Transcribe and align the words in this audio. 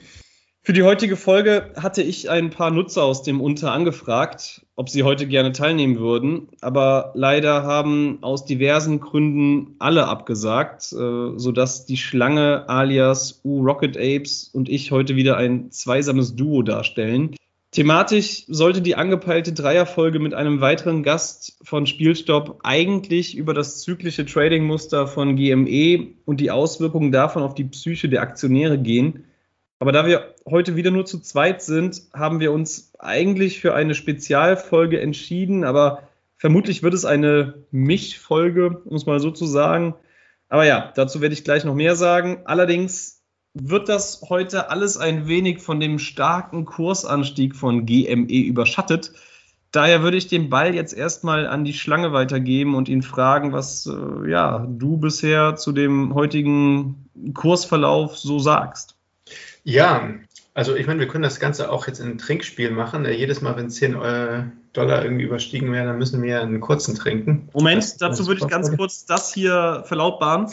Für 0.70 0.73
die 0.73 0.84
heutige 0.84 1.16
Folge 1.16 1.72
hatte 1.78 2.04
ich 2.04 2.30
ein 2.30 2.52
paar 2.52 2.70
Nutzer 2.70 3.02
aus 3.02 3.23
dem 3.23 3.41
Unter 3.41 3.72
angefragt, 3.72 4.68
ob 4.76 4.88
sie 4.88 5.02
heute 5.02 5.26
gerne 5.26 5.52
teilnehmen 5.52 5.98
würden, 5.98 6.50
aber 6.62 7.12
leider 7.16 7.64
haben 7.64 8.20
aus 8.22 8.45
diversen 8.45 9.00
Gründen 9.00 9.73
alle 9.80 10.05
abgesagt, 10.05 10.94
äh, 10.94 11.40
sodass 11.40 11.88
die 11.88 11.98
Schlange 11.98 12.70
alias 12.70 13.42
U 13.44 13.64
Rocket 13.64 13.98
Apes 13.98 14.52
und 14.54 14.70
ich 14.70 14.92
heute 14.92 15.16
wieder 15.16 15.38
ein 15.38 15.72
zweisames 15.72 16.36
Duo 16.36 16.61
darstellen. 16.61 17.36
Thematisch 17.72 18.45
sollte 18.48 18.83
die 18.83 18.94
angepeilte 18.94 19.54
Dreierfolge 19.54 20.20
mit 20.20 20.36
einem 20.36 20.61
weiteren 20.61 21.02
Gast 21.02 21.58
von 21.64 21.88
Spielstopp 21.88 22.59
eigentlich 22.61 23.36
über 23.36 23.56
das 23.56 23.81
zyklische 23.81 24.23
Trading-Muster 24.23 25.08
von 25.08 25.36
GME 25.36 26.09
und 26.26 26.39
die 26.39 26.52
Auswirkungen 26.52 27.11
davon 27.11 27.42
auf 27.42 27.56
die 27.56 27.64
Psyche 27.64 28.08
der 28.08 28.22
Aktionäre 28.22 28.78
gehen. 28.78 29.23
Aber 29.80 29.94
da 29.94 30.05
wir 30.05 30.35
heute 30.45 30.75
wieder 30.75 30.91
nur 30.91 31.05
zu 31.05 31.19
zweit 31.19 31.61
sind, 31.61 32.02
haben 32.13 32.41
wir 32.41 32.52
uns 32.52 32.91
eigentlich 32.99 33.61
für 33.61 33.73
eine 33.73 33.95
Spezialfolge 33.95 34.99
entschieden. 34.99 35.63
Aber 35.63 36.03
vermutlich 36.38 36.83
wird 36.83 36.94
es 36.94 37.05
eine 37.05 37.66
Mischfolge, 37.71 38.81
um 38.83 38.95
es 38.95 39.05
mal 39.05 39.21
so 39.21 39.31
zu 39.31 39.45
sagen. 39.45 39.95
Aber 40.49 40.66
ja, 40.66 40.91
dazu 40.95 41.21
werde 41.21 41.33
ich 41.33 41.45
gleich 41.45 41.63
noch 41.63 41.75
mehr 41.75 41.95
sagen. 41.95 42.41
Allerdings 42.44 43.23
wird 43.53 43.88
das 43.88 44.21
heute 44.27 44.69
alles 44.69 44.97
ein 44.97 45.27
wenig 45.27 45.59
von 45.59 45.80
dem 45.80 45.97
starken 45.97 46.66
Kursanstieg 46.66 47.55
von 47.55 47.86
GME 47.86 48.45
überschattet. 48.45 49.14
Daher 49.71 50.02
würde 50.02 50.17
ich 50.17 50.27
den 50.27 50.49
Ball 50.49 50.73
jetzt 50.73 50.93
erstmal 50.93 51.47
an 51.47 51.64
die 51.64 51.73
Schlange 51.73 52.11
weitergeben 52.11 52.75
und 52.75 52.89
ihn 52.89 53.03
fragen, 53.03 53.53
was 53.53 53.86
äh, 53.86 54.30
ja, 54.30 54.66
du 54.67 54.97
bisher 54.97 55.55
zu 55.55 55.71
dem 55.71 56.16
heutigen 56.16 57.09
Kursverlauf 57.33 58.17
so 58.17 58.39
sagst. 58.39 58.98
Ja, 59.70 60.09
also 60.56 60.75
ich 60.75 60.88
meine, 60.88 61.00
wir 61.00 61.08
können 61.08 61.22
das 61.22 61.39
Ganze 61.39 61.70
auch 61.70 61.86
jetzt 61.86 62.00
in 62.00 62.08
ein 62.08 62.17
Trinkspiel 62.17 62.72
machen. 62.72 63.06
Jedes 63.06 63.42
Mal, 63.42 63.56
wenn 63.56 63.70
10 63.70 64.02
äh, 64.02 64.44
Dollar 64.73 65.03
irgendwie 65.03 65.26
überstiegen 65.26 65.72
werden, 65.72 65.86
dann 65.86 66.00
müssen 66.00 66.23
wir 66.23 66.42
einen 66.42 66.59
kurzen 66.59 66.95
trinken. 66.95 67.50
Moment, 67.53 67.84
das, 67.84 67.98
dazu 67.98 68.26
würde 68.26 68.42
ich 68.42 68.48
ganz 68.48 68.76
kurz 68.76 69.06
das 69.06 69.31
hier 69.31 69.84
verlautbaren. 69.86 70.48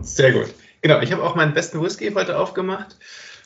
Sehr 0.00 0.32
gut. 0.32 0.52
Genau, 0.82 1.00
ich 1.00 1.12
habe 1.12 1.22
auch 1.22 1.36
meinen 1.36 1.54
besten 1.54 1.80
Whisky 1.80 2.10
heute 2.12 2.36
aufgemacht 2.36 2.96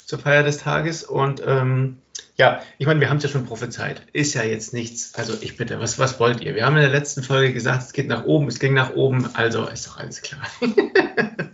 zur 0.07 0.19
Feier 0.19 0.43
des 0.43 0.57
Tages 0.57 1.05
und 1.05 1.43
ähm, 1.47 1.99
ja, 2.37 2.63
ich 2.79 2.87
meine, 2.87 3.01
wir 3.01 3.11
haben 3.11 3.19
es 3.19 3.23
ja 3.23 3.29
schon 3.29 3.45
prophezeit. 3.45 4.07
Ist 4.15 4.33
ja 4.33 4.45
jetzt 4.45 4.73
nichts. 4.73 5.15
Also 5.15 5.35
ich 5.43 5.59
bitte, 5.59 5.79
was, 5.79 5.99
was 5.99 6.19
wollt 6.19 6.41
ihr? 6.41 6.55
Wir 6.55 6.65
haben 6.65 6.77
in 6.77 6.83
der 6.83 6.91
letzten 6.91 7.23
Folge 7.23 7.53
gesagt, 7.53 7.83
es 7.83 7.93
geht 7.93 8.09
nach 8.09 8.25
oben, 8.25 8.49
es 8.49 8.59
ging 8.59 8.73
nach 8.73 8.95
oben, 8.95 9.29
also 9.35 9.67
ist 9.67 9.87
doch 9.87 9.99
alles 9.99 10.23
klar. 10.23 10.41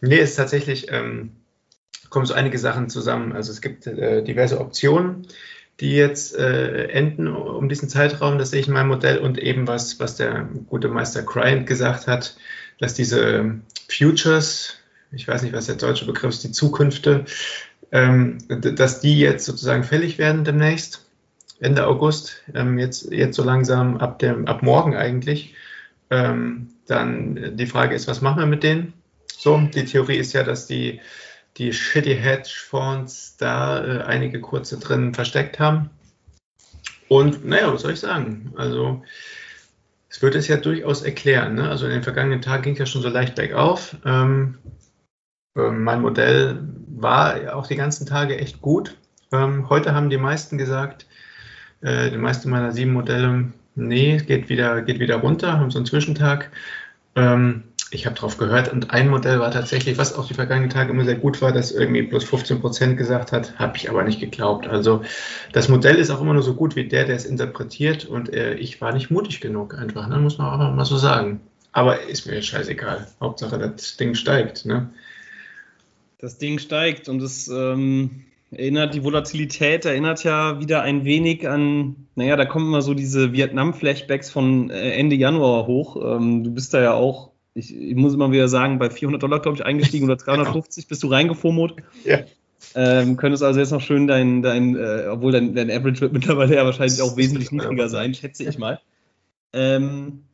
Nee, 0.00 0.16
ist 0.18 0.36
tatsächlich, 0.36 0.90
ähm, 0.90 1.32
kommen 2.10 2.26
so 2.26 2.34
einige 2.34 2.58
Sachen 2.58 2.88
zusammen. 2.88 3.32
Also 3.32 3.52
es 3.52 3.60
gibt 3.60 3.86
äh, 3.86 4.22
diverse 4.22 4.60
Optionen, 4.60 5.26
die 5.80 5.92
jetzt 5.92 6.36
äh, 6.36 6.86
enden 6.88 7.28
um 7.28 7.68
diesen 7.68 7.88
Zeitraum, 7.88 8.38
das 8.38 8.50
sehe 8.50 8.60
ich 8.60 8.68
in 8.68 8.74
meinem 8.74 8.88
Modell 8.88 9.18
und 9.18 9.38
eben 9.38 9.66
was, 9.66 10.00
was 10.00 10.16
der 10.16 10.48
gute 10.66 10.88
Meister 10.88 11.22
Cryant 11.22 11.66
gesagt 11.66 12.06
hat, 12.06 12.36
dass 12.78 12.94
diese 12.94 13.60
Futures, 13.88 14.74
ich 15.12 15.26
weiß 15.26 15.42
nicht, 15.42 15.52
was 15.52 15.66
der 15.66 15.76
deutsche 15.76 16.06
Begriff 16.06 16.30
ist, 16.30 16.44
die 16.44 16.52
Zukünfte, 16.52 17.24
ähm, 17.92 18.38
dass 18.48 19.00
die 19.00 19.18
jetzt 19.18 19.44
sozusagen 19.44 19.84
fällig 19.84 20.18
werden 20.18 20.44
demnächst, 20.44 21.06
Ende 21.60 21.86
August, 21.86 22.42
ähm, 22.54 22.78
jetzt, 22.78 23.10
jetzt 23.10 23.36
so 23.36 23.42
langsam 23.42 23.96
ab, 23.96 24.18
dem, 24.18 24.46
ab 24.46 24.62
morgen 24.62 24.96
eigentlich. 24.96 25.54
Ähm, 26.10 26.68
dann 26.86 27.56
die 27.56 27.66
Frage 27.66 27.94
ist, 27.94 28.08
was 28.08 28.20
machen 28.20 28.38
wir 28.38 28.46
mit 28.46 28.62
denen? 28.62 28.94
So, 29.38 29.56
die 29.72 29.84
Theorie 29.84 30.16
ist 30.16 30.32
ja, 30.32 30.42
dass 30.42 30.66
die, 30.66 31.00
die 31.58 31.72
Shitty 31.72 32.16
Hedge-Fonds 32.16 33.36
da 33.36 33.84
äh, 33.84 34.02
einige 34.02 34.40
kurze 34.40 34.80
drin 34.80 35.14
versteckt 35.14 35.60
haben. 35.60 35.90
Und 37.06 37.46
naja, 37.46 37.72
was 37.72 37.82
soll 37.82 37.92
ich 37.92 38.00
sagen? 38.00 38.52
Also, 38.56 39.00
es 40.08 40.20
wird 40.22 40.34
es 40.34 40.48
ja 40.48 40.56
durchaus 40.56 41.02
erklären. 41.02 41.54
Ne? 41.54 41.70
Also, 41.70 41.86
in 41.86 41.92
den 41.92 42.02
vergangenen 42.02 42.42
Tagen 42.42 42.64
ging 42.64 42.72
es 42.72 42.80
ja 42.80 42.86
schon 42.86 43.02
so 43.02 43.10
leicht 43.10 43.36
bergauf. 43.36 43.94
Ähm, 44.04 44.58
äh, 45.56 45.70
mein 45.70 46.00
Modell 46.00 46.58
war 46.88 47.54
auch 47.54 47.68
die 47.68 47.76
ganzen 47.76 48.06
Tage 48.06 48.36
echt 48.38 48.60
gut. 48.60 48.96
Ähm, 49.30 49.68
heute 49.68 49.94
haben 49.94 50.10
die 50.10 50.18
meisten 50.18 50.58
gesagt, 50.58 51.06
äh, 51.82 52.10
die 52.10 52.18
meisten 52.18 52.50
meiner 52.50 52.72
sieben 52.72 52.92
Modelle, 52.92 53.52
nee, 53.76 54.16
geht 54.16 54.48
wieder, 54.48 54.82
geht 54.82 54.98
wieder 54.98 55.18
runter, 55.18 55.60
haben 55.60 55.70
so 55.70 55.78
einen 55.78 55.86
Zwischentag. 55.86 56.50
Ähm, 57.14 57.67
ich 57.90 58.06
habe 58.06 58.16
drauf 58.16 58.36
gehört 58.36 58.70
und 58.72 58.90
ein 58.90 59.08
Modell 59.08 59.40
war 59.40 59.50
tatsächlich, 59.50 59.96
was 59.96 60.14
auch 60.14 60.26
die 60.26 60.34
vergangenen 60.34 60.70
Tage 60.70 60.92
immer 60.92 61.04
sehr 61.04 61.16
gut 61.16 61.40
war, 61.40 61.52
das 61.52 61.72
irgendwie 61.72 62.02
plus 62.02 62.24
15 62.24 62.60
Prozent 62.60 62.96
gesagt 62.98 63.32
hat, 63.32 63.58
habe 63.58 63.76
ich 63.76 63.88
aber 63.88 64.04
nicht 64.04 64.20
geglaubt. 64.20 64.66
Also 64.66 65.02
das 65.52 65.68
Modell 65.68 65.96
ist 65.96 66.10
auch 66.10 66.20
immer 66.20 66.34
nur 66.34 66.42
so 66.42 66.54
gut 66.54 66.76
wie 66.76 66.86
der, 66.86 67.06
der 67.06 67.16
es 67.16 67.24
interpretiert 67.24 68.04
und 68.04 68.32
äh, 68.32 68.54
ich 68.54 68.80
war 68.80 68.92
nicht 68.92 69.10
mutig 69.10 69.40
genug 69.40 69.74
einfach, 69.74 70.06
ne? 70.08 70.18
muss 70.18 70.38
man 70.38 70.48
auch 70.48 70.74
mal 70.74 70.84
so 70.84 70.98
sagen. 70.98 71.40
Aber 71.72 72.02
ist 72.02 72.26
mir 72.26 72.42
scheißegal. 72.42 73.06
Hauptsache, 73.20 73.58
das 73.58 73.96
Ding 73.96 74.14
steigt. 74.14 74.66
Ne? 74.66 74.90
Das 76.18 76.38
Ding 76.38 76.58
steigt 76.58 77.08
und 77.08 77.22
es 77.22 77.48
ähm, 77.48 78.24
erinnert, 78.50 78.94
die 78.94 79.04
Volatilität 79.04 79.84
erinnert 79.84 80.24
ja 80.24 80.60
wieder 80.60 80.82
ein 80.82 81.04
wenig 81.04 81.48
an, 81.48 81.96
naja, 82.16 82.36
da 82.36 82.44
kommen 82.44 82.66
immer 82.66 82.82
so 82.82 82.94
diese 82.94 83.32
Vietnam-Flashbacks 83.32 84.30
von 84.30 84.70
äh, 84.70 84.92
Ende 84.92 85.16
Januar 85.16 85.66
hoch. 85.66 85.96
Ähm, 85.96 86.44
du 86.44 86.50
bist 86.50 86.74
da 86.74 86.82
ja 86.82 86.94
auch 86.94 87.27
ich, 87.58 87.74
ich, 87.74 87.96
muss 87.96 88.14
immer 88.14 88.30
wieder 88.30 88.48
sagen, 88.48 88.78
bei 88.78 88.90
400 88.90 89.22
Dollar, 89.22 89.40
glaube 89.40 89.56
ich, 89.56 89.64
eingestiegen 89.64 90.04
oder 90.04 90.16
350 90.24 90.86
bist 90.86 91.02
du 91.02 91.08
reingefummelt. 91.08 91.74
Ja. 92.04 92.20
Ähm, 92.74 93.16
könntest 93.16 93.42
also 93.42 93.60
jetzt 93.60 93.70
noch 93.70 93.80
schön 93.80 94.06
dein, 94.06 94.42
dein 94.42 94.76
äh, 94.76 95.06
obwohl 95.10 95.32
dein, 95.32 95.54
dein 95.54 95.70
Average 95.70 96.00
wird 96.00 96.12
mittlerweile 96.12 96.56
ja 96.56 96.64
wahrscheinlich 96.64 97.00
auch 97.02 97.16
wesentlich 97.16 97.52
niedriger 97.52 97.88
sein, 97.88 98.14
schätze 98.14 98.44
ich 98.44 98.58
mal. 98.58 98.80
Ähm, 99.52 100.24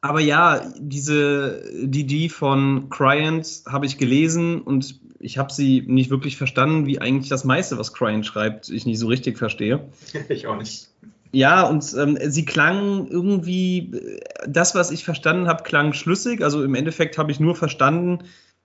aber 0.00 0.20
ja, 0.20 0.70
diese 0.78 1.62
die 1.82 2.04
die 2.04 2.28
von 2.28 2.90
Cryant 2.90 3.62
habe 3.66 3.86
ich 3.86 3.96
gelesen 3.96 4.60
und 4.60 5.00
ich 5.18 5.38
habe 5.38 5.52
sie 5.52 5.82
nicht 5.86 6.10
wirklich 6.10 6.36
verstanden, 6.36 6.86
wie 6.86 7.00
eigentlich 7.00 7.30
das 7.30 7.44
meiste, 7.44 7.78
was 7.78 7.94
Cryant 7.94 8.26
schreibt, 8.26 8.68
ich 8.68 8.84
nicht 8.84 8.98
so 8.98 9.06
richtig 9.06 9.38
verstehe. 9.38 9.88
Ich 10.28 10.46
auch 10.46 10.58
nicht. 10.58 10.88
Ja, 11.34 11.62
und 11.64 11.94
ähm, 11.98 12.16
sie 12.26 12.44
klangen 12.44 13.08
irgendwie, 13.08 14.20
das, 14.46 14.76
was 14.76 14.92
ich 14.92 15.04
verstanden 15.04 15.48
habe, 15.48 15.64
klang 15.64 15.92
schlüssig. 15.92 16.42
Also 16.42 16.62
im 16.62 16.76
Endeffekt 16.76 17.18
habe 17.18 17.32
ich 17.32 17.40
nur 17.40 17.56
verstanden, 17.56 18.20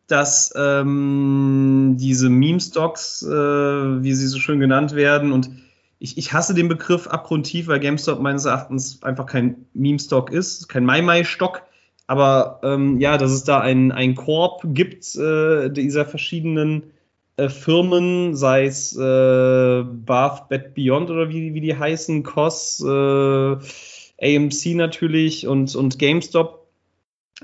dass 0.05 0.53
ähm, 0.55 1.95
diese 1.99 2.29
Meme-Stocks, 2.29 3.23
äh, 3.23 3.29
wie 4.03 4.13
sie 4.13 4.27
so 4.27 4.37
schön 4.39 4.59
genannt 4.59 4.93
werden, 4.93 5.31
und 5.31 5.49
ich, 5.97 6.17
ich 6.19 6.31
hasse 6.31 6.53
den 6.53 6.67
Begriff 6.67 7.07
abgrundtief, 7.07 7.67
weil 7.67 7.79
GameStop 7.79 8.21
meines 8.21 8.45
Erachtens 8.45 9.01
einfach 9.01 9.25
kein 9.25 9.65
Meme-Stock 9.73 10.31
ist, 10.31 10.69
kein 10.69 10.85
Mai-Mai-Stock. 10.85 11.63
Aber 12.05 12.59
ähm, 12.63 12.99
ja, 12.99 13.17
dass 13.17 13.31
es 13.31 13.43
da 13.43 13.59
ein 13.61 14.15
Korb 14.15 14.61
gibt 14.63 15.15
äh, 15.15 15.69
dieser 15.69 16.05
verschiedenen 16.05 16.91
äh, 17.39 17.49
Firmen, 17.49 18.35
sei 18.35 18.65
es 18.65 18.95
äh, 18.95 19.83
Bath, 19.83 20.49
Bed 20.49 20.73
Beyond 20.75 21.09
oder 21.09 21.29
wie, 21.29 21.53
wie 21.53 21.61
die 21.61 21.75
heißen, 21.75 22.23
COS, 22.23 22.83
äh, 22.85 23.57
AMC 24.21 24.75
natürlich 24.75 25.47
und, 25.47 25.75
und 25.75 25.97
GameStop. 25.97 26.67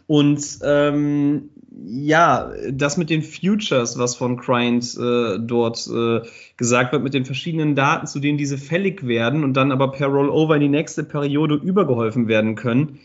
Und 0.07 0.59
ähm, 0.63 1.49
ja, 1.85 2.51
das 2.71 2.97
mit 2.97 3.09
den 3.09 3.21
Futures, 3.21 3.97
was 3.97 4.15
von 4.15 4.37
Cryant 4.37 4.97
äh, 4.97 5.39
dort 5.39 5.87
äh, 5.87 6.21
gesagt 6.57 6.91
wird, 6.91 7.03
mit 7.03 7.13
den 7.13 7.25
verschiedenen 7.25 7.75
Daten, 7.75 8.07
zu 8.07 8.19
denen 8.19 8.37
diese 8.37 8.57
fällig 8.57 9.07
werden 9.07 9.43
und 9.43 9.53
dann 9.53 9.71
aber 9.71 9.91
per 9.91 10.07
Rollover 10.07 10.55
in 10.55 10.61
die 10.61 10.69
nächste 10.69 11.03
Periode 11.03 11.55
übergeholfen 11.55 12.27
werden 12.27 12.55
können, 12.55 12.99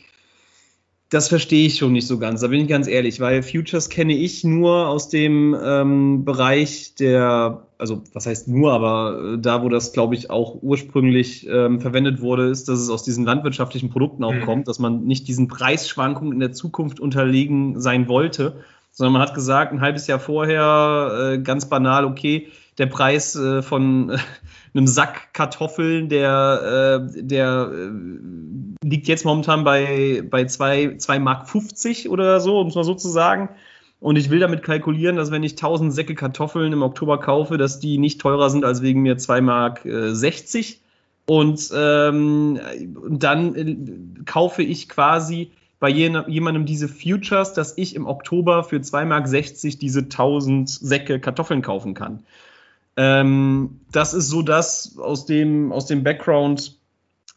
das 1.11 1.29
verstehe 1.29 1.67
ich 1.67 1.77
schon 1.77 1.93
nicht 1.93 2.07
so 2.07 2.19
ganz, 2.19 2.41
da 2.41 2.47
bin 2.47 2.61
ich 2.61 2.69
ganz 2.69 2.87
ehrlich, 2.87 3.19
weil 3.19 3.43
Futures 3.43 3.89
kenne 3.89 4.15
ich 4.15 4.45
nur 4.45 4.89
aus 4.89 5.09
dem 5.09 5.57
ähm, 5.61 6.25
Bereich 6.25 6.95
der, 6.95 7.67
also 7.79 8.03
was 8.15 8.27
heißt 8.27 8.47
nur, 8.47 8.73
aber 8.73 9.35
äh, 9.35 9.39
da, 9.39 9.65
wo 9.65 9.69
das, 9.69 9.93
glaube 9.93 10.15
ich, 10.15 10.31
auch 10.31 10.63
ursprünglich 10.63 11.49
ähm, 11.49 11.81
verwendet 11.81 12.21
wurde, 12.21 12.47
ist, 12.49 12.69
dass 12.69 12.79
es 12.79 12.91
aus 12.91 13.03
diesen 13.03 13.25
landwirtschaftlichen 13.25 13.91
Produkten 13.91 14.23
auch 14.23 14.33
mhm. 14.33 14.43
kommt, 14.43 14.69
dass 14.69 14.79
man 14.79 15.05
nicht 15.05 15.27
diesen 15.27 15.49
Preisschwankungen 15.49 16.33
in 16.33 16.41
der 16.41 16.53
Zukunft 16.53 17.01
unterlegen 17.01 17.81
sein 17.81 18.07
wollte. 18.07 18.63
sondern 18.93 19.15
man 19.15 19.23
hat 19.23 19.35
gesagt, 19.35 19.73
ein 19.73 19.81
halbes 19.81 20.07
Jahr 20.07 20.21
vorher, 20.21 21.33
äh, 21.33 21.39
ganz 21.39 21.69
banal, 21.69 22.05
okay, 22.05 22.47
der 22.79 22.87
Preis 22.87 23.35
äh, 23.35 23.63
von 23.63 24.17
einem 24.75 24.87
Sack 24.87 25.33
Kartoffeln, 25.33 26.09
der, 26.09 27.09
äh, 27.17 27.23
der 27.23 27.71
äh, 27.73 28.87
liegt 28.87 29.09
jetzt 29.09 29.25
momentan 29.25 29.65
bei, 29.65 30.23
bei 30.29 30.45
2 30.47 31.19
Mark 31.19 31.49
50 31.49 32.09
oder 32.09 32.41
so, 32.41 32.61
um 32.61 32.69
es 32.69 32.75
mal 32.75 32.85
so 32.85 32.95
zu 32.95 33.09
sagen. 33.09 33.49
Und 34.01 34.17
ich 34.17 34.31
will 34.31 34.39
damit 34.39 34.63
kalkulieren, 34.63 35.17
dass 35.17 35.31
wenn 35.31 35.43
ich 35.43 35.53
1000 35.53 35.93
Säcke 35.93 36.15
Kartoffeln 36.15 36.73
im 36.73 36.83
Oktober 36.83 37.21
kaufe, 37.21 37.59
dass 37.59 37.81
die 37.81 37.99
nicht 37.99 38.21
teurer 38.21 38.49
sind 38.49 38.65
als 38.65 38.81
wegen 38.81 39.03
mir 39.03 39.19
2 39.19 39.41
Mark 39.43 39.85
äh, 39.85 40.15
60. 40.15 40.81
Und 41.27 41.71
ähm, 41.77 42.59
dann 43.09 43.55
äh, 43.55 43.77
kaufe 44.25 44.63
ich 44.63 44.89
quasi 44.89 45.53
bei 45.79 45.89
jemandem 45.89 46.67
diese 46.67 46.89
Futures, 46.89 47.55
dass 47.55 47.77
ich 47.79 47.97
im 47.97 48.07
Oktober 48.07 48.65
für 48.65 48.77
2,60 48.77 49.05
Mark 49.07 49.79
diese 49.81 50.01
1000 50.01 50.69
Säcke 50.69 51.21
Kartoffeln 51.21 51.63
kaufen 51.63 51.95
kann. 51.95 52.23
Ähm, 52.97 53.81
das 53.93 54.15
ist 54.15 54.29
so 54.29 54.43
das 54.43 54.99
aus 54.99 55.27
dem, 55.27 55.73
aus 55.73 55.87
dem 55.87 56.03
Background 56.03 56.79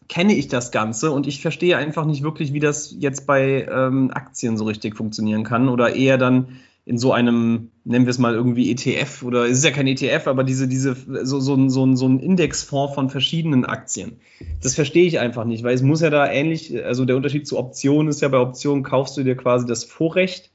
kenne 0.09 0.35
ich 0.35 0.47
das 0.47 0.71
Ganze 0.71 1.11
und 1.11 1.27
ich 1.27 1.41
verstehe 1.41 1.77
einfach 1.77 2.05
nicht 2.05 2.23
wirklich, 2.23 2.53
wie 2.53 2.59
das 2.59 2.93
jetzt 2.97 3.25
bei 3.25 3.67
ähm, 3.71 4.11
Aktien 4.13 4.57
so 4.57 4.65
richtig 4.65 4.95
funktionieren 4.95 5.43
kann 5.43 5.69
oder 5.69 5.95
eher 5.95 6.17
dann 6.17 6.59
in 6.85 6.97
so 6.97 7.13
einem, 7.13 7.71
nennen 7.85 8.05
wir 8.05 8.11
es 8.11 8.19
mal 8.19 8.33
irgendwie 8.33 8.69
ETF 8.69 9.23
oder 9.23 9.45
es 9.45 9.59
ist 9.59 9.63
ja 9.63 9.71
kein 9.71 9.87
ETF, 9.87 10.27
aber 10.27 10.43
diese, 10.43 10.67
diese, 10.67 10.95
so, 11.23 11.39
so, 11.39 11.69
so, 11.69 11.85
ein, 11.85 11.95
so 11.95 12.07
ein 12.07 12.19
Indexfonds 12.19 12.93
von 12.93 13.09
verschiedenen 13.09 13.63
Aktien. 13.63 14.17
Das 14.61 14.75
verstehe 14.75 15.05
ich 15.05 15.19
einfach 15.19 15.45
nicht, 15.45 15.63
weil 15.63 15.73
es 15.73 15.81
muss 15.81 16.01
ja 16.01 16.09
da 16.09 16.29
ähnlich, 16.29 16.83
also 16.83 17.05
der 17.05 17.15
Unterschied 17.15 17.47
zu 17.47 17.57
Optionen 17.57 18.09
ist 18.09 18.21
ja, 18.21 18.27
bei 18.27 18.39
Optionen 18.39 18.83
kaufst 18.83 19.15
du 19.15 19.23
dir 19.23 19.37
quasi 19.37 19.65
das 19.65 19.85
Vorrecht, 19.85 20.51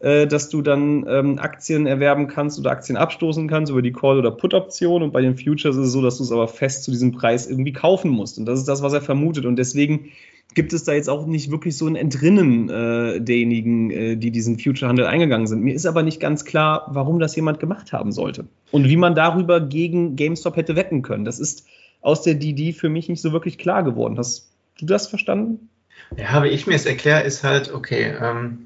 äh, 0.00 0.26
dass 0.26 0.48
du 0.48 0.62
dann 0.62 1.06
ähm, 1.08 1.38
Aktien 1.38 1.86
erwerben 1.86 2.26
kannst 2.26 2.58
oder 2.58 2.70
Aktien 2.70 2.96
abstoßen 2.96 3.48
kannst 3.48 3.70
über 3.70 3.82
die 3.82 3.92
Call- 3.92 4.18
oder 4.18 4.30
Put-Option 4.30 5.02
und 5.02 5.12
bei 5.12 5.20
den 5.20 5.36
Futures 5.36 5.76
ist 5.76 5.86
es 5.86 5.92
so, 5.92 6.02
dass 6.02 6.18
du 6.18 6.24
es 6.24 6.32
aber 6.32 6.48
fest 6.48 6.84
zu 6.84 6.90
diesem 6.90 7.12
Preis 7.12 7.46
irgendwie 7.46 7.72
kaufen 7.72 8.10
musst 8.10 8.38
und 8.38 8.46
das 8.46 8.58
ist 8.58 8.68
das, 8.68 8.82
was 8.82 8.92
er 8.92 9.02
vermutet 9.02 9.44
und 9.46 9.56
deswegen 9.56 10.10
gibt 10.54 10.72
es 10.72 10.84
da 10.84 10.92
jetzt 10.92 11.08
auch 11.08 11.26
nicht 11.26 11.50
wirklich 11.50 11.76
so 11.76 11.86
ein 11.86 11.96
Entrinnen 11.96 12.68
äh, 12.68 13.20
derjenigen, 13.20 13.90
äh, 13.90 14.16
die 14.16 14.30
diesen 14.30 14.58
Future-Handel 14.58 15.06
eingegangen 15.06 15.46
sind. 15.46 15.62
Mir 15.62 15.74
ist 15.74 15.86
aber 15.86 16.02
nicht 16.02 16.20
ganz 16.20 16.44
klar, 16.44 16.86
warum 16.90 17.18
das 17.18 17.34
jemand 17.34 17.58
gemacht 17.60 17.92
haben 17.92 18.12
sollte 18.12 18.46
und 18.70 18.88
wie 18.88 18.96
man 18.96 19.14
darüber 19.14 19.60
gegen 19.60 20.16
GameStop 20.16 20.56
hätte 20.56 20.76
wetten 20.76 21.02
können. 21.02 21.24
Das 21.24 21.38
ist 21.38 21.66
aus 22.00 22.22
der 22.22 22.34
DD 22.34 22.72
für 22.72 22.88
mich 22.88 23.08
nicht 23.08 23.22
so 23.22 23.32
wirklich 23.32 23.58
klar 23.58 23.82
geworden. 23.82 24.18
Hast 24.18 24.50
du 24.78 24.86
das 24.86 25.06
verstanden? 25.06 25.70
Ja, 26.16 26.42
wie 26.44 26.48
ich 26.48 26.66
mir 26.66 26.74
es 26.74 26.86
erkläre, 26.86 27.22
ist 27.22 27.42
halt, 27.42 27.72
okay, 27.72 28.12
ähm, 28.20 28.63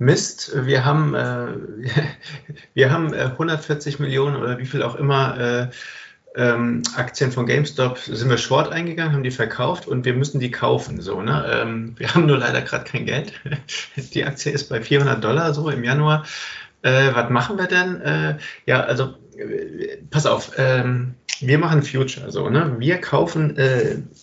Mist, 0.00 0.52
wir 0.54 0.86
haben, 0.86 1.14
äh, 1.14 1.48
wir 2.74 2.90
haben 2.90 3.12
140 3.12 3.98
äh, 3.98 4.02
Millionen 4.02 4.36
oder 4.36 4.58
wie 4.58 4.64
viel 4.64 4.82
auch 4.82 4.94
immer 4.94 5.38
äh, 5.38 5.68
ähm, 6.36 6.82
Aktien 6.96 7.32
von 7.32 7.44
GameStop 7.44 7.98
sind 7.98 8.30
wir 8.30 8.38
short 8.38 8.72
eingegangen, 8.72 9.12
haben 9.12 9.22
die 9.22 9.30
verkauft 9.30 9.86
und 9.86 10.06
wir 10.06 10.14
müssen 10.14 10.40
die 10.40 10.50
kaufen. 10.50 11.02
So, 11.02 11.20
ne? 11.20 11.44
Ähm, 11.52 11.94
wir 11.98 12.14
haben 12.14 12.24
nur 12.24 12.38
leider 12.38 12.62
gerade 12.62 12.84
kein 12.84 13.04
Geld. 13.04 13.34
die 14.14 14.24
Aktie 14.24 14.52
ist 14.52 14.70
bei 14.70 14.80
400 14.80 15.22
Dollar 15.22 15.52
so 15.52 15.68
im 15.68 15.84
Januar. 15.84 16.24
Äh, 16.80 17.12
was 17.12 17.28
machen 17.28 17.58
wir 17.58 17.66
denn? 17.66 18.00
Äh, 18.00 18.38
ja, 18.64 18.80
also 18.80 19.16
äh, 19.36 19.98
pass 20.08 20.24
auf. 20.24 20.52
Ähm, 20.56 21.14
wir 21.40 21.58
machen 21.58 21.82
Future. 21.82 22.30
So, 22.32 22.48
ne? 22.48 22.76
Wir 22.78 22.98
kaufen 23.02 23.56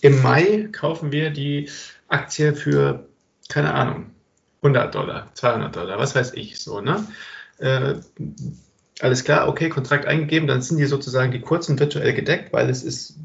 im 0.00 0.22
Mai 0.22 0.68
kaufen 0.72 1.12
wir 1.12 1.30
die 1.30 1.68
Aktie 2.08 2.54
für 2.54 3.06
keine 3.48 3.74
Ahnung 3.74 4.06
100 4.62 4.94
Dollar, 4.94 5.28
200 5.34 5.74
Dollar, 5.74 5.98
was 5.98 6.14
weiß 6.14 6.34
ich 6.34 6.58
so. 6.58 6.80
Ne? 6.80 7.04
Äh, 7.58 7.94
alles 9.00 9.24
klar, 9.24 9.48
okay, 9.48 9.68
Kontrakt 9.68 10.06
eingegeben, 10.06 10.48
dann 10.48 10.62
sind 10.62 10.78
die 10.78 10.86
sozusagen 10.86 11.32
die 11.32 11.40
kurzen 11.40 11.78
virtuell 11.78 12.12
gedeckt, 12.14 12.52
weil 12.52 12.68
es 12.68 12.82
ist, 12.82 13.18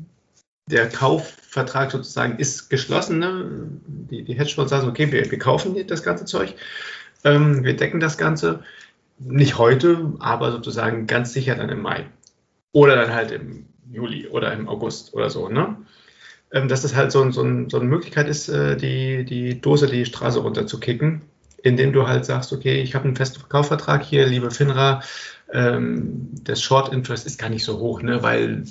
der 0.70 0.88
Kaufvertrag 0.90 1.92
sozusagen 1.92 2.38
ist 2.38 2.70
geschlossen. 2.70 3.20
Ne? 3.20 3.70
Die, 4.12 4.24
die 4.24 4.34
Hedgefonds 4.34 4.70
sagen, 4.70 4.88
okay, 4.88 5.12
wir, 5.12 5.30
wir 5.30 5.40
kaufen 5.40 5.76
das 5.88 6.04
ganze 6.04 6.26
Zeug, 6.26 6.56
ähm, 7.24 7.64
wir 7.64 7.76
decken 7.76 8.00
das 8.00 8.18
Ganze, 8.18 8.64
nicht 9.20 9.58
heute, 9.58 10.14
aber 10.20 10.52
sozusagen 10.52 11.08
ganz 11.08 11.34
sicher 11.34 11.56
dann 11.56 11.70
im 11.70 11.82
Mai. 11.82 12.06
Oder 12.72 12.96
dann 12.96 13.14
halt 13.14 13.32
im 13.32 13.68
Juli 13.92 14.28
oder 14.28 14.52
im 14.54 14.68
August 14.68 15.14
oder 15.14 15.30
so. 15.30 15.50
Ne? 15.50 15.78
Ähm, 16.54 16.68
dass 16.68 16.84
das 16.84 16.96
halt 16.96 17.12
so, 17.12 17.30
so, 17.32 17.44
so 17.68 17.80
eine 17.80 17.90
Möglichkeit 17.90 18.28
ist, 18.28 18.48
äh, 18.48 18.78
die, 18.78 19.26
die 19.26 19.60
Dose 19.60 19.88
die 19.88 20.06
Straße 20.06 20.40
runter 20.40 20.68
zu 20.68 20.80
kicken, 20.80 21.24
indem 21.64 21.94
du 21.94 22.08
halt 22.08 22.26
sagst, 22.26 22.54
okay, 22.54 22.80
ich 22.82 22.94
habe 22.94 23.06
einen 23.06 23.16
festen 23.16 23.40
Verkaufsvertrag 23.40 24.04
hier, 24.04 24.28
liebe 24.28 24.52
Finra, 24.52 25.02
ähm, 25.52 26.30
das 26.44 26.62
Short 26.62 26.94
Interest 26.94 27.26
ist 27.26 27.40
gar 27.40 27.50
nicht 27.50 27.64
so 27.64 27.80
hoch, 27.80 28.04
ne, 28.04 28.22
weil 28.22 28.66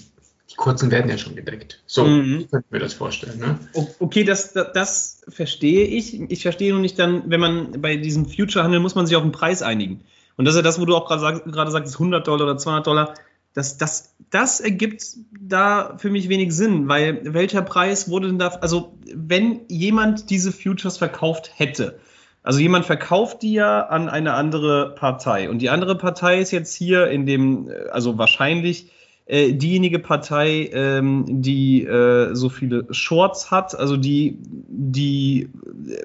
die 0.52 0.56
kurzen 0.56 0.90
werden 0.92 1.10
ja 1.10 1.18
schon 1.18 1.34
gedeckt. 1.34 1.82
So, 1.86 2.04
mhm. 2.04 2.40
ich 2.40 2.50
könnte 2.50 2.68
mir 2.70 2.78
das 2.78 2.92
vorstellen. 2.94 3.38
Ne? 3.38 3.58
Okay, 3.98 4.22
das, 4.22 4.52
das, 4.52 4.72
das, 4.72 5.22
verstehe 5.28 5.86
ich. 5.86 6.20
Ich 6.30 6.42
verstehe 6.42 6.72
nur 6.72 6.80
nicht 6.80 6.98
dann, 6.98 7.30
wenn 7.30 7.40
man 7.40 7.80
bei 7.80 7.96
diesem 7.96 8.26
Future-Handel 8.26 8.78
muss 8.78 8.94
man 8.94 9.06
sich 9.06 9.16
auf 9.16 9.22
den 9.22 9.32
Preis 9.32 9.62
einigen. 9.62 10.02
Und 10.36 10.44
das 10.44 10.54
ist 10.54 10.58
ja 10.58 10.62
das, 10.62 10.80
wo 10.80 10.84
du 10.84 10.94
auch 10.94 11.08
gerade 11.08 11.70
sagst, 11.70 11.94
100 11.94 12.26
Dollar 12.26 12.46
oder 12.46 12.58
200 12.58 12.86
Dollar. 12.86 13.14
Das, 13.54 13.76
das, 13.76 14.14
das 14.30 14.60
ergibt 14.60 15.04
da 15.38 15.96
für 15.98 16.10
mich 16.10 16.28
wenig 16.28 16.54
Sinn, 16.54 16.88
weil 16.88 17.34
welcher 17.34 17.62
Preis 17.62 18.08
wurde 18.08 18.28
denn 18.28 18.38
da, 18.38 18.48
also 18.48 18.94
wenn 19.14 19.60
jemand 19.68 20.30
diese 20.30 20.52
Futures 20.52 20.96
verkauft 20.96 21.50
hätte, 21.56 21.98
also 22.42 22.58
jemand 22.58 22.86
verkauft 22.86 23.42
die 23.42 23.52
ja 23.52 23.82
an 23.86 24.08
eine 24.08 24.34
andere 24.34 24.94
Partei. 24.96 25.48
Und 25.48 25.60
die 25.60 25.70
andere 25.70 25.96
Partei 25.96 26.40
ist 26.40 26.50
jetzt 26.50 26.74
hier 26.74 27.08
in 27.08 27.26
dem, 27.26 27.70
also 27.90 28.18
wahrscheinlich 28.18 28.90
äh, 29.26 29.52
diejenige 29.52 30.00
Partei, 30.00 30.68
ähm, 30.72 31.24
die 31.28 31.84
äh, 31.84 32.34
so 32.34 32.48
viele 32.48 32.86
Shorts 32.90 33.52
hat, 33.52 33.78
also 33.78 33.96
die, 33.96 34.38
die, 34.40 35.50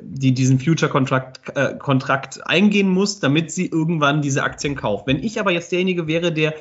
die 0.02 0.34
diesen 0.34 0.60
Future-Kontrakt 0.60 1.58
äh, 1.58 1.76
Kontrakt 1.80 2.46
eingehen 2.46 2.90
muss, 2.90 3.20
damit 3.20 3.52
sie 3.52 3.66
irgendwann 3.66 4.22
diese 4.22 4.44
Aktien 4.44 4.76
kauft. 4.76 5.08
Wenn 5.08 5.24
ich 5.24 5.40
aber 5.40 5.52
jetzt 5.52 5.72
derjenige 5.72 6.08
wäre, 6.08 6.32
der 6.32 6.54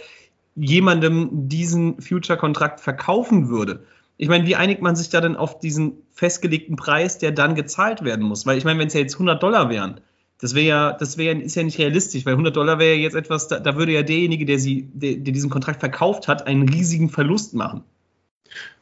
jemandem 0.56 1.48
diesen 1.48 2.00
Future-Kontrakt 2.00 2.80
verkaufen 2.80 3.48
würde, 3.48 3.84
ich 4.18 4.28
meine, 4.28 4.46
wie 4.46 4.56
einigt 4.56 4.80
man 4.80 4.96
sich 4.96 5.10
da 5.10 5.20
denn 5.20 5.36
auf 5.36 5.58
diesen 5.58 5.98
festgelegten 6.12 6.76
Preis, 6.76 7.18
der 7.18 7.32
dann 7.32 7.54
gezahlt 7.54 8.02
werden 8.02 8.24
muss? 8.24 8.46
Weil 8.46 8.56
ich 8.56 8.64
meine, 8.64 8.78
wenn 8.78 8.88
es 8.88 8.94
ja 8.94 9.00
jetzt 9.00 9.14
100 9.14 9.42
Dollar 9.42 9.68
wären, 9.68 10.00
das 10.40 10.54
wäre 10.54 10.66
ja, 10.66 10.92
das 10.92 11.18
wäre 11.18 11.38
ist 11.38 11.54
ja 11.54 11.62
nicht 11.62 11.78
realistisch, 11.78 12.24
weil 12.24 12.32
100 12.32 12.56
Dollar 12.56 12.78
wäre 12.78 12.94
ja 12.94 13.02
jetzt 13.02 13.16
etwas, 13.16 13.48
da, 13.48 13.58
da, 13.58 13.76
würde 13.76 13.92
ja 13.92 14.02
derjenige, 14.02 14.46
der 14.46 14.58
sie, 14.58 14.88
der, 14.92 15.16
der, 15.16 15.32
diesen 15.32 15.50
Kontrakt 15.50 15.80
verkauft 15.80 16.28
hat, 16.28 16.46
einen 16.46 16.68
riesigen 16.68 17.10
Verlust 17.10 17.54
machen. 17.54 17.84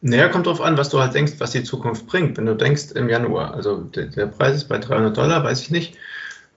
Naja, 0.00 0.28
kommt 0.28 0.46
drauf 0.46 0.60
an, 0.60 0.76
was 0.76 0.90
du 0.90 1.00
halt 1.00 1.14
denkst, 1.14 1.34
was 1.38 1.52
die 1.52 1.64
Zukunft 1.64 2.06
bringt. 2.06 2.36
Wenn 2.36 2.46
du 2.46 2.54
denkst 2.54 2.92
im 2.92 3.08
Januar, 3.08 3.54
also 3.54 3.82
der, 3.82 4.06
der 4.06 4.26
Preis 4.26 4.56
ist 4.56 4.68
bei 4.68 4.78
300 4.78 5.16
Dollar, 5.16 5.42
weiß 5.42 5.62
ich 5.62 5.70
nicht, 5.70 5.96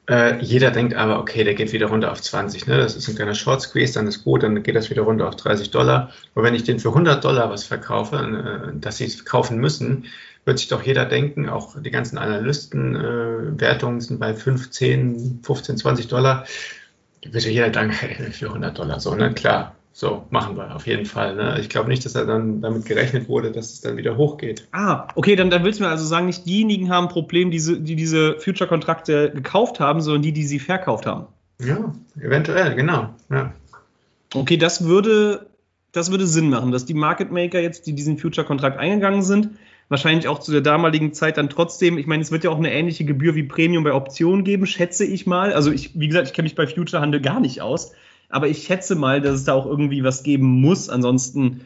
äh, 0.09 0.39
jeder 0.39 0.71
denkt 0.71 0.95
aber, 0.95 1.19
okay, 1.19 1.43
der 1.43 1.53
geht 1.53 1.73
wieder 1.73 1.87
runter 1.87 2.11
auf 2.11 2.21
20. 2.21 2.67
Ne? 2.67 2.77
Das 2.77 2.95
ist 2.95 3.07
ein 3.07 3.15
kleiner 3.15 3.35
Short 3.35 3.61
Squeeze, 3.61 3.93
dann 3.93 4.07
ist 4.07 4.23
gut, 4.23 4.43
dann 4.43 4.63
geht 4.63 4.75
das 4.75 4.89
wieder 4.89 5.01
runter 5.01 5.27
auf 5.27 5.35
30 5.35 5.71
Dollar. 5.71 6.11
Aber 6.33 6.45
wenn 6.45 6.55
ich 6.55 6.63
den 6.63 6.79
für 6.79 6.89
100 6.89 7.23
Dollar 7.23 7.49
was 7.49 7.65
verkaufe, 7.65 8.15
äh, 8.15 8.79
dass 8.79 8.97
sie 8.97 9.05
es 9.05 9.25
kaufen 9.25 9.57
müssen, 9.57 10.05
wird 10.45 10.59
sich 10.59 10.69
doch 10.69 10.83
jeder 10.83 11.05
denken, 11.05 11.49
auch 11.49 11.75
die 11.81 11.91
ganzen 11.91 12.17
Analysten, 12.17 12.95
äh, 12.95 13.59
Wertungen 13.59 13.99
sind 13.99 14.19
bei 14.19 14.33
15, 14.33 15.41
15, 15.43 15.77
20 15.77 16.07
Dollar. 16.07 16.45
Wird 17.29 17.43
jeder 17.43 17.69
denken, 17.69 17.93
für 18.31 18.47
100 18.47 18.77
Dollar, 18.77 18.99
so, 19.01 19.13
ne? 19.13 19.33
Klar, 19.33 19.75
so, 19.99 20.27
machen 20.29 20.55
wir 20.57 20.75
auf 20.75 20.85
jeden 20.85 21.07
Fall. 21.07 21.35
Ne? 21.35 21.57
Ich 21.59 21.69
glaube 21.69 21.89
nicht, 21.89 22.05
dass 22.05 22.13
er 22.13 22.27
dann 22.27 22.61
damit 22.61 22.85
gerechnet 22.85 23.27
wurde, 23.27 23.51
dass 23.51 23.73
es 23.73 23.81
dann 23.81 23.97
wieder 23.97 24.15
hochgeht. 24.15 24.67
Ah, 24.71 25.07
okay, 25.15 25.35
dann, 25.35 25.49
dann 25.49 25.63
willst 25.63 25.79
du 25.79 25.85
mir 25.85 25.89
also 25.89 26.05
sagen, 26.05 26.27
nicht 26.27 26.45
diejenigen 26.45 26.91
haben 26.91 27.07
ein 27.07 27.11
Problem, 27.11 27.49
die, 27.49 27.59
die 27.81 27.95
diese 27.95 28.37
Future-Kontrakte 28.37 29.31
gekauft 29.33 29.79
haben, 29.79 30.01
sondern 30.01 30.21
die, 30.21 30.33
die 30.33 30.43
sie 30.43 30.59
verkauft 30.59 31.07
haben. 31.07 31.25
Ja, 31.59 31.95
eventuell, 32.21 32.75
genau. 32.75 33.09
Ja. 33.31 33.55
Okay, 34.35 34.57
das 34.57 34.85
würde, 34.85 35.47
das 35.93 36.11
würde 36.11 36.27
Sinn 36.27 36.51
machen, 36.51 36.71
dass 36.71 36.85
die 36.85 36.93
Market 36.93 37.31
Maker 37.31 37.59
jetzt, 37.59 37.87
die 37.87 37.93
diesen 37.93 38.19
Future-Kontrakt 38.19 38.77
eingegangen 38.77 39.23
sind, 39.23 39.49
wahrscheinlich 39.89 40.27
auch 40.27 40.37
zu 40.37 40.51
der 40.51 40.61
damaligen 40.61 41.11
Zeit 41.13 41.37
dann 41.37 41.49
trotzdem, 41.49 41.97
ich 41.97 42.05
meine, 42.05 42.21
es 42.21 42.29
wird 42.29 42.43
ja 42.43 42.51
auch 42.51 42.59
eine 42.59 42.71
ähnliche 42.71 43.03
Gebühr 43.03 43.33
wie 43.33 43.41
Premium 43.41 43.83
bei 43.83 43.95
Optionen 43.95 44.43
geben, 44.43 44.67
schätze 44.67 45.05
ich 45.05 45.25
mal. 45.25 45.53
Also 45.53 45.71
ich, 45.71 45.99
wie 45.99 46.07
gesagt, 46.07 46.27
ich 46.27 46.33
kenne 46.35 46.45
mich 46.45 46.53
bei 46.53 46.67
Future-Handel 46.67 47.19
gar 47.19 47.39
nicht 47.39 47.61
aus 47.63 47.93
aber 48.29 48.47
ich 48.47 48.63
schätze 48.63 48.95
mal, 48.95 49.21
dass 49.21 49.35
es 49.35 49.43
da 49.45 49.53
auch 49.53 49.65
irgendwie 49.65 50.03
was 50.03 50.23
geben 50.23 50.45
muss. 50.61 50.89
Ansonsten 50.89 51.61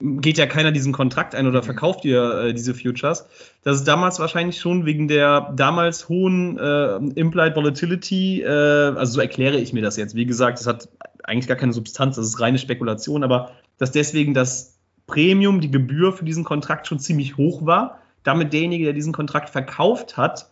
geht 0.00 0.38
ja 0.38 0.46
keiner 0.46 0.70
diesen 0.70 0.92
Kontrakt 0.92 1.34
ein 1.34 1.46
oder 1.46 1.62
verkauft 1.62 2.04
dir 2.04 2.44
äh, 2.44 2.54
diese 2.54 2.74
Futures. 2.74 3.26
Das 3.64 3.76
ist 3.76 3.88
damals 3.88 4.20
wahrscheinlich 4.20 4.60
schon 4.60 4.86
wegen 4.86 5.08
der 5.08 5.52
damals 5.56 6.08
hohen 6.08 6.56
äh, 6.56 6.96
Implied 7.18 7.56
Volatility, 7.56 8.42
äh, 8.42 8.48
also 8.48 9.14
so 9.14 9.20
erkläre 9.20 9.56
ich 9.56 9.72
mir 9.72 9.82
das 9.82 9.96
jetzt. 9.96 10.14
Wie 10.14 10.26
gesagt, 10.26 10.60
das 10.60 10.66
hat 10.66 10.88
eigentlich 11.24 11.48
gar 11.48 11.56
keine 11.56 11.72
Substanz, 11.72 12.16
das 12.16 12.26
ist 12.26 12.40
reine 12.40 12.58
Spekulation, 12.58 13.24
aber 13.24 13.50
dass 13.76 13.90
deswegen 13.90 14.34
das 14.34 14.78
Premium, 15.08 15.60
die 15.60 15.70
Gebühr 15.70 16.12
für 16.12 16.24
diesen 16.24 16.44
Kontrakt 16.44 16.86
schon 16.86 17.00
ziemlich 17.00 17.36
hoch 17.36 17.66
war, 17.66 17.98
damit 18.22 18.52
derjenige, 18.52 18.84
der 18.84 18.92
diesen 18.92 19.12
Kontrakt 19.12 19.50
verkauft 19.50 20.16
hat, 20.16 20.48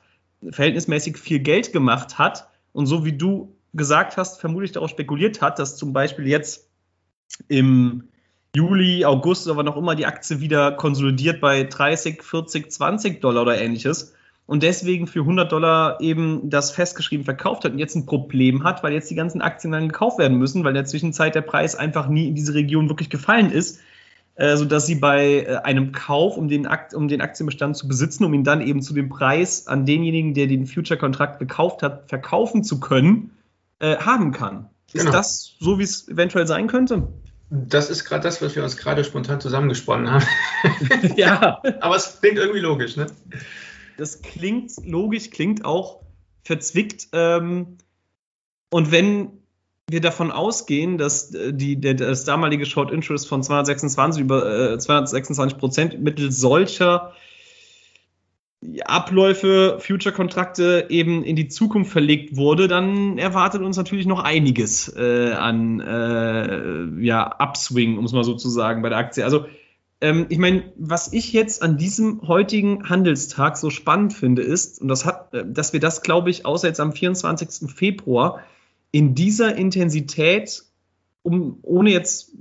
verhältnismäßig 0.51 1.19
viel 1.19 1.39
Geld 1.39 1.73
gemacht 1.73 2.19
hat 2.19 2.49
und 2.73 2.87
so 2.87 3.05
wie 3.05 3.13
du 3.13 3.56
gesagt 3.77 4.17
hast, 4.17 4.41
vermutlich 4.41 4.73
darauf 4.73 4.91
spekuliert 4.91 5.43
hat, 5.43 5.59
dass 5.59 5.77
zum 5.77 5.93
Beispiel 5.93 6.27
jetzt 6.27 6.69
im 7.49 8.05
Juli, 8.55 9.05
August 9.05 9.47
oder 9.49 9.71
auch 9.71 9.77
immer 9.77 9.95
die 9.95 10.07
Aktie 10.07 10.41
wieder 10.41 10.73
konsolidiert 10.73 11.41
bei 11.41 11.65
30, 11.65 12.23
40, 12.23 12.73
20 12.73 13.21
Dollar 13.21 13.43
oder 13.43 13.61
ähnliches 13.61 14.15
und 14.47 14.63
deswegen 14.63 15.07
für 15.07 15.21
100 15.21 15.51
Dollar 15.51 16.01
eben 16.01 16.49
das 16.49 16.71
festgeschrieben 16.71 17.25
verkauft 17.25 17.65
hat 17.65 17.73
und 17.73 17.79
jetzt 17.79 17.97
ein 17.97 18.07
Problem 18.07 18.65
hat, 18.65 18.83
weil 18.83 18.93
jetzt 18.93 19.11
die 19.11 19.17
ganzen 19.17 19.43
Aktien 19.43 19.73
dann 19.73 19.89
gekauft 19.89 20.19
werden 20.19 20.39
müssen, 20.39 20.63
weil 20.63 20.71
in 20.71 20.77
der 20.77 20.85
Zwischenzeit 20.87 21.35
der 21.35 21.43
Preis 21.43 21.75
einfach 21.75 22.09
nie 22.09 22.29
in 22.29 22.35
diese 22.35 22.55
Region 22.55 22.89
wirklich 22.89 23.11
gefallen 23.11 23.51
ist, 23.51 23.81
äh, 24.37 24.57
sodass 24.57 24.87
sie 24.87 24.95
bei 24.95 25.41
äh, 25.41 25.57
einem 25.65 25.93
Kauf, 25.93 26.37
um 26.37 26.49
den, 26.49 26.67
Akt, 26.67 26.95
um 26.95 27.09
den 27.09 27.21
Aktienbestand 27.21 27.77
zu 27.77 27.89
besitzen, 27.89 28.25
um 28.25 28.33
ihn 28.35 28.45
dann 28.45 28.61
eben 28.61 28.83
zu 28.83 28.95
dem 28.95 29.09
Preis 29.09 29.67
an 29.67 29.85
denjenigen, 29.85 30.33
der 30.33 30.47
den 30.47 30.67
Future-Kontrakt 30.67 31.41
gekauft 31.41 31.83
hat, 31.83 32.09
verkaufen 32.09 32.63
zu 32.63 32.79
können, 32.79 33.33
äh, 33.79 33.97
haben 33.97 34.33
kann. 34.33 34.71
Ist 34.93 35.03
genau. 35.03 35.13
das 35.13 35.57
so, 35.59 35.79
wie 35.79 35.83
es 35.83 36.09
eventuell 36.09 36.47
sein 36.47 36.69
könnte? 36.69 37.09
Das 37.51 37.91
ist 37.91 38.05
gerade 38.05 38.23
das, 38.23 38.43
was 38.43 38.57
wir 38.57 38.65
uns 38.65 38.77
gerade 38.77 39.05
spontan 39.05 39.41
zusammengesponnen 39.41 40.11
haben. 40.11 40.27
ja. 41.17 41.63
Aber 41.81 41.97
es 41.97 42.21
klingt 42.21 42.39
irgendwie 42.39 42.61
logisch, 42.61 42.97
ne? 42.97 43.07
das 43.97 44.23
klingt 44.23 44.73
logisch, 44.85 45.31
klingt 45.31 45.65
auch 45.65 46.03
verzwickt. 46.43 47.09
Ähm, 47.13 47.79
und 48.71 48.91
wenn 48.93 49.31
wir 49.89 50.01
davon 50.01 50.31
ausgehen, 50.31 50.99
dass 50.99 51.33
äh, 51.35 51.53
die, 51.53 51.81
der, 51.81 51.95
das 51.95 52.25
damalige 52.25 52.67
Short 52.67 52.91
Interest 52.91 53.29
von 53.29 53.43
226 53.43 54.23
über 54.23 54.73
äh, 54.73 54.79
226 54.79 55.59
Prozent 55.59 56.03
mittels 56.03 56.39
solcher 56.39 57.13
Abläufe, 58.85 59.79
Future-Kontrakte 59.81 60.87
eben 60.89 61.25
in 61.25 61.37
die 61.37 61.49
Zukunft 61.49 61.93
verlegt 61.93 62.37
wurde, 62.37 62.69
dann 62.69 63.19
erwartet 63.19 63.63
uns 63.63 63.77
natürlich 63.77 64.07
noch 64.07 64.23
einiges 64.23 64.95
äh, 64.97 65.33
an 65.33 65.81
äh, 65.81 67.05
ja, 67.05 67.37
Upswing, 67.39 67.99
um 67.99 68.05
es 68.05 68.13
mal 68.13 68.25
so 68.25 68.35
zu 68.35 68.49
sagen, 68.49 68.83
bei 68.83 68.89
der 68.89 68.99
Aktie. 68.99 69.25
Also 69.25 69.47
ähm, 70.01 70.27
ich 70.29 70.39
meine, 70.39 70.73
was 70.77 71.13
ich 71.13 71.33
jetzt 71.33 71.63
an 71.63 71.79
diesem 71.79 72.27
heutigen 72.29 72.89
Handelstag 72.89 73.57
so 73.57 73.71
spannend 73.71 74.13
finde, 74.13 74.43
ist, 74.43 74.81
und 74.81 74.89
das 74.89 75.07
hat, 75.07 75.33
äh, 75.33 75.45
dass 75.47 75.73
wir 75.73 75.81
das, 75.81 76.03
glaube 76.03 76.31
ich, 76.31 76.45
außer 76.45 76.69
jetzt 76.69 76.81
am 76.81 76.93
24. 76.93 77.71
Februar 77.71 78.41
in 78.91 79.15
dieser 79.15 79.57
Intensität, 79.57 80.65
um, 81.23 81.59
ohne 81.63 81.91
jetzt, 81.91 82.33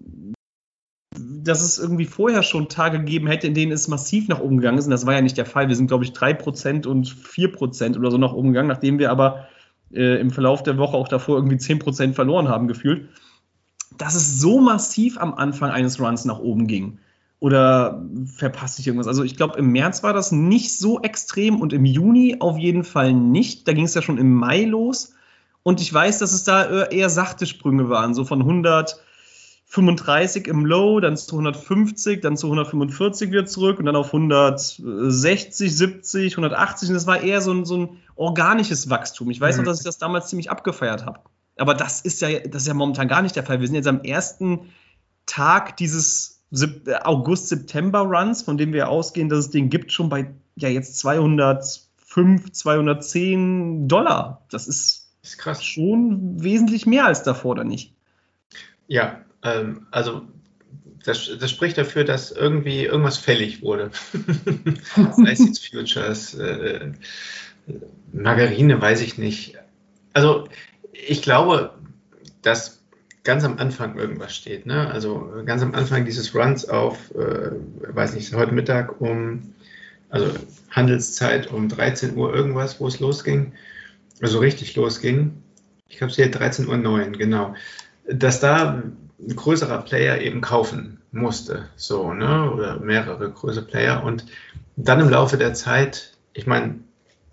dass 1.45 1.61
es 1.61 1.77
irgendwie 1.77 2.05
vorher 2.05 2.43
schon 2.43 2.69
Tage 2.69 2.99
gegeben 2.99 3.27
hätte, 3.27 3.47
in 3.47 3.53
denen 3.53 3.71
es 3.71 3.87
massiv 3.87 4.27
nach 4.27 4.39
oben 4.39 4.57
gegangen 4.57 4.77
ist, 4.77 4.85
und 4.85 4.91
das 4.91 5.05
war 5.05 5.13
ja 5.13 5.21
nicht 5.21 5.37
der 5.37 5.45
Fall. 5.45 5.67
Wir 5.67 5.75
sind, 5.75 5.87
glaube 5.87 6.03
ich, 6.03 6.11
3% 6.11 6.87
und 6.87 7.07
4% 7.07 7.97
oder 7.97 8.11
so 8.11 8.17
nach 8.17 8.33
oben 8.33 8.49
gegangen, 8.49 8.67
nachdem 8.67 8.99
wir 8.99 9.11
aber 9.11 9.47
äh, 9.93 10.19
im 10.19 10.31
Verlauf 10.31 10.63
der 10.63 10.77
Woche 10.77 10.97
auch 10.97 11.07
davor 11.07 11.37
irgendwie 11.37 11.57
10% 11.57 12.13
verloren 12.13 12.49
haben 12.49 12.67
gefühlt, 12.67 13.09
dass 13.97 14.15
es 14.15 14.39
so 14.39 14.59
massiv 14.59 15.17
am 15.19 15.33
Anfang 15.35 15.71
eines 15.71 15.99
Runs 15.99 16.25
nach 16.25 16.39
oben 16.39 16.67
ging. 16.67 16.99
Oder 17.39 18.03
verpasse 18.25 18.81
ich 18.81 18.87
irgendwas? 18.87 19.07
Also 19.07 19.23
ich 19.23 19.35
glaube, 19.35 19.59
im 19.59 19.71
März 19.71 20.03
war 20.03 20.13
das 20.13 20.31
nicht 20.31 20.77
so 20.77 21.01
extrem 21.01 21.59
und 21.61 21.73
im 21.73 21.85
Juni 21.85 22.37
auf 22.39 22.57
jeden 22.57 22.83
Fall 22.83 23.13
nicht. 23.13 23.67
Da 23.67 23.73
ging 23.73 23.85
es 23.85 23.93
ja 23.93 24.01
schon 24.01 24.17
im 24.17 24.33
Mai 24.33 24.63
los. 24.63 25.13
Und 25.61 25.81
ich 25.81 25.93
weiß, 25.93 26.19
dass 26.19 26.33
es 26.33 26.43
da 26.43 26.85
eher 26.85 27.09
sachte 27.09 27.45
Sprünge 27.45 27.89
waren, 27.89 28.13
so 28.13 28.25
von 28.25 28.45
135 29.75 30.47
im 30.47 30.65
Low, 30.65 30.99
dann 30.99 31.17
zu 31.17 31.35
150, 31.35 32.21
dann 32.21 32.37
zu 32.37 32.47
145 32.47 33.31
wieder 33.31 33.45
zurück 33.45 33.79
und 33.79 33.85
dann 33.85 33.95
auf 33.95 34.07
160, 34.07 35.75
70, 35.75 36.33
180. 36.33 36.89
Und 36.89 36.95
das 36.95 37.07
war 37.07 37.21
eher 37.21 37.41
so 37.41 37.51
ein, 37.51 37.65
so 37.65 37.77
ein 37.77 37.97
organisches 38.15 38.89
Wachstum. 38.89 39.29
Ich 39.31 39.41
weiß 39.41 39.57
mhm. 39.57 39.63
noch, 39.63 39.71
dass 39.71 39.79
ich 39.79 39.85
das 39.85 39.97
damals 39.97 40.27
ziemlich 40.27 40.49
abgefeiert 40.49 41.05
habe. 41.05 41.19
Aber 41.57 41.73
das 41.73 42.01
ist 42.01 42.21
ja, 42.21 42.39
das 42.39 42.63
ist 42.63 42.67
ja 42.67 42.73
momentan 42.73 43.07
gar 43.07 43.21
nicht 43.21 43.35
der 43.35 43.43
Fall. 43.43 43.59
Wir 43.59 43.67
sind 43.67 43.75
jetzt 43.75 43.87
am 43.87 44.01
ersten 44.01 44.69
Tag 45.25 45.77
dieses 45.77 46.43
August-September-Runs, 47.03 48.43
von 48.43 48.57
dem 48.57 48.73
wir 48.73 48.89
ausgehen, 48.89 49.29
dass 49.29 49.39
es 49.39 49.49
den 49.49 49.69
gibt, 49.69 49.91
schon 49.91 50.09
bei 50.09 50.33
ja 50.55 50.69
jetzt 50.69 50.99
205, 50.99 52.51
210 52.51 53.87
Dollar. 53.87 54.45
Das 54.49 54.67
ist, 54.67 55.09
ist 55.21 55.37
krass. 55.37 55.63
schon 55.63 56.41
wesentlich 56.41 56.85
mehr 56.85 57.05
als 57.05 57.23
davor, 57.23 57.51
oder 57.51 57.63
nicht? 57.63 57.93
Ja, 58.87 59.24
ähm, 59.45 59.87
also 59.91 60.23
das, 61.05 61.29
das, 61.39 61.51
spricht 61.51 61.77
dafür, 61.77 62.03
dass 62.03 62.31
irgendwie 62.31 62.85
irgendwas 62.85 63.17
fällig 63.17 63.61
wurde. 63.61 63.91
Sei 64.95 65.31
es 65.31 65.39
jetzt 65.39 65.65
Futures, 65.65 66.33
äh, 66.33 66.91
Margarine, 68.11 68.81
weiß 68.81 69.01
ich 69.01 69.17
nicht. 69.17 69.57
Also 70.13 70.47
ich 70.91 71.21
glaube, 71.21 71.75
dass 72.41 72.81
ganz 73.23 73.43
am 73.43 73.57
Anfang 73.57 73.97
irgendwas 73.97 74.35
steht. 74.35 74.65
Ne? 74.65 74.89
Also 74.89 75.31
ganz 75.45 75.61
am 75.61 75.73
Anfang 75.75 76.05
dieses 76.05 76.33
Runs 76.33 76.67
auf, 76.67 77.13
äh, 77.15 77.51
weiß 77.93 78.15
nicht, 78.15 78.33
heute 78.33 78.53
Mittag 78.53 79.01
um, 79.01 79.53
also 80.09 80.31
Handelszeit 80.71 81.51
um 81.51 81.69
13 81.69 82.15
Uhr 82.15 82.33
irgendwas, 82.33 82.79
wo 82.79 82.87
es 82.87 82.99
losging, 82.99 83.53
also 84.21 84.39
richtig 84.39 84.75
losging. 84.75 85.33
Ich 85.89 85.97
glaube, 85.97 86.11
es 86.11 86.15
hier 86.15 86.31
13.09 86.31 86.87
Uhr, 86.87 87.05
genau. 87.11 87.55
Dass 88.07 88.39
da 88.39 88.83
ein 89.19 89.35
größerer 89.35 89.81
Player 89.81 90.21
eben 90.21 90.41
kaufen 90.41 91.01
musste, 91.11 91.69
so, 91.75 92.13
ne? 92.13 92.51
oder 92.51 92.79
mehrere 92.79 93.31
größere 93.31 93.65
Player 93.65 94.03
und 94.03 94.25
dann 94.75 94.99
im 94.99 95.09
Laufe 95.09 95.37
der 95.37 95.53
Zeit, 95.53 96.17
ich 96.33 96.45
meine, 96.45 96.79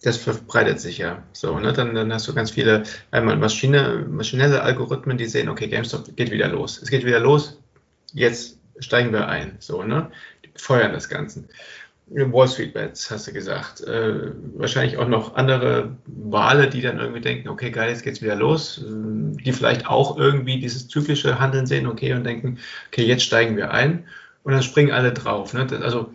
das 0.02 0.16
verbreitet 0.16 0.80
sich 0.80 0.98
ja 0.98 1.22
so. 1.32 1.58
Ne? 1.58 1.72
Dann, 1.72 1.94
dann 1.94 2.12
hast 2.12 2.26
du 2.28 2.34
ganz 2.34 2.50
viele 2.50 2.84
einmal 3.10 3.36
Maschine, 3.36 4.06
maschinelle 4.08 4.62
Algorithmen, 4.62 5.16
die 5.16 5.26
sehen, 5.26 5.48
okay, 5.48 5.68
GameStop 5.68 6.16
geht 6.16 6.30
wieder 6.30 6.48
los. 6.48 6.80
Es 6.82 6.90
geht 6.90 7.04
wieder 7.04 7.20
los, 7.20 7.58
jetzt 8.12 8.58
steigen 8.78 9.12
wir 9.12 9.28
ein. 9.28 9.56
So, 9.60 9.82
ne? 9.82 10.10
Die 10.44 10.50
feuern 10.56 10.92
das 10.92 11.08
Ganze. 11.08 11.44
Wall 12.06 12.48
Street 12.48 12.74
Bets, 12.74 13.10
hast 13.10 13.26
du 13.26 13.32
gesagt. 13.32 13.80
Äh, 13.82 14.32
wahrscheinlich 14.54 14.98
auch 14.98 15.08
noch 15.08 15.34
andere 15.36 15.96
Wale, 16.06 16.68
die 16.68 16.82
dann 16.82 16.98
irgendwie 16.98 17.20
denken, 17.20 17.48
okay, 17.48 17.70
geil, 17.70 17.90
jetzt 17.90 18.02
geht's 18.02 18.22
wieder 18.22 18.36
los. 18.36 18.84
Die 18.84 19.52
vielleicht 19.52 19.86
auch 19.86 20.18
irgendwie 20.18 20.58
dieses 20.60 20.88
zyklische 20.88 21.38
Handeln 21.38 21.66
sehen, 21.66 21.86
okay, 21.86 22.12
und 22.12 22.24
denken, 22.24 22.58
okay, 22.88 23.04
jetzt 23.04 23.24
steigen 23.24 23.56
wir 23.56 23.70
ein. 23.70 24.04
Und 24.42 24.52
dann 24.52 24.62
springen 24.62 24.92
alle 24.92 25.12
drauf. 25.12 25.54
Ne? 25.54 25.66
Also 25.82 26.12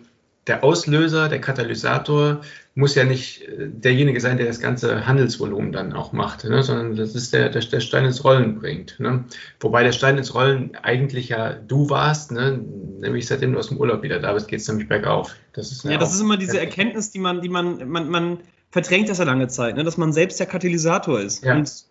der 0.48 0.64
Auslöser, 0.64 1.28
der 1.28 1.40
Katalysator 1.40 2.40
muss 2.74 2.94
ja 2.94 3.04
nicht 3.04 3.42
äh, 3.42 3.68
derjenige 3.68 4.20
sein, 4.20 4.36
der 4.36 4.46
das 4.46 4.60
ganze 4.60 5.06
Handelsvolumen 5.06 5.72
dann 5.72 5.92
auch 5.92 6.12
macht, 6.12 6.44
ne? 6.44 6.62
sondern 6.62 6.96
das 6.96 7.14
ist 7.14 7.32
der, 7.32 7.48
der, 7.48 7.62
der 7.62 7.80
Stein 7.80 8.04
ins 8.04 8.24
Rollen 8.24 8.58
bringt. 8.58 8.98
Ne? 9.00 9.24
Wobei 9.60 9.82
der 9.82 9.92
Stein 9.92 10.16
ins 10.16 10.34
Rollen 10.34 10.76
eigentlich 10.82 11.28
ja 11.28 11.52
du 11.52 11.90
warst, 11.90 12.32
ne? 12.32 12.64
nämlich 13.00 13.26
seitdem 13.26 13.52
du 13.52 13.58
aus 13.58 13.68
dem 13.68 13.78
Urlaub 13.78 14.02
wieder 14.02 14.20
da 14.20 14.32
bist, 14.32 14.48
geht 14.48 14.60
es 14.60 14.68
nämlich 14.68 14.88
bergauf. 14.88 15.34
Das 15.52 15.72
ist 15.72 15.84
ja, 15.84 15.92
ja 15.92 15.98
das 15.98 16.14
ist 16.14 16.20
immer 16.20 16.36
diese 16.36 16.60
Erkenntnis, 16.60 17.10
die 17.10 17.18
man, 17.18 17.40
die 17.40 17.48
man, 17.48 17.88
man, 17.88 18.08
man 18.08 18.38
verdrängt 18.70 19.08
das 19.08 19.18
ja 19.18 19.24
lange 19.24 19.48
Zeit, 19.48 19.76
ne? 19.76 19.84
dass 19.84 19.96
man 19.96 20.12
selbst 20.12 20.38
der 20.38 20.46
Katalysator 20.46 21.20
ist. 21.20 21.44
Ja. 21.44 21.56
Und, 21.56 21.84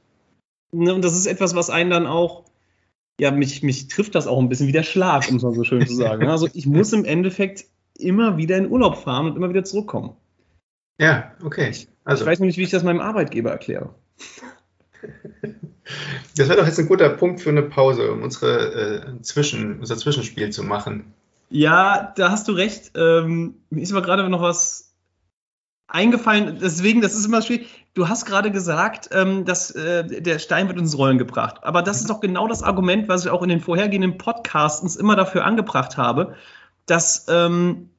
ne, 0.71 0.93
und 0.93 1.03
das 1.03 1.13
ist 1.13 1.25
etwas, 1.25 1.53
was 1.53 1.69
einen 1.69 1.89
dann 1.89 2.07
auch 2.07 2.45
ja, 3.19 3.31
mich, 3.31 3.63
mich 3.63 3.87
trifft 3.87 4.15
das 4.15 4.27
auch 4.27 4.39
ein 4.39 4.47
bisschen 4.47 4.67
wie 4.67 4.73
der 4.73 4.83
Schlag, 4.83 5.27
um 5.29 5.37
es 5.37 5.43
mal 5.43 5.53
so 5.53 5.63
schön 5.63 5.85
zu 5.87 5.95
sagen. 5.95 6.23
Ne? 6.23 6.31
Also 6.31 6.47
ich 6.53 6.67
muss 6.67 6.93
im 6.93 7.03
Endeffekt 7.03 7.65
immer 7.99 8.37
wieder 8.37 8.57
in 8.57 8.69
Urlaub 8.69 8.97
fahren 8.97 9.27
und 9.27 9.35
immer 9.35 9.49
wieder 9.49 9.63
zurückkommen. 9.63 10.15
Ja, 10.99 11.31
okay. 11.43 11.71
Also. 12.03 12.23
Ich 12.23 12.29
weiß 12.29 12.39
noch 12.39 12.45
nicht, 12.45 12.57
wie 12.57 12.63
ich 12.63 12.69
das 12.69 12.83
meinem 12.83 13.01
Arbeitgeber 13.01 13.51
erkläre. 13.51 13.93
Das 16.35 16.49
wäre 16.49 16.59
doch 16.59 16.67
jetzt 16.67 16.79
ein 16.79 16.87
guter 16.87 17.09
Punkt 17.09 17.41
für 17.41 17.49
eine 17.49 17.63
Pause, 17.63 18.11
um 18.11 18.21
unsere, 18.21 19.15
äh, 19.17 19.21
Zwischen, 19.21 19.79
unser 19.79 19.97
Zwischenspiel 19.97 20.49
zu 20.49 20.63
machen. 20.63 21.13
Ja, 21.49 22.13
da 22.15 22.29
hast 22.29 22.47
du 22.47 22.51
recht. 22.51 22.91
Ähm, 22.95 23.55
mir 23.69 23.81
ist 23.81 23.91
aber 23.91 24.01
gerade 24.01 24.27
noch 24.29 24.41
was 24.41 24.93
eingefallen. 25.87 26.59
Deswegen, 26.61 27.01
das 27.01 27.15
ist 27.15 27.25
immer 27.25 27.41
schwierig. 27.41 27.67
Du 27.93 28.09
hast 28.09 28.25
gerade 28.25 28.51
gesagt, 28.51 29.09
ähm, 29.11 29.45
dass 29.45 29.71
äh, 29.71 30.21
der 30.21 30.39
Stein 30.39 30.67
wird 30.67 30.77
ins 30.77 30.97
Rollen 30.97 31.17
gebracht. 31.17 31.63
Aber 31.63 31.81
das 31.81 32.01
ist 32.01 32.09
doch 32.09 32.19
genau 32.19 32.47
das 32.47 32.63
Argument, 32.63 33.07
was 33.07 33.25
ich 33.25 33.31
auch 33.31 33.41
in 33.41 33.49
den 33.49 33.61
vorhergehenden 33.61 34.17
Podcasts 34.17 34.95
immer 34.95 35.15
dafür 35.15 35.45
angebracht 35.45 35.97
habe 35.97 36.35
dass 36.87 37.27
ähm, 37.29 37.89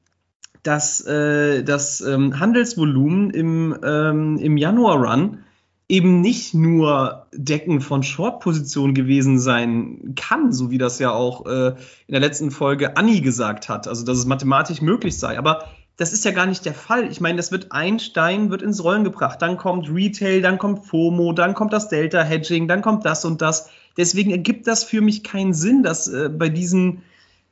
dass 0.63 1.01
äh, 1.05 1.63
das 1.63 2.01
ähm, 2.01 2.39
Handelsvolumen 2.39 3.29
im, 3.29 3.77
ähm, 3.83 4.37
im 4.37 4.57
Januar-Run 4.57 5.39
eben 5.87 6.21
nicht 6.21 6.53
nur 6.53 7.27
Decken 7.33 7.81
von 7.81 8.03
Short-Positionen 8.03 8.93
gewesen 8.93 9.39
sein 9.39 10.13
kann, 10.15 10.53
so 10.53 10.69
wie 10.69 10.77
das 10.77 10.99
ja 10.99 11.11
auch 11.11 11.45
äh, 11.47 11.69
in 11.69 12.11
der 12.11 12.19
letzten 12.19 12.51
Folge 12.51 12.95
Anni 12.97 13.21
gesagt 13.21 13.69
hat, 13.69 13.87
also 13.87 14.05
dass 14.05 14.17
es 14.17 14.25
mathematisch 14.25 14.81
möglich 14.81 15.17
sei. 15.17 15.39
Aber 15.39 15.65
das 15.97 16.13
ist 16.13 16.23
ja 16.23 16.31
gar 16.31 16.45
nicht 16.45 16.63
der 16.65 16.75
Fall. 16.75 17.09
Ich 17.09 17.19
meine, 17.19 17.37
das 17.37 17.51
wird 17.51 17.71
ein 17.71 17.99
Stein 17.99 18.51
wird 18.51 18.61
ins 18.61 18.83
Rollen 18.83 19.03
gebracht, 19.03 19.41
dann 19.41 19.57
kommt 19.57 19.89
Retail, 19.89 20.41
dann 20.41 20.59
kommt 20.59 20.85
FOMO, 20.85 21.33
dann 21.33 21.55
kommt 21.55 21.73
das 21.73 21.89
Delta-Hedging, 21.89 22.67
dann 22.67 22.81
kommt 22.81 23.05
das 23.05 23.25
und 23.25 23.41
das. 23.41 23.69
Deswegen 23.97 24.29
ergibt 24.29 24.67
das 24.67 24.83
für 24.83 25.01
mich 25.01 25.23
keinen 25.23 25.53
Sinn, 25.53 25.81
dass 25.81 26.07
äh, 26.07 26.29
bei 26.29 26.49
diesen 26.49 27.01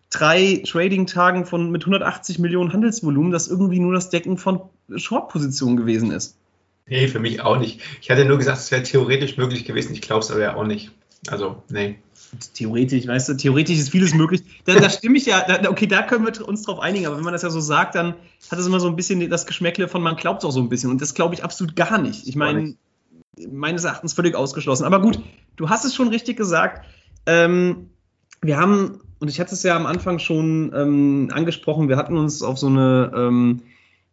drei 0.09 0.63
Trading-Tagen 0.65 1.45
von 1.45 1.71
mit 1.71 1.83
180 1.83 2.39
Millionen 2.39 2.73
Handelsvolumen, 2.73 3.31
das 3.31 3.47
irgendwie 3.47 3.79
nur 3.79 3.93
das 3.93 4.09
Decken 4.09 4.37
von 4.37 4.61
Short-Positionen 4.95 5.77
gewesen 5.77 6.11
ist. 6.11 6.37
Nee, 6.85 7.07
für 7.07 7.19
mich 7.19 7.41
auch 7.41 7.57
nicht. 7.57 7.81
Ich 8.01 8.09
hatte 8.09 8.23
nur 8.23 8.37
gesagt, 8.37 8.59
es 8.59 8.71
wäre 8.71 8.83
theoretisch 8.83 9.37
möglich 9.37 9.65
gewesen. 9.65 9.93
Ich 9.93 10.01
glaube 10.01 10.21
es 10.21 10.31
aber 10.31 10.41
ja 10.41 10.55
auch 10.55 10.65
nicht. 10.65 10.91
Also, 11.27 11.61
nee. 11.69 11.99
Theoretisch, 12.53 13.07
weißt 13.07 13.29
du, 13.29 13.33
theoretisch 13.35 13.77
ist 13.77 13.89
vieles 13.89 14.13
möglich. 14.13 14.43
Da, 14.65 14.75
da 14.75 14.89
stimme 14.89 15.17
ich 15.17 15.25
ja, 15.25 15.45
da, 15.47 15.69
okay, 15.69 15.87
da 15.87 16.01
können 16.01 16.25
wir 16.25 16.47
uns 16.47 16.63
drauf 16.63 16.79
einigen, 16.79 17.05
aber 17.05 17.15
wenn 17.15 17.23
man 17.23 17.31
das 17.31 17.41
ja 17.41 17.49
so 17.49 17.61
sagt, 17.61 17.95
dann 17.95 18.15
hat 18.51 18.59
es 18.59 18.67
immer 18.67 18.81
so 18.81 18.87
ein 18.89 18.97
bisschen 18.97 19.29
das 19.29 19.45
Geschmäckle 19.45 19.87
von 19.87 20.01
man 20.01 20.17
glaubt 20.17 20.43
es 20.43 20.45
auch 20.45 20.51
so 20.51 20.59
ein 20.59 20.67
bisschen. 20.67 20.89
Und 20.89 21.01
das 21.01 21.13
glaube 21.13 21.35
ich 21.35 21.43
absolut 21.43 21.77
gar 21.77 21.97
nicht. 21.97 22.27
Ich 22.27 22.35
meine, 22.35 22.75
meines 23.49 23.83
Erachtens 23.83 24.13
völlig 24.13 24.35
ausgeschlossen. 24.35 24.85
Aber 24.85 25.01
gut, 25.01 25.19
du 25.55 25.69
hast 25.69 25.85
es 25.85 25.95
schon 25.95 26.09
richtig 26.09 26.37
gesagt. 26.37 26.85
Ähm, 27.25 27.89
wir 28.41 28.57
haben, 28.57 29.01
und 29.19 29.29
ich 29.29 29.39
hatte 29.39 29.53
es 29.53 29.63
ja 29.63 29.75
am 29.75 29.85
Anfang 29.85 30.19
schon 30.19 30.71
ähm, 30.75 31.29
angesprochen, 31.31 31.89
wir 31.89 31.97
hatten 31.97 32.17
uns 32.17 32.41
auf 32.41 32.57
so 32.57 32.67
eine 32.67 33.11
ähm, 33.15 33.61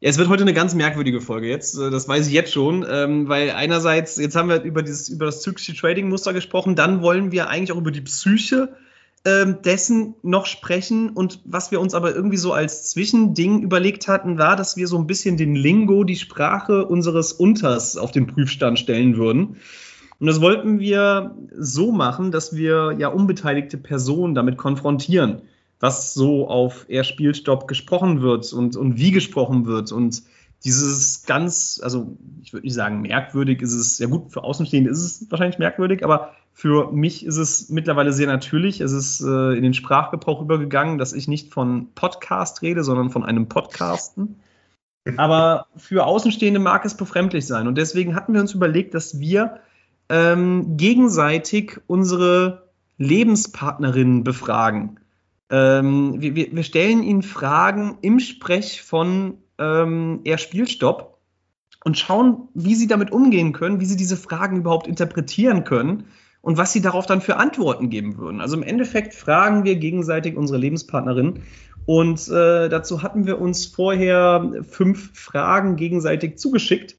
ja, 0.04 0.10
es 0.10 0.18
wird 0.18 0.28
heute 0.28 0.42
eine 0.42 0.52
ganz 0.52 0.74
merkwürdige 0.74 1.22
Folge 1.22 1.48
jetzt, 1.48 1.78
äh, 1.78 1.90
das 1.90 2.06
weiß 2.06 2.26
ich 2.26 2.32
jetzt 2.34 2.52
schon, 2.52 2.84
ähm, 2.86 3.26
weil 3.28 3.50
einerseits, 3.52 4.16
jetzt 4.18 4.36
haben 4.36 4.50
wir 4.50 4.62
über, 4.62 4.82
dieses, 4.82 5.08
über 5.08 5.24
das 5.24 5.40
zyklische 5.40 5.74
Trading-Muster 5.74 6.34
gesprochen, 6.34 6.76
dann 6.76 7.00
wollen 7.00 7.32
wir 7.32 7.48
eigentlich 7.48 7.72
auch 7.72 7.78
über 7.78 7.90
die 7.90 8.02
Psyche 8.02 8.76
ähm, 9.24 9.62
dessen 9.64 10.14
noch 10.22 10.44
sprechen 10.44 11.08
und 11.08 11.40
was 11.46 11.70
wir 11.70 11.80
uns 11.80 11.94
aber 11.94 12.14
irgendwie 12.14 12.36
so 12.36 12.52
als 12.52 12.90
Zwischending 12.90 13.62
überlegt 13.62 14.06
hatten, 14.06 14.36
war, 14.36 14.56
dass 14.56 14.76
wir 14.76 14.86
so 14.86 14.98
ein 14.98 15.06
bisschen 15.06 15.38
den 15.38 15.54
Lingo, 15.54 16.04
die 16.04 16.16
Sprache 16.16 16.84
unseres 16.84 17.32
Unters 17.32 17.96
auf 17.96 18.10
den 18.10 18.26
Prüfstand 18.26 18.78
stellen 18.78 19.16
würden. 19.16 19.56
Und 20.24 20.28
das 20.28 20.40
wollten 20.40 20.80
wir 20.80 21.36
so 21.52 21.92
machen, 21.92 22.30
dass 22.30 22.56
wir 22.56 22.96
ja 22.98 23.08
unbeteiligte 23.08 23.76
Personen 23.76 24.34
damit 24.34 24.56
konfrontieren 24.56 25.42
was 25.84 26.14
so 26.14 26.48
auf 26.48 26.86
Er 26.88 27.04
Spielstopp 27.04 27.68
gesprochen 27.68 28.22
wird 28.22 28.50
und, 28.54 28.74
und 28.74 28.96
wie 28.96 29.10
gesprochen 29.10 29.66
wird. 29.66 29.92
Und 29.92 30.22
dieses 30.64 31.26
ganz, 31.26 31.78
also 31.84 32.16
ich 32.40 32.54
würde 32.54 32.64
nicht 32.64 32.72
sagen 32.72 33.02
merkwürdig, 33.02 33.60
ist 33.60 33.74
es, 33.74 33.98
ja 33.98 34.06
gut, 34.06 34.32
für 34.32 34.44
Außenstehende 34.44 34.90
ist 34.90 35.02
es 35.02 35.30
wahrscheinlich 35.30 35.58
merkwürdig, 35.58 36.02
aber 36.02 36.30
für 36.54 36.90
mich 36.90 37.26
ist 37.26 37.36
es 37.36 37.68
mittlerweile 37.68 38.14
sehr 38.14 38.28
natürlich. 38.28 38.80
Es 38.80 38.92
ist 38.92 39.20
äh, 39.20 39.52
in 39.52 39.62
den 39.62 39.74
Sprachgebrauch 39.74 40.40
übergegangen, 40.40 40.96
dass 40.96 41.12
ich 41.12 41.28
nicht 41.28 41.52
von 41.52 41.88
Podcast 41.94 42.62
rede, 42.62 42.82
sondern 42.82 43.10
von 43.10 43.22
einem 43.22 43.50
Podcasten. 43.50 44.40
Aber 45.18 45.66
für 45.76 46.06
Außenstehende 46.06 46.60
mag 46.60 46.86
es 46.86 46.96
befremdlich 46.96 47.46
sein. 47.46 47.68
Und 47.68 47.76
deswegen 47.76 48.14
hatten 48.14 48.32
wir 48.32 48.40
uns 48.40 48.54
überlegt, 48.54 48.94
dass 48.94 49.20
wir 49.20 49.58
ähm, 50.08 50.76
gegenseitig 50.76 51.80
unsere 51.86 52.70
Lebenspartnerinnen 52.98 54.24
befragen. 54.24 55.00
Ähm, 55.50 56.20
wir, 56.20 56.34
wir, 56.34 56.62
stellen 56.62 57.02
Ihnen 57.02 57.22
Fragen 57.22 57.98
im 58.02 58.20
Sprech 58.20 58.82
von 58.82 59.38
ähm, 59.58 60.20
Er 60.24 60.38
Spielstopp 60.38 61.18
und 61.84 61.98
schauen, 61.98 62.48
wie 62.54 62.74
Sie 62.74 62.86
damit 62.86 63.12
umgehen 63.12 63.52
können, 63.52 63.80
wie 63.80 63.84
Sie 63.84 63.96
diese 63.96 64.16
Fragen 64.16 64.58
überhaupt 64.58 64.86
interpretieren 64.86 65.64
können 65.64 66.04
und 66.40 66.56
was 66.56 66.72
Sie 66.72 66.80
darauf 66.80 67.06
dann 67.06 67.20
für 67.20 67.36
Antworten 67.36 67.90
geben 67.90 68.16
würden. 68.16 68.40
Also 68.40 68.56
im 68.56 68.62
Endeffekt 68.62 69.14
fragen 69.14 69.64
wir 69.64 69.76
gegenseitig 69.76 70.36
unsere 70.36 70.58
Lebenspartnerin 70.58 71.42
und 71.86 72.28
äh, 72.28 72.68
dazu 72.68 73.02
hatten 73.02 73.26
wir 73.26 73.40
uns 73.40 73.66
vorher 73.66 74.64
fünf 74.68 75.10
Fragen 75.18 75.76
gegenseitig 75.76 76.38
zugeschickt 76.38 76.96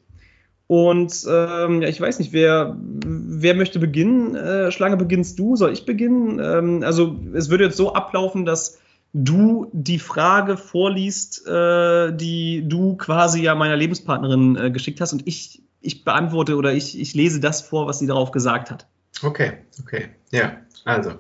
und 0.68 1.26
ähm, 1.30 1.82
ja, 1.82 1.88
ich 1.88 2.02
weiß 2.02 2.20
nicht, 2.20 2.34
wer, 2.34 2.76
wer 2.80 3.54
möchte 3.54 3.80
beginnen? 3.80 4.36
Äh, 4.36 4.72
Schlange, 4.72 4.98
beginnst 4.98 5.38
du? 5.38 5.56
Soll 5.56 5.72
ich 5.72 5.86
beginnen? 5.86 6.40
Ähm, 6.40 6.84
also 6.84 7.20
es 7.34 7.50
würde 7.50 7.66
jetzt 7.66 7.78
so 7.78 7.94
ablaufen, 7.94 8.46
dass 8.46 8.80
du 9.14 9.70
die 9.74 10.00
Frage 10.00 10.58
vorliest, 10.58 11.48
äh, 11.48 12.12
die 12.14 12.68
du 12.68 12.96
quasi 12.98 13.44
ja 13.44 13.54
meiner 13.56 13.78
Lebenspartnerin 13.78 14.56
äh, 14.58 14.72
geschickt 14.72 15.00
hast 15.02 15.14
und 15.14 15.28
ich, 15.28 15.62
ich 15.82 16.04
beantworte 16.04 16.56
oder 16.56 16.74
ich, 16.74 17.00
ich 17.00 17.14
lese 17.14 17.40
das 17.40 17.62
vor, 17.62 17.88
was 17.88 18.00
sie 18.00 18.08
darauf 18.08 18.32
gesagt 18.32 18.72
hat. 18.72 18.88
Okay, 19.22 19.54
okay, 19.82 20.10
ja, 20.32 20.58
also. 20.84 21.12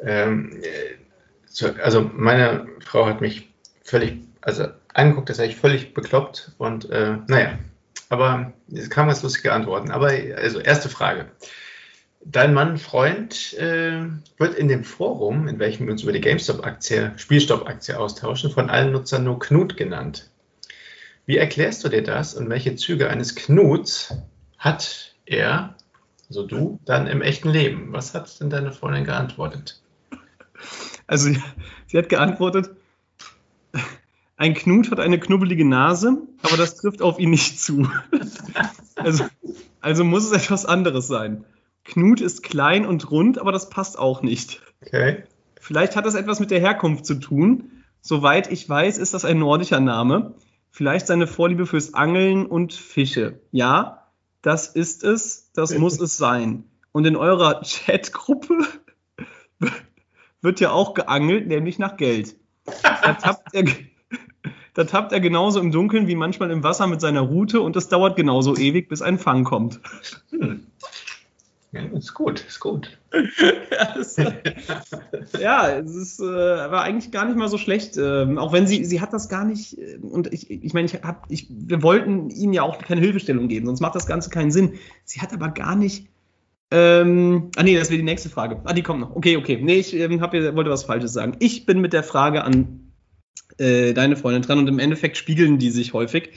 Ähm, 0.00 0.60
so, 1.46 1.68
also 1.82 2.10
meine 2.12 2.66
Frau 2.84 3.06
hat 3.06 3.22
mich 3.22 3.48
völlig, 3.82 4.18
also 4.42 4.66
angeguckt, 4.92 5.30
das 5.30 5.38
habe 5.38 5.48
ich 5.48 5.56
völlig 5.56 5.94
bekloppt 5.94 6.52
und 6.58 6.90
äh, 6.90 7.16
naja, 7.28 7.58
aber 8.08 8.52
es 8.72 8.90
kamen 8.90 9.08
ganz 9.08 9.22
lustige 9.22 9.52
Antworten. 9.52 9.90
Aber 9.90 10.08
also 10.36 10.60
erste 10.60 10.88
Frage. 10.88 11.30
Dein 12.24 12.54
Mann, 12.54 12.76
Freund, 12.76 13.54
äh, 13.54 14.02
wird 14.36 14.54
in 14.56 14.68
dem 14.68 14.82
Forum, 14.82 15.46
in 15.46 15.58
welchem 15.60 15.86
wir 15.86 15.92
uns 15.92 16.02
über 16.02 16.12
die 16.12 16.20
GameStop-Aktie, 16.20 17.12
Spielstopp-Aktie 17.16 17.98
austauschen, 17.98 18.50
von 18.50 18.68
allen 18.68 18.92
Nutzern 18.92 19.24
nur 19.24 19.38
Knut 19.38 19.76
genannt. 19.76 20.28
Wie 21.24 21.36
erklärst 21.36 21.84
du 21.84 21.88
dir 21.88 22.02
das 22.02 22.34
und 22.34 22.48
welche 22.50 22.74
Züge 22.76 23.08
eines 23.10 23.34
Knuts 23.36 24.14
hat 24.58 25.14
er, 25.24 25.76
also 26.28 26.46
du, 26.46 26.80
dann 26.84 27.06
im 27.06 27.22
echten 27.22 27.50
Leben? 27.50 27.92
Was 27.92 28.14
hat 28.14 28.40
denn 28.40 28.50
deine 28.50 28.72
Freundin 28.72 29.04
geantwortet? 29.04 29.80
Also, 31.06 31.30
sie 31.86 31.98
hat 31.98 32.08
geantwortet, 32.08 32.70
ein 34.36 34.54
Knut 34.54 34.90
hat 34.90 35.00
eine 35.00 35.18
knubbelige 35.18 35.64
Nase, 35.64 36.18
aber 36.42 36.56
das 36.56 36.76
trifft 36.76 37.02
auf 37.02 37.18
ihn 37.18 37.30
nicht 37.30 37.58
zu. 37.58 37.88
also, 38.96 39.24
also 39.80 40.04
muss 40.04 40.24
es 40.24 40.32
etwas 40.32 40.66
anderes 40.66 41.06
sein. 41.06 41.44
Knut 41.84 42.20
ist 42.20 42.42
klein 42.42 42.84
und 42.84 43.10
rund, 43.10 43.38
aber 43.38 43.52
das 43.52 43.70
passt 43.70 43.98
auch 43.98 44.22
nicht. 44.22 44.60
Okay. 44.82 45.24
Vielleicht 45.60 45.96
hat 45.96 46.04
das 46.04 46.14
etwas 46.14 46.40
mit 46.40 46.50
der 46.50 46.60
Herkunft 46.60 47.06
zu 47.06 47.14
tun. 47.14 47.70
Soweit 48.00 48.52
ich 48.52 48.68
weiß, 48.68 48.98
ist 48.98 49.14
das 49.14 49.24
ein 49.24 49.38
nordischer 49.38 49.80
Name. 49.80 50.34
Vielleicht 50.70 51.06
seine 51.06 51.26
Vorliebe 51.26 51.66
fürs 51.66 51.94
Angeln 51.94 52.46
und 52.46 52.72
Fische. 52.72 53.40
Ja, 53.50 54.06
das 54.42 54.68
ist 54.68 55.02
es, 55.02 55.50
das 55.54 55.76
muss 55.76 55.98
es 56.00 56.16
sein. 56.18 56.64
Und 56.92 57.06
in 57.06 57.16
eurer 57.16 57.62
Chatgruppe 57.62 58.66
wird 60.42 60.60
ja 60.60 60.70
auch 60.70 60.94
geangelt, 60.94 61.46
nämlich 61.46 61.78
nach 61.78 61.96
Geld. 61.96 62.36
Da 62.82 63.14
tappt 63.14 63.54
er, 63.54 63.64
da 64.76 64.84
tappt 64.84 65.12
er 65.12 65.20
genauso 65.20 65.58
im 65.58 65.72
Dunkeln 65.72 66.06
wie 66.06 66.14
manchmal 66.14 66.50
im 66.50 66.62
Wasser 66.62 66.86
mit 66.86 67.00
seiner 67.00 67.22
Rute 67.22 67.62
und 67.62 67.76
es 67.76 67.88
dauert 67.88 68.14
genauso 68.14 68.54
ewig, 68.54 68.90
bis 68.90 69.00
ein 69.00 69.18
Fang 69.18 69.42
kommt. 69.42 69.80
Hm. 70.30 70.66
Ja, 71.72 71.80
ist 71.96 72.12
gut, 72.12 72.44
ist 72.46 72.60
gut. 72.60 72.98
ja, 73.10 73.96
es, 73.98 74.16
ja, 75.40 75.70
es 75.70 75.94
ist, 75.94 76.20
äh, 76.20 76.24
war 76.24 76.82
eigentlich 76.82 77.10
gar 77.10 77.24
nicht 77.24 77.38
mal 77.38 77.48
so 77.48 77.56
schlecht. 77.56 77.96
Ähm, 77.96 78.36
auch 78.36 78.52
wenn 78.52 78.66
sie, 78.66 78.84
sie 78.84 79.00
hat 79.00 79.14
das 79.14 79.30
gar 79.30 79.46
nicht, 79.46 79.78
äh, 79.78 79.96
und 79.96 80.30
ich, 80.32 80.50
ich 80.50 80.74
meine, 80.74 80.86
ich 80.86 80.94
hab, 81.02 81.24
ich, 81.30 81.46
wir 81.48 81.82
wollten 81.82 82.28
ihnen 82.28 82.52
ja 82.52 82.62
auch 82.62 82.76
keine 82.78 83.00
Hilfestellung 83.00 83.48
geben, 83.48 83.64
sonst 83.64 83.80
macht 83.80 83.94
das 83.94 84.06
Ganze 84.06 84.28
keinen 84.28 84.50
Sinn. 84.50 84.74
Sie 85.04 85.22
hat 85.22 85.32
aber 85.32 85.48
gar 85.48 85.74
nicht. 85.74 86.06
Ähm, 86.70 87.50
ah 87.56 87.62
nee, 87.62 87.78
das 87.78 87.88
wäre 87.88 87.98
die 87.98 88.04
nächste 88.04 88.28
Frage. 88.28 88.60
Ah, 88.64 88.74
die 88.74 88.82
kommt 88.82 89.00
noch. 89.00 89.16
Okay, 89.16 89.38
okay. 89.38 89.58
Nee, 89.62 89.76
ich 89.76 89.94
ähm, 89.94 90.20
hab, 90.20 90.34
wollte 90.34 90.70
was 90.70 90.84
Falsches 90.84 91.14
sagen. 91.14 91.36
Ich 91.38 91.64
bin 91.64 91.80
mit 91.80 91.94
der 91.94 92.02
Frage 92.02 92.44
an 92.44 92.85
äh, 93.58 93.92
deine 93.92 94.16
Freundin 94.16 94.42
dran 94.42 94.58
und 94.58 94.68
im 94.68 94.78
Endeffekt 94.78 95.16
spiegeln 95.16 95.58
die 95.58 95.70
sich 95.70 95.92
häufig. 95.92 96.30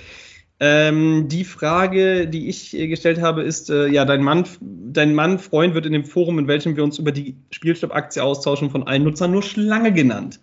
Ähm, 0.61 1.29
die 1.29 1.45
Frage, 1.45 2.27
die 2.27 2.49
ich 2.49 2.75
äh, 2.75 2.87
gestellt 2.87 3.21
habe, 3.21 3.43
ist, 3.43 3.69
äh, 3.69 3.87
ja, 3.87 4.03
dein 4.03 4.21
Mann, 4.21 4.45
dein 4.59 5.13
Mann, 5.15 5.39
Freund 5.39 5.73
wird 5.73 5.85
in 5.85 5.93
dem 5.93 6.03
Forum, 6.03 6.37
in 6.37 6.47
welchem 6.47 6.75
wir 6.75 6.83
uns 6.83 6.99
über 6.99 7.13
die 7.13 7.37
Spielstopp-Aktie 7.51 8.21
austauschen, 8.21 8.69
von 8.69 8.85
allen 8.85 9.03
Nutzern 9.03 9.31
nur 9.31 9.43
Schlange 9.43 9.93
genannt. 9.93 10.41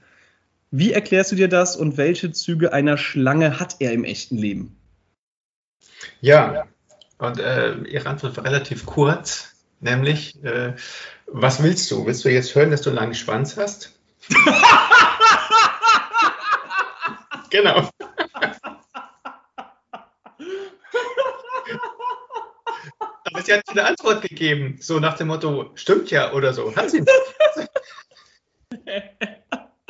Wie 0.70 0.92
erklärst 0.92 1.32
du 1.32 1.36
dir 1.36 1.48
das 1.48 1.76
und 1.76 1.98
welche 1.98 2.32
Züge 2.32 2.72
einer 2.72 2.96
Schlange 2.96 3.60
hat 3.60 3.76
er 3.80 3.92
im 3.92 4.04
echten 4.04 4.38
Leben? 4.38 4.76
Ja, 6.20 6.64
und 7.18 7.38
äh, 7.38 7.76
Ihre 7.84 8.08
Antwort 8.08 8.36
war 8.38 8.44
relativ 8.44 8.86
kurz, 8.86 9.54
nämlich, 9.80 10.42
äh, 10.44 10.74
was 11.26 11.62
willst 11.62 11.90
du? 11.90 12.06
Willst 12.06 12.24
du 12.24 12.30
jetzt 12.30 12.54
hören, 12.54 12.70
dass 12.70 12.80
du 12.82 12.90
einen 12.90 12.98
langen 12.98 13.14
Schwanz 13.14 13.56
hast? 13.56 13.92
Genau. 17.56 17.88
Aber 23.24 23.42
sie 23.42 23.54
hat 23.54 23.62
eine 23.70 23.84
Antwort 23.84 24.20
gegeben, 24.20 24.76
so 24.78 25.00
nach 25.00 25.16
dem 25.16 25.28
Motto, 25.28 25.70
stimmt 25.74 26.10
ja 26.10 26.34
oder 26.34 26.52
so. 26.52 26.76
Hat 26.76 26.90
sie 26.90 27.00
nicht. 27.00 27.10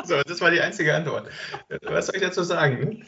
So, 0.05 0.23
das 0.23 0.41
war 0.41 0.53
die 0.53 0.61
einzige 0.61 0.95
Antwort. 0.95 1.29
Was 1.83 2.07
soll 2.07 2.15
ich 2.15 2.23
dazu 2.23 2.45
sagen? 2.45 3.05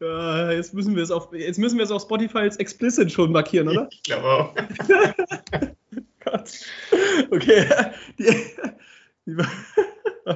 Ja, 0.00 0.52
jetzt, 0.52 0.74
müssen 0.74 0.94
wir 0.94 1.02
es 1.02 1.10
auf, 1.10 1.32
jetzt 1.32 1.58
müssen 1.58 1.78
wir 1.78 1.84
es 1.86 1.90
auf 1.90 2.02
Spotify 2.02 2.40
als 2.40 2.58
explicit 2.58 3.10
schon 3.10 3.32
markieren, 3.32 3.70
oder? 3.70 3.88
Ich 3.90 4.02
glaube 4.02 4.26
auch. 4.26 4.54
Gott. 6.24 6.50
Okay. 7.30 7.66
Die, 8.18 8.44
die 9.24 9.36
war 9.38 9.48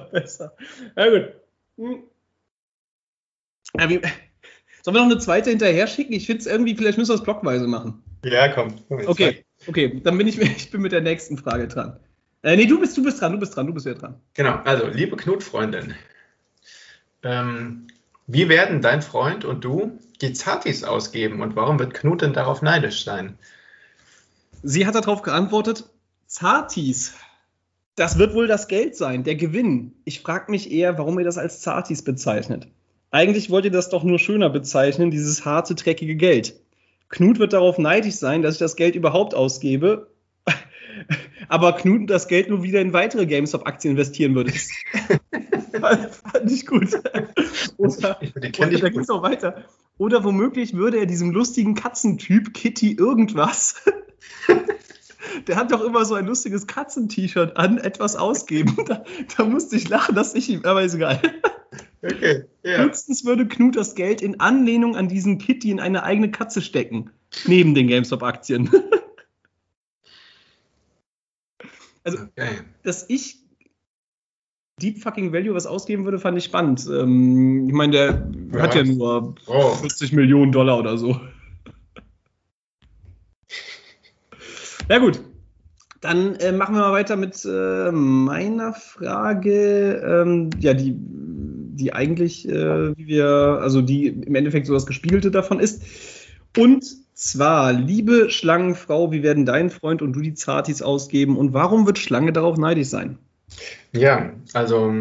besser. 0.10 0.56
Na 0.96 1.10
gut. 1.10 2.08
Ja, 3.76 3.88
wie, 3.88 4.00
sollen 4.82 4.96
wir 4.96 5.00
noch 5.02 5.10
eine 5.10 5.18
zweite 5.18 5.50
hinterher 5.50 5.86
schicken? 5.86 6.12
Ich 6.12 6.26
finde 6.26 6.40
es 6.40 6.46
irgendwie, 6.46 6.74
vielleicht 6.74 6.98
müssen 6.98 7.10
wir 7.10 7.16
es 7.16 7.22
blockweise 7.22 7.66
machen. 7.66 8.02
Ja, 8.24 8.48
komm. 8.48 8.74
Okay, 8.88 9.44
okay, 9.66 10.00
dann 10.02 10.16
bin 10.16 10.26
ich, 10.26 10.38
ich 10.40 10.70
bin 10.70 10.80
mit 10.80 10.92
der 10.92 11.00
nächsten 11.00 11.36
Frage 11.38 11.68
dran. 11.68 11.98
Äh, 12.42 12.56
nee, 12.56 12.66
du 12.66 12.78
bist, 12.80 12.96
du 12.96 13.02
bist 13.02 13.20
dran, 13.20 13.32
du 13.32 13.38
bist 13.38 13.56
dran, 13.56 13.66
du 13.66 13.74
bist 13.74 13.86
wieder 13.86 13.98
dran. 13.98 14.20
Genau, 14.34 14.60
also, 14.64 14.86
liebe 14.86 15.16
Knutfreundin, 15.16 15.94
ähm, 17.22 17.88
wie 18.26 18.48
werden 18.48 18.80
dein 18.80 19.02
Freund 19.02 19.44
und 19.44 19.64
du 19.64 19.98
die 20.20 20.32
Zartis 20.32 20.84
ausgeben 20.84 21.40
und 21.40 21.56
warum 21.56 21.78
wird 21.78 21.94
Knut 21.94 22.22
denn 22.22 22.32
darauf 22.32 22.62
neidisch 22.62 23.04
sein? 23.04 23.38
Sie 24.62 24.86
hat 24.86 24.94
darauf 24.94 25.22
geantwortet, 25.22 25.88
Zartis. 26.26 27.14
Das 27.96 28.18
wird 28.18 28.34
wohl 28.34 28.46
das 28.46 28.68
Geld 28.68 28.96
sein, 28.96 29.24
der 29.24 29.34
Gewinn. 29.34 29.92
Ich 30.04 30.20
frage 30.20 30.50
mich 30.50 30.70
eher, 30.70 30.98
warum 30.98 31.18
ihr 31.18 31.24
das 31.24 31.38
als 31.38 31.60
Zartis 31.60 32.02
bezeichnet. 32.02 32.68
Eigentlich 33.10 33.50
wollt 33.50 33.64
ihr 33.64 33.70
das 33.70 33.88
doch 33.88 34.04
nur 34.04 34.18
schöner 34.18 34.50
bezeichnen, 34.50 35.10
dieses 35.10 35.44
harte, 35.44 35.74
dreckige 35.74 36.16
Geld. 36.16 36.54
Knut 37.08 37.38
wird 37.38 37.54
darauf 37.54 37.78
neidisch 37.78 38.16
sein, 38.16 38.42
dass 38.42 38.54
ich 38.54 38.58
das 38.58 38.76
Geld 38.76 38.94
überhaupt 38.94 39.34
ausgebe, 39.34 40.08
aber 41.48 41.72
Knut 41.72 42.10
das 42.10 42.28
Geld 42.28 42.50
nur 42.50 42.62
wieder 42.62 42.80
in 42.80 42.92
weitere 42.92 43.26
GameStop-Aktien 43.26 43.92
investieren 43.92 44.34
würde. 44.34 44.52
fand 45.72 46.50
ich 46.50 46.66
gut. 46.66 46.88
Oder, 47.76 48.18
ich 48.20 48.36
oder 48.36 48.90
da 48.90 49.00
es 49.00 49.10
auch 49.10 49.22
weiter. 49.22 49.64
Oder 49.96 50.24
womöglich 50.24 50.74
würde 50.74 50.98
er 50.98 51.06
diesem 51.06 51.30
lustigen 51.30 51.74
Katzentyp 51.74 52.54
Kitty 52.54 52.92
irgendwas 52.92 53.82
der 55.46 55.56
hat 55.56 55.72
doch 55.72 55.84
immer 55.84 56.04
so 56.04 56.14
ein 56.14 56.26
lustiges 56.26 56.66
Katzen-T-Shirt 56.66 57.56
an, 57.56 57.78
etwas 57.78 58.16
ausgeben. 58.16 58.76
Da, 58.86 59.04
da, 59.36 59.44
musste 59.44 59.76
ich 59.76 59.88
lachen, 59.88 60.14
dass 60.14 60.34
ich 60.34 60.48
ihm, 60.48 60.64
aber 60.64 60.82
ist 60.82 60.94
egal. 60.94 61.20
Okay, 62.02 62.44
ja. 62.62 62.78
Höchstens 62.78 63.24
würde 63.24 63.46
Knut 63.46 63.76
das 63.76 63.94
Geld 63.94 64.22
in 64.22 64.40
Anlehnung 64.40 64.96
an 64.96 65.08
diesen 65.08 65.38
Kitty 65.38 65.70
in 65.70 65.80
eine 65.80 66.04
eigene 66.04 66.30
Katze 66.30 66.62
stecken, 66.62 67.10
neben 67.46 67.74
den 67.74 67.88
GameStop-Aktien. 67.88 68.70
also, 72.04 72.22
okay. 72.22 72.60
dass 72.82 73.04
ich 73.08 73.38
Deep 74.80 75.02
Fucking 75.02 75.32
Value 75.32 75.54
was 75.54 75.66
ausgeben 75.66 76.04
würde, 76.04 76.18
fand 76.18 76.38
ich 76.38 76.44
spannend. 76.44 76.88
Ähm, 76.90 77.68
ich 77.68 77.74
meine, 77.74 77.92
der 77.92 78.30
ja, 78.52 78.62
hat 78.62 78.74
ja 78.74 78.84
nur 78.84 79.34
oh. 79.46 79.74
40 79.74 80.12
Millionen 80.12 80.52
Dollar 80.52 80.78
oder 80.78 80.96
so. 80.96 81.20
Ja, 84.88 84.98
gut. 84.98 85.20
Dann 86.00 86.36
äh, 86.36 86.52
machen 86.52 86.74
wir 86.74 86.82
mal 86.82 86.92
weiter 86.92 87.16
mit 87.16 87.44
äh, 87.44 87.90
meiner 87.90 88.72
Frage, 88.72 89.94
ähm, 89.96 90.50
ja, 90.60 90.72
die, 90.72 90.94
die 90.96 91.92
eigentlich, 91.92 92.48
äh, 92.48 92.96
wie 92.96 93.06
wir, 93.08 93.26
also 93.60 93.82
die 93.82 94.06
im 94.06 94.34
Endeffekt 94.34 94.66
so 94.66 94.74
das 94.74 94.86
Gespiegelte 94.86 95.30
davon 95.30 95.58
ist. 95.58 95.82
Und 96.56 96.84
zwar, 97.14 97.72
liebe 97.72 98.30
Schlangenfrau, 98.30 99.10
wie 99.10 99.24
werden 99.24 99.44
dein 99.44 99.70
Freund 99.70 100.00
und 100.00 100.12
du 100.12 100.20
die 100.20 100.34
Zartis 100.34 100.82
ausgeben 100.82 101.36
und 101.36 101.52
warum 101.52 101.84
wird 101.84 101.98
Schlange 101.98 102.32
darauf 102.32 102.56
neidisch 102.56 102.88
sein? 102.88 103.18
Ja, 103.92 104.32
also 104.52 104.94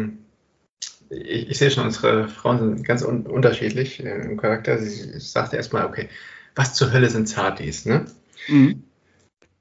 ich, 1.10 1.50
ich 1.50 1.58
sehe 1.58 1.70
schon, 1.70 1.84
unsere 1.84 2.28
Frauen 2.28 2.58
sind 2.58 2.84
ganz 2.84 3.04
un 3.04 3.26
unterschiedlich 3.26 4.04
äh, 4.04 4.20
im 4.22 4.36
Charakter. 4.36 4.78
Sie 4.78 5.20
sagte 5.20 5.56
erstmal, 5.56 5.86
okay, 5.86 6.08
was 6.56 6.74
zur 6.74 6.92
Hölle 6.92 7.08
sind 7.08 7.28
Zartis, 7.28 7.86
ne? 7.86 8.06
Mhm. 8.48 8.82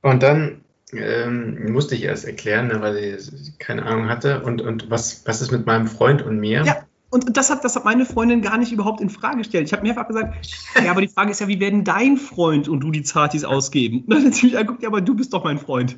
Und 0.08 0.24
dann 0.24 0.62
ähm, 0.93 1.72
musste 1.72 1.96
ich 1.96 2.04
erst 2.04 2.26
erklären, 2.26 2.67
ne, 2.67 2.82
weil 2.82 3.20
sie 3.20 3.54
keine 3.60 3.86
Ahnung 3.86 4.10
hatte. 4.10 4.41
Und, 4.41 4.62
und 4.62 4.89
was, 4.89 5.26
was 5.26 5.41
ist 5.41 5.52
mit 5.52 5.65
meinem 5.65 5.88
Freund 5.88 6.22
und 6.22 6.39
mir? 6.39 6.63
Ja, 6.63 6.78
und 7.10 7.36
das 7.36 7.50
hat, 7.50 7.63
das 7.63 7.76
hat 7.76 7.86
meine 7.86 8.06
Freundin 8.06 8.41
gar 8.41 8.58
nicht 8.58 8.72
überhaupt 8.72 9.02
in 9.02 9.10
Frage 9.10 9.39
gestellt. 9.39 9.67
Ich 9.67 9.74
habe 9.74 9.84
mehrfach 9.84 10.08
gesagt, 10.08 10.48
ja, 10.84 10.91
aber 10.91 11.02
die 11.02 11.10
Frage 11.10 11.32
ist 11.32 11.41
ja, 11.41 11.48
wie 11.48 11.60
werden 11.60 11.84
dein 11.84 12.17
Freund 12.17 12.70
und 12.70 12.80
du 12.80 12.91
die 12.91 13.04
Zartis 13.04 13.43
ausgeben? 13.43 14.04
Und 14.08 14.13
dann 14.13 14.26
hat 14.26 14.36
sie 14.36 14.48
mich 14.48 14.58
angeguckt, 14.58 14.84
ja, 14.84 14.89
aber 14.89 15.02
du 15.02 15.15
bist 15.15 15.34
doch 15.34 15.43
mein 15.43 15.58
Freund. 15.58 15.98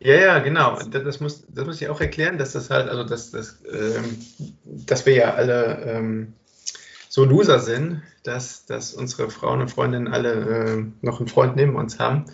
Ja, 0.00 0.14
ja, 0.14 0.38
genau. 0.38 0.78
Das, 0.90 1.02
das, 1.02 1.20
muss, 1.20 1.44
das 1.48 1.66
muss 1.66 1.80
ich 1.80 1.88
auch 1.88 2.00
erklären, 2.00 2.38
dass 2.38 2.52
das 2.52 2.70
halt, 2.70 2.88
also 2.88 3.02
dass, 3.02 3.30
dass, 3.30 3.62
ähm, 3.72 4.18
dass 4.64 5.06
wir 5.06 5.14
ja 5.14 5.34
alle 5.34 5.82
ähm, 5.84 6.34
so 7.08 7.24
Loser 7.24 7.58
sind, 7.58 8.02
dass, 8.22 8.66
dass 8.66 8.92
unsere 8.94 9.30
Frauen 9.30 9.62
und 9.62 9.70
Freundinnen 9.70 10.06
alle 10.06 10.32
äh, 10.32 10.84
noch 11.00 11.18
einen 11.18 11.28
Freund 11.28 11.56
neben 11.56 11.76
uns 11.76 11.98
haben 11.98 12.26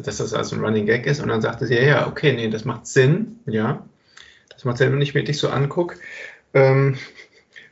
dass 0.00 0.18
das 0.18 0.32
also 0.32 0.56
ein 0.56 0.64
Running 0.64 0.86
Gag 0.86 1.06
ist. 1.06 1.20
Und 1.20 1.28
dann 1.28 1.42
sagte 1.42 1.66
sie, 1.66 1.74
ja, 1.74 1.82
ja, 1.82 2.06
okay, 2.06 2.32
nee, 2.32 2.48
das 2.48 2.64
macht 2.64 2.86
Sinn, 2.86 3.40
ja. 3.46 3.84
Das 4.48 4.64
macht 4.64 4.78
Sinn, 4.78 4.92
wenn 4.92 5.02
ich 5.02 5.14
mir 5.14 5.24
dich 5.24 5.38
so 5.38 5.48
angucke. 5.48 5.96
Ähm, 6.54 6.96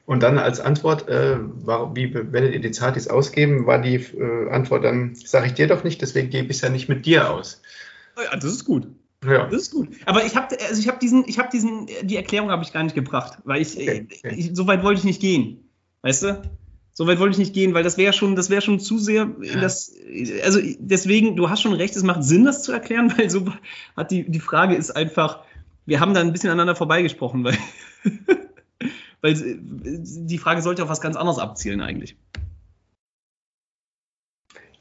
und 0.06 0.22
dann 0.22 0.38
als 0.38 0.60
Antwort, 0.60 1.08
äh, 1.08 1.36
war, 1.38 1.94
wie 1.94 2.12
werdet 2.12 2.52
ihr 2.52 2.60
die 2.60 2.72
Zartis 2.72 3.08
ausgeben, 3.08 3.66
war 3.66 3.80
die 3.80 3.94
äh, 3.94 4.50
Antwort 4.50 4.84
dann, 4.84 5.14
sage 5.14 5.46
ich 5.46 5.54
dir 5.54 5.68
doch 5.68 5.84
nicht, 5.84 6.02
deswegen 6.02 6.30
gebe 6.30 6.50
ich 6.50 6.56
es 6.56 6.62
ja 6.62 6.68
nicht 6.68 6.88
mit 6.88 7.06
dir 7.06 7.30
aus. 7.30 7.62
Oh 8.16 8.22
ja, 8.22 8.36
das 8.36 8.52
ist 8.52 8.64
gut. 8.64 8.88
Ja. 9.24 9.46
Das 9.46 9.62
ist 9.62 9.70
gut. 9.70 9.88
Aber 10.06 10.24
ich 10.24 10.34
habe 10.34 10.56
also 10.66 10.80
ich 10.80 10.88
habe 10.88 10.98
diesen, 10.98 11.24
ich 11.28 11.38
habe 11.38 11.50
diesen, 11.52 11.86
die 12.02 12.16
Erklärung 12.16 12.50
habe 12.50 12.64
ich 12.64 12.72
gar 12.72 12.82
nicht 12.82 12.94
gebracht, 12.94 13.38
weil 13.44 13.60
ich, 13.60 13.76
okay, 13.76 14.08
okay. 14.10 14.34
ich 14.36 14.50
so 14.54 14.66
weit 14.66 14.82
wollte 14.82 14.98
ich 14.98 15.04
nicht 15.04 15.20
gehen. 15.20 15.68
Weißt 16.02 16.22
du? 16.22 16.42
So 17.00 17.06
weit 17.06 17.18
wollte 17.18 17.32
ich 17.32 17.38
nicht 17.38 17.54
gehen, 17.54 17.72
weil 17.72 17.82
das 17.82 17.96
wäre 17.96 18.12
schon, 18.12 18.36
das 18.36 18.50
wäre 18.50 18.60
schon 18.60 18.78
zu 18.78 18.98
sehr 18.98 19.22
in 19.40 19.62
das. 19.62 19.90
Also 20.44 20.60
deswegen, 20.78 21.34
du 21.34 21.48
hast 21.48 21.62
schon 21.62 21.72
recht, 21.72 21.96
es 21.96 22.02
macht 22.02 22.22
Sinn, 22.22 22.44
das 22.44 22.62
zu 22.62 22.72
erklären, 22.72 23.10
weil 23.16 23.30
so 23.30 23.46
hat 23.96 24.10
die, 24.10 24.30
die 24.30 24.38
Frage 24.38 24.74
ist 24.74 24.90
einfach, 24.90 25.42
wir 25.86 25.98
haben 25.98 26.12
da 26.12 26.20
ein 26.20 26.30
bisschen 26.30 26.50
aneinander 26.50 26.76
vorbeigesprochen, 26.76 27.42
weil, 27.42 27.56
weil 29.22 29.34
die 29.34 30.36
Frage 30.36 30.60
sollte 30.60 30.82
auf 30.82 30.90
was 30.90 31.00
ganz 31.00 31.16
anderes 31.16 31.38
abzielen 31.38 31.80
eigentlich. 31.80 32.16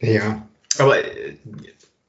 Ja, 0.01 0.45
aber 0.77 1.01
äh, 1.01 1.37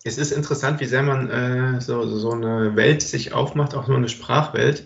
es 0.03 0.19
ist 0.19 0.33
interessant, 0.33 0.81
wie 0.81 0.87
sehr 0.87 1.05
man 1.05 1.31
äh, 1.31 1.81
so, 1.81 2.05
so 2.19 2.33
eine 2.33 2.75
Welt 2.75 3.03
sich 3.03 3.33
aufmacht, 3.33 3.77
auch 3.77 3.87
nur 3.87 3.99
eine 3.99 4.09
Sprachwelt, 4.09 4.83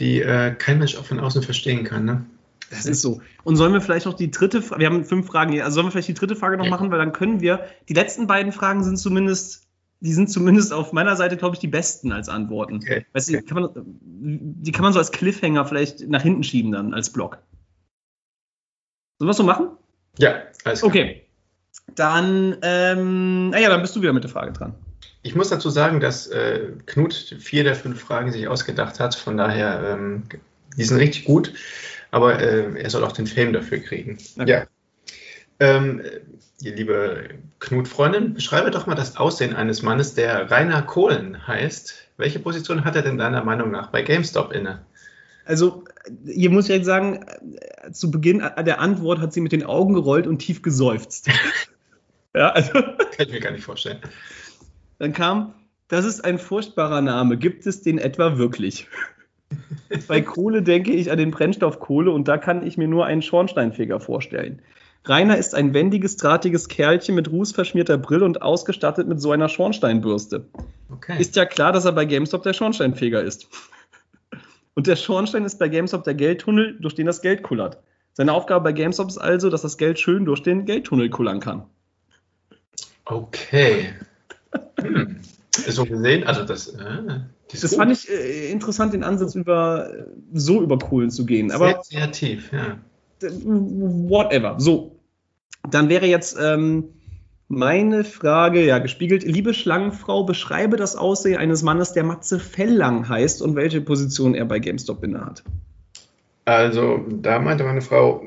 die 0.00 0.20
äh, 0.20 0.52
kein 0.52 0.80
Mensch 0.80 0.96
auch 0.96 1.04
von 1.04 1.20
außen 1.20 1.44
verstehen 1.44 1.84
kann. 1.84 2.04
Ne? 2.04 2.26
Das 2.70 2.86
ist 2.86 3.00
so. 3.00 3.20
Und 3.44 3.56
sollen 3.56 3.72
wir 3.72 3.80
vielleicht 3.80 4.06
noch 4.06 4.14
die 4.14 4.30
dritte, 4.30 4.60
Frage, 4.62 4.80
wir 4.80 4.86
haben 4.86 5.04
fünf 5.04 5.26
Fragen 5.26 5.52
hier, 5.52 5.64
also 5.64 5.76
sollen 5.76 5.86
wir 5.86 5.92
vielleicht 5.92 6.08
die 6.08 6.14
dritte 6.14 6.36
Frage 6.36 6.56
noch 6.56 6.68
machen, 6.68 6.90
weil 6.90 6.98
dann 6.98 7.12
können 7.12 7.40
wir, 7.40 7.66
die 7.88 7.94
letzten 7.94 8.26
beiden 8.26 8.52
Fragen 8.52 8.84
sind 8.84 8.98
zumindest, 8.98 9.66
die 10.00 10.12
sind 10.12 10.30
zumindest 10.30 10.72
auf 10.72 10.92
meiner 10.92 11.16
Seite, 11.16 11.36
glaube 11.36 11.56
ich, 11.56 11.60
die 11.60 11.66
besten 11.66 12.12
als 12.12 12.28
Antworten. 12.28 12.76
Okay. 12.76 13.06
Weißt 13.12 13.30
du, 13.30 13.42
kann 13.42 13.62
man, 13.62 13.70
die 14.02 14.72
kann 14.72 14.82
man 14.82 14.92
so 14.92 14.98
als 14.98 15.12
Cliffhanger 15.12 15.64
vielleicht 15.64 16.08
nach 16.08 16.22
hinten 16.22 16.44
schieben 16.44 16.72
dann, 16.72 16.94
als 16.94 17.10
Block. 17.10 17.38
Sollen 19.18 19.28
wir 19.28 19.32
es 19.32 19.36
so 19.36 19.44
machen? 19.44 19.70
Ja, 20.18 20.42
alles 20.64 20.80
klar. 20.80 20.90
Okay. 20.90 21.22
Dann, 21.94 22.58
ähm, 22.62 23.50
naja, 23.50 23.70
dann 23.70 23.80
bist 23.80 23.96
du 23.96 24.02
wieder 24.02 24.12
mit 24.12 24.22
der 24.22 24.30
Frage 24.30 24.52
dran. 24.52 24.74
Ich 25.22 25.34
muss 25.34 25.48
dazu 25.48 25.70
sagen, 25.70 26.00
dass 26.00 26.26
äh, 26.28 26.72
Knut 26.86 27.36
vier 27.40 27.64
der 27.64 27.74
fünf 27.74 28.00
Fragen 28.00 28.30
sich 28.30 28.46
ausgedacht 28.46 29.00
hat. 29.00 29.14
Von 29.14 29.36
daher, 29.36 29.94
ähm, 29.94 30.22
die 30.76 30.84
sind 30.84 30.98
richtig 30.98 31.24
gut 31.24 31.54
aber 32.10 32.40
äh, 32.40 32.80
er 32.80 32.90
soll 32.90 33.04
auch 33.04 33.12
den 33.12 33.26
Fame 33.26 33.52
dafür 33.52 33.78
kriegen. 33.78 34.18
Okay. 34.38 34.50
Ja. 34.50 34.66
Ähm, 35.60 36.02
liebe 36.60 37.30
Knut-Freundin, 37.58 38.34
beschreibe 38.34 38.70
doch 38.70 38.86
mal 38.86 38.94
das 38.94 39.16
Aussehen 39.16 39.54
eines 39.54 39.82
Mannes, 39.82 40.14
der 40.14 40.50
Rainer 40.50 40.82
Kohlen 40.82 41.46
heißt. 41.46 41.94
Welche 42.16 42.38
Position 42.38 42.84
hat 42.84 42.96
er 42.96 43.02
denn 43.02 43.18
deiner 43.18 43.44
Meinung 43.44 43.70
nach 43.70 43.90
bei 43.90 44.02
GameStop 44.02 44.52
inne? 44.52 44.84
Also, 45.44 45.84
hier 46.26 46.50
muss 46.50 46.68
ich 46.68 46.76
jetzt 46.76 46.86
sagen, 46.86 47.24
zu 47.90 48.10
Beginn 48.10 48.38
der 48.38 48.80
Antwort 48.80 49.18
hat 49.20 49.32
sie 49.32 49.40
mit 49.40 49.52
den 49.52 49.64
Augen 49.64 49.94
gerollt 49.94 50.26
und 50.26 50.38
tief 50.38 50.62
geseufzt. 50.62 51.30
ja, 52.34 52.50
also. 52.50 52.72
Kann 52.72 53.26
ich 53.26 53.32
mir 53.32 53.40
gar 53.40 53.52
nicht 53.52 53.64
vorstellen. 53.64 53.98
Dann 54.98 55.12
kam, 55.12 55.54
das 55.88 56.04
ist 56.04 56.24
ein 56.24 56.38
furchtbarer 56.38 57.00
Name. 57.00 57.38
Gibt 57.38 57.66
es 57.66 57.82
den 57.82 57.98
etwa 57.98 58.36
wirklich? 58.36 58.88
Bei 60.06 60.20
Kohle 60.20 60.62
denke 60.62 60.92
ich 60.92 61.10
an 61.10 61.18
den 61.18 61.30
Brennstoff 61.30 61.80
Kohle 61.80 62.10
und 62.10 62.28
da 62.28 62.36
kann 62.36 62.66
ich 62.66 62.76
mir 62.76 62.88
nur 62.88 63.06
einen 63.06 63.22
Schornsteinfeger 63.22 64.00
vorstellen. 64.00 64.60
Rainer 65.04 65.38
ist 65.38 65.54
ein 65.54 65.72
wendiges, 65.72 66.16
drahtiges 66.16 66.68
Kerlchen 66.68 67.14
mit 67.14 67.30
rußverschmierter 67.30 67.96
Brille 67.96 68.24
und 68.24 68.42
ausgestattet 68.42 69.08
mit 69.08 69.20
so 69.20 69.32
einer 69.32 69.48
Schornsteinbürste. 69.48 70.46
Okay. 70.90 71.20
Ist 71.20 71.36
ja 71.36 71.46
klar, 71.46 71.72
dass 71.72 71.84
er 71.84 71.92
bei 71.92 72.04
GameStop 72.04 72.42
der 72.42 72.52
Schornsteinfeger 72.52 73.22
ist. 73.22 73.48
Und 74.74 74.86
der 74.86 74.96
Schornstein 74.96 75.44
ist 75.44 75.58
bei 75.58 75.68
GameStop 75.68 76.04
der 76.04 76.14
Geldtunnel, 76.14 76.78
durch 76.80 76.94
den 76.94 77.06
das 77.06 77.22
Geld 77.22 77.42
kullert. 77.42 77.78
Seine 78.12 78.32
Aufgabe 78.32 78.64
bei 78.64 78.72
GameStop 78.72 79.08
ist 79.08 79.18
also, 79.18 79.48
dass 79.48 79.62
das 79.62 79.78
Geld 79.78 79.98
schön 79.98 80.24
durch 80.24 80.42
den 80.42 80.66
Geldtunnel 80.66 81.08
kullern 81.08 81.40
kann. 81.40 81.64
Okay. 83.04 83.94
Hm. 84.80 85.20
So 85.66 85.84
gesehen, 85.84 86.24
also 86.24 86.44
das. 86.44 86.68
Äh, 86.68 87.20
das 87.50 87.74
fand 87.74 87.92
ich 87.92 88.10
äh, 88.10 88.50
interessant, 88.50 88.92
den 88.92 89.02
Ansatz 89.02 89.34
über 89.34 90.06
so 90.32 90.62
über 90.62 90.78
Kohlen 90.78 91.10
zu 91.10 91.26
gehen. 91.26 91.50
Aber 91.50 91.82
Sehr 91.82 92.00
kreativ, 92.00 92.52
ja. 92.52 92.78
Whatever. 93.20 94.56
So. 94.58 94.96
Dann 95.70 95.88
wäre 95.88 96.06
jetzt 96.06 96.36
ähm, 96.40 96.84
meine 97.48 98.04
Frage, 98.04 98.64
ja, 98.64 98.78
gespiegelt. 98.78 99.24
Liebe 99.24 99.54
Schlangenfrau, 99.54 100.24
beschreibe 100.24 100.76
das 100.76 100.96
Aussehen 100.96 101.38
eines 101.38 101.62
Mannes, 101.62 101.92
der 101.94 102.04
Matze 102.04 102.38
Felllang 102.38 103.08
heißt 103.08 103.42
und 103.42 103.56
welche 103.56 103.80
Position 103.80 104.34
er 104.34 104.44
bei 104.44 104.58
GameStop 104.58 105.02
innehat. 105.02 105.42
Also, 106.44 107.04
da 107.08 107.38
meinte 107.40 107.64
meine 107.64 107.82
Frau, 107.82 108.22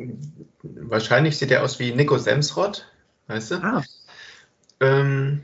wahrscheinlich 0.63 1.37
sieht 1.37 1.51
er 1.51 1.63
aus 1.63 1.79
wie 1.79 1.91
Nico 1.91 2.17
Semsrott, 2.17 2.87
weißt 3.27 3.51
du? 3.51 3.55
Ah. 3.55 3.83
Ähm, 4.79 5.41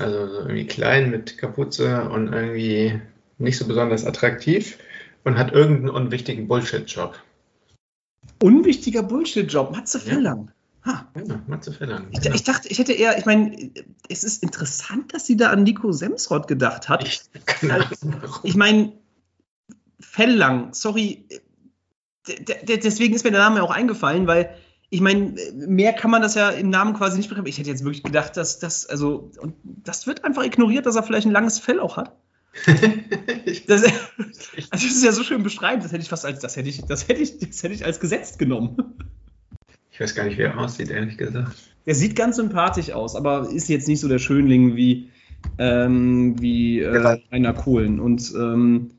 also 0.00 0.38
irgendwie 0.40 0.66
klein 0.66 1.10
mit 1.10 1.38
Kapuze 1.38 2.08
und 2.08 2.32
irgendwie 2.32 3.00
nicht 3.38 3.58
so 3.58 3.66
besonders 3.66 4.04
attraktiv 4.04 4.78
und 5.24 5.38
hat 5.38 5.52
irgendeinen 5.52 5.90
unwichtigen 5.90 6.48
Bullshit-Job. 6.48 7.18
Unwichtiger 8.42 9.02
Bullshit-Job, 9.02 9.72
Matze 9.72 10.00
Fellang. 10.00 10.50
Ha. 10.84 11.08
Ja, 11.16 11.40
Matze 11.46 11.72
Fellang. 11.72 12.08
Ich, 12.12 12.24
ich, 12.24 12.44
dachte, 12.44 12.68
ich 12.68 12.78
hätte 12.78 12.92
eher, 12.92 13.18
ich 13.18 13.26
meine, 13.26 13.70
es 14.08 14.24
ist 14.24 14.42
interessant, 14.42 15.12
dass 15.12 15.26
sie 15.26 15.36
da 15.36 15.50
an 15.50 15.64
Nico 15.64 15.92
Semsrott 15.92 16.48
gedacht 16.48 16.88
hat. 16.88 17.06
Ich, 17.06 17.20
ich 18.42 18.54
meine, 18.56 18.92
Fellang, 20.00 20.72
sorry, 20.74 21.24
deswegen 22.26 23.14
ist 23.14 23.24
mir 23.24 23.32
der 23.32 23.40
Name 23.40 23.62
auch 23.62 23.70
eingefallen, 23.70 24.26
weil 24.26 24.54
ich 24.90 25.00
meine, 25.00 25.34
mehr 25.54 25.92
kann 25.92 26.10
man 26.10 26.22
das 26.22 26.34
ja 26.34 26.48
im 26.50 26.70
Namen 26.70 26.94
quasi 26.94 27.18
nicht 27.18 27.28
bekommen. 27.28 27.46
Ich 27.46 27.58
hätte 27.58 27.68
jetzt 27.68 27.84
wirklich 27.84 28.02
gedacht, 28.02 28.36
dass 28.36 28.58
das, 28.58 28.86
also, 28.86 29.30
und 29.38 29.54
das 29.64 30.06
wird 30.06 30.24
einfach 30.24 30.44
ignoriert, 30.44 30.86
dass 30.86 30.96
er 30.96 31.02
vielleicht 31.02 31.26
ein 31.26 31.32
langes 31.32 31.58
Fell 31.58 31.78
auch 31.78 31.96
hat. 31.98 32.16
das, 33.66 33.82
also 33.82 33.92
das 34.70 34.84
ist 34.84 35.04
ja 35.04 35.12
so 35.12 35.22
schön 35.22 35.42
beschreibend, 35.42 35.84
das 35.84 35.92
hätte 35.92 36.02
ich 36.02 36.08
fast 36.08 36.24
als, 36.24 36.40
das 36.40 36.56
hätte 36.56 36.70
ich, 36.70 36.82
das 36.86 37.06
hätte 37.06 37.20
ich, 37.20 37.38
das 37.38 37.62
hätte 37.62 37.74
ich 37.74 37.84
als 37.84 38.00
gesetzt 38.00 38.38
genommen. 38.38 38.94
Ich 39.90 40.00
weiß 40.00 40.14
gar 40.14 40.24
nicht, 40.24 40.38
wie 40.38 40.42
er 40.42 40.58
aussieht, 40.58 40.90
ehrlich 40.90 41.18
gesagt. 41.18 41.54
Er 41.84 41.94
sieht 41.94 42.16
ganz 42.16 42.36
sympathisch 42.36 42.92
aus, 42.92 43.14
aber 43.14 43.50
ist 43.50 43.68
jetzt 43.68 43.88
nicht 43.88 44.00
so 44.00 44.08
der 44.08 44.18
Schönling 44.18 44.74
wie, 44.74 45.10
ähm, 45.58 46.40
wie 46.40 46.80
äh, 46.80 47.18
Rainer 47.30 47.52
Kohlen. 47.52 48.00
Und 48.00 48.32
ähm, 48.36 48.92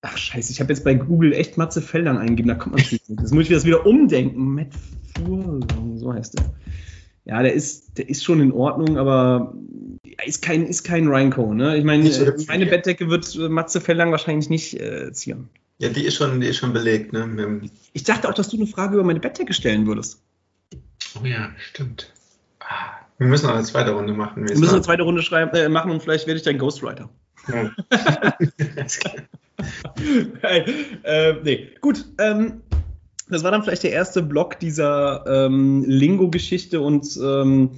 ach 0.00 0.16
scheiße, 0.16 0.50
ich 0.50 0.60
habe 0.60 0.72
jetzt 0.72 0.84
bei 0.84 0.94
Google 0.94 1.32
echt 1.34 1.56
Matze 1.56 1.82
Feldern 1.82 2.16
eingegeben, 2.16 2.48
da 2.48 2.54
kommt 2.54 2.74
man 2.76 2.84
nicht. 2.84 3.08
Jetzt 3.08 3.34
muss 3.34 3.44
ich 3.44 3.50
das 3.50 3.64
wieder 3.64 3.86
umdenken. 3.86 4.54
Matt 4.54 4.68
Furlong, 5.16 5.98
so 5.98 6.12
heißt 6.12 6.38
der. 6.38 6.44
Ja, 7.26 7.42
der 7.42 7.54
ist, 7.54 7.96
der 7.96 8.08
ist 8.08 8.22
schon 8.22 8.40
in 8.40 8.52
Ordnung, 8.52 8.98
aber 8.98 9.54
ist 10.26 10.42
kein, 10.42 10.66
ist 10.66 10.84
kein 10.84 11.08
Reinco, 11.08 11.54
ne? 11.54 11.76
Ich 11.76 11.84
meine, 11.84 12.10
so 12.10 12.30
meine 12.48 12.66
Bettdecke 12.66 13.08
wird 13.08 13.34
Matze 13.36 13.80
Fellang 13.80 14.10
wahrscheinlich 14.10 14.50
nicht 14.50 14.78
äh, 14.78 15.10
zieren. 15.12 15.48
Ja, 15.78 15.88
die 15.88 16.04
ist 16.04 16.16
schon, 16.16 16.40
die 16.40 16.46
ist 16.46 16.58
schon 16.58 16.72
belegt, 16.72 17.12
ne? 17.12 17.62
Ich 17.94 18.04
dachte 18.04 18.28
auch, 18.28 18.34
dass 18.34 18.48
du 18.48 18.56
eine 18.56 18.66
Frage 18.66 18.94
über 18.94 19.04
meine 19.04 19.20
Bettdecke 19.20 19.54
stellen 19.54 19.86
würdest. 19.86 20.20
Oh 21.20 21.24
ja, 21.24 21.50
stimmt. 21.56 22.12
Ah, 22.60 22.92
wir 23.18 23.26
müssen 23.26 23.46
noch 23.46 23.54
eine 23.54 23.64
zweite 23.64 23.92
Runde 23.92 24.12
machen. 24.12 24.46
Wir 24.48 24.58
müssen 24.58 24.74
eine 24.74 24.82
zweite 24.82 25.02
Runde 25.02 25.22
schreiben, 25.22 25.54
äh, 25.54 25.68
machen 25.68 25.90
und 25.90 26.02
vielleicht 26.02 26.26
werde 26.26 26.38
ich 26.38 26.44
dein 26.44 26.58
Ghostwriter. 26.58 27.08
Ja. 27.48 27.70
hey, 30.42 30.64
äh, 31.02 31.34
nee, 31.42 31.70
gut. 31.80 32.04
Ähm, 32.18 32.62
das 33.28 33.42
war 33.42 33.50
dann 33.50 33.62
vielleicht 33.62 33.84
der 33.84 33.92
erste 33.92 34.22
Block 34.22 34.58
dieser 34.58 35.24
ähm, 35.26 35.84
Lingo-Geschichte 35.86 36.80
und 36.80 37.18
ähm, 37.22 37.70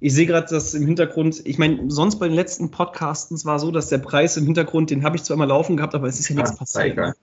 ich 0.00 0.14
sehe 0.14 0.26
gerade, 0.26 0.46
dass 0.48 0.74
im 0.74 0.86
Hintergrund, 0.86 1.42
ich 1.44 1.58
meine, 1.58 1.90
sonst 1.90 2.16
bei 2.16 2.28
den 2.28 2.34
letzten 2.34 2.70
Podcasts 2.70 3.44
war 3.46 3.58
so, 3.58 3.70
dass 3.70 3.88
der 3.88 3.98
Preis 3.98 4.36
im 4.36 4.44
Hintergrund, 4.44 4.90
den 4.90 5.02
habe 5.02 5.16
ich 5.16 5.22
zwar 5.22 5.36
mal 5.36 5.48
laufen 5.48 5.76
gehabt, 5.76 5.94
aber 5.94 6.06
es 6.08 6.20
ist 6.20 6.28
ja 6.28 6.36
nichts 6.36 6.52
ah, 6.52 6.56
passiert. 6.56 6.96
Ne? 6.96 7.14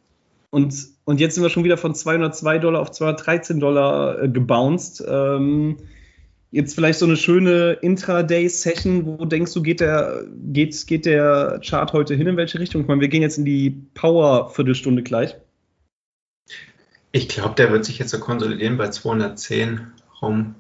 Und, 0.49 0.73
und 1.05 1.19
jetzt 1.19 1.35
sind 1.35 1.43
wir 1.43 1.49
schon 1.49 1.63
wieder 1.63 1.77
von 1.77 1.95
202 1.95 2.59
Dollar 2.59 2.81
auf 2.81 2.91
213 2.91 3.59
Dollar 3.59 4.21
äh, 4.21 4.29
gebounced. 4.29 5.03
Ähm, 5.07 5.77
jetzt 6.51 6.75
vielleicht 6.75 6.99
so 6.99 7.05
eine 7.05 7.15
schöne 7.15 7.73
Intraday-Session, 7.81 9.05
wo 9.05 9.25
denkst 9.25 9.53
du, 9.53 9.61
geht 9.61 9.79
der, 9.79 10.25
geht, 10.51 10.87
geht 10.87 11.05
der 11.05 11.61
Chart 11.63 11.93
heute 11.93 12.15
hin, 12.15 12.27
in 12.27 12.37
welche 12.37 12.59
Richtung? 12.59 12.81
Ich 12.81 12.87
meine, 12.87 12.99
wir 12.99 13.07
gehen 13.07 13.21
jetzt 13.21 13.37
in 13.37 13.45
die 13.45 13.69
Power-Viertelstunde 13.93 15.03
gleich. 15.03 15.35
Ich 17.11 17.27
glaube, 17.27 17.55
der 17.55 17.71
wird 17.71 17.85
sich 17.85 17.99
jetzt 17.99 18.11
so 18.11 18.19
konsolidieren 18.19 18.77
bei 18.77 18.89
210 18.89 19.87
rum. 20.21 20.55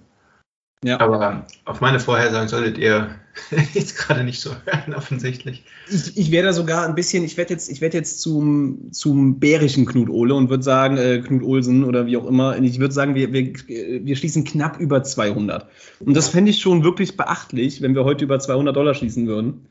Ja. 0.83 0.99
Aber 0.99 1.45
auf 1.65 1.79
meine 1.79 1.99
Vorhersagen 1.99 2.47
solltet 2.47 2.77
ihr 2.79 3.15
jetzt 3.73 3.97
gerade 3.97 4.23
nicht 4.23 4.41
so 4.41 4.49
hören, 4.65 4.95
offensichtlich. 4.95 5.63
Ich, 5.89 6.17
ich 6.17 6.31
werde 6.31 6.53
sogar 6.53 6.87
ein 6.87 6.95
bisschen, 6.95 7.23
ich 7.23 7.37
werde 7.37 7.53
jetzt, 7.53 7.69
ich 7.69 7.81
werde 7.81 7.97
jetzt 7.97 8.19
zum, 8.19 8.91
zum 8.91 9.39
bärischen 9.39 9.85
Knut 9.85 10.09
Ole 10.09 10.33
und 10.33 10.49
würde 10.49 10.63
sagen, 10.63 10.97
äh, 10.97 11.19
Knut 11.19 11.43
Olsen 11.43 11.83
oder 11.83 12.07
wie 12.07 12.17
auch 12.17 12.25
immer, 12.25 12.57
ich 12.57 12.79
würde 12.79 12.93
sagen, 12.93 13.13
wir, 13.13 13.31
wir, 13.31 13.53
wir 13.67 14.15
schließen 14.15 14.43
knapp 14.43 14.79
über 14.79 15.03
200. 15.03 15.69
Und 15.99 16.17
das 16.17 16.29
fände 16.29 16.49
ich 16.49 16.59
schon 16.59 16.83
wirklich 16.83 17.15
beachtlich, 17.15 17.81
wenn 17.81 17.93
wir 17.93 18.03
heute 18.03 18.25
über 18.25 18.39
200 18.39 18.75
Dollar 18.75 18.95
schließen 18.95 19.27
würden. 19.27 19.67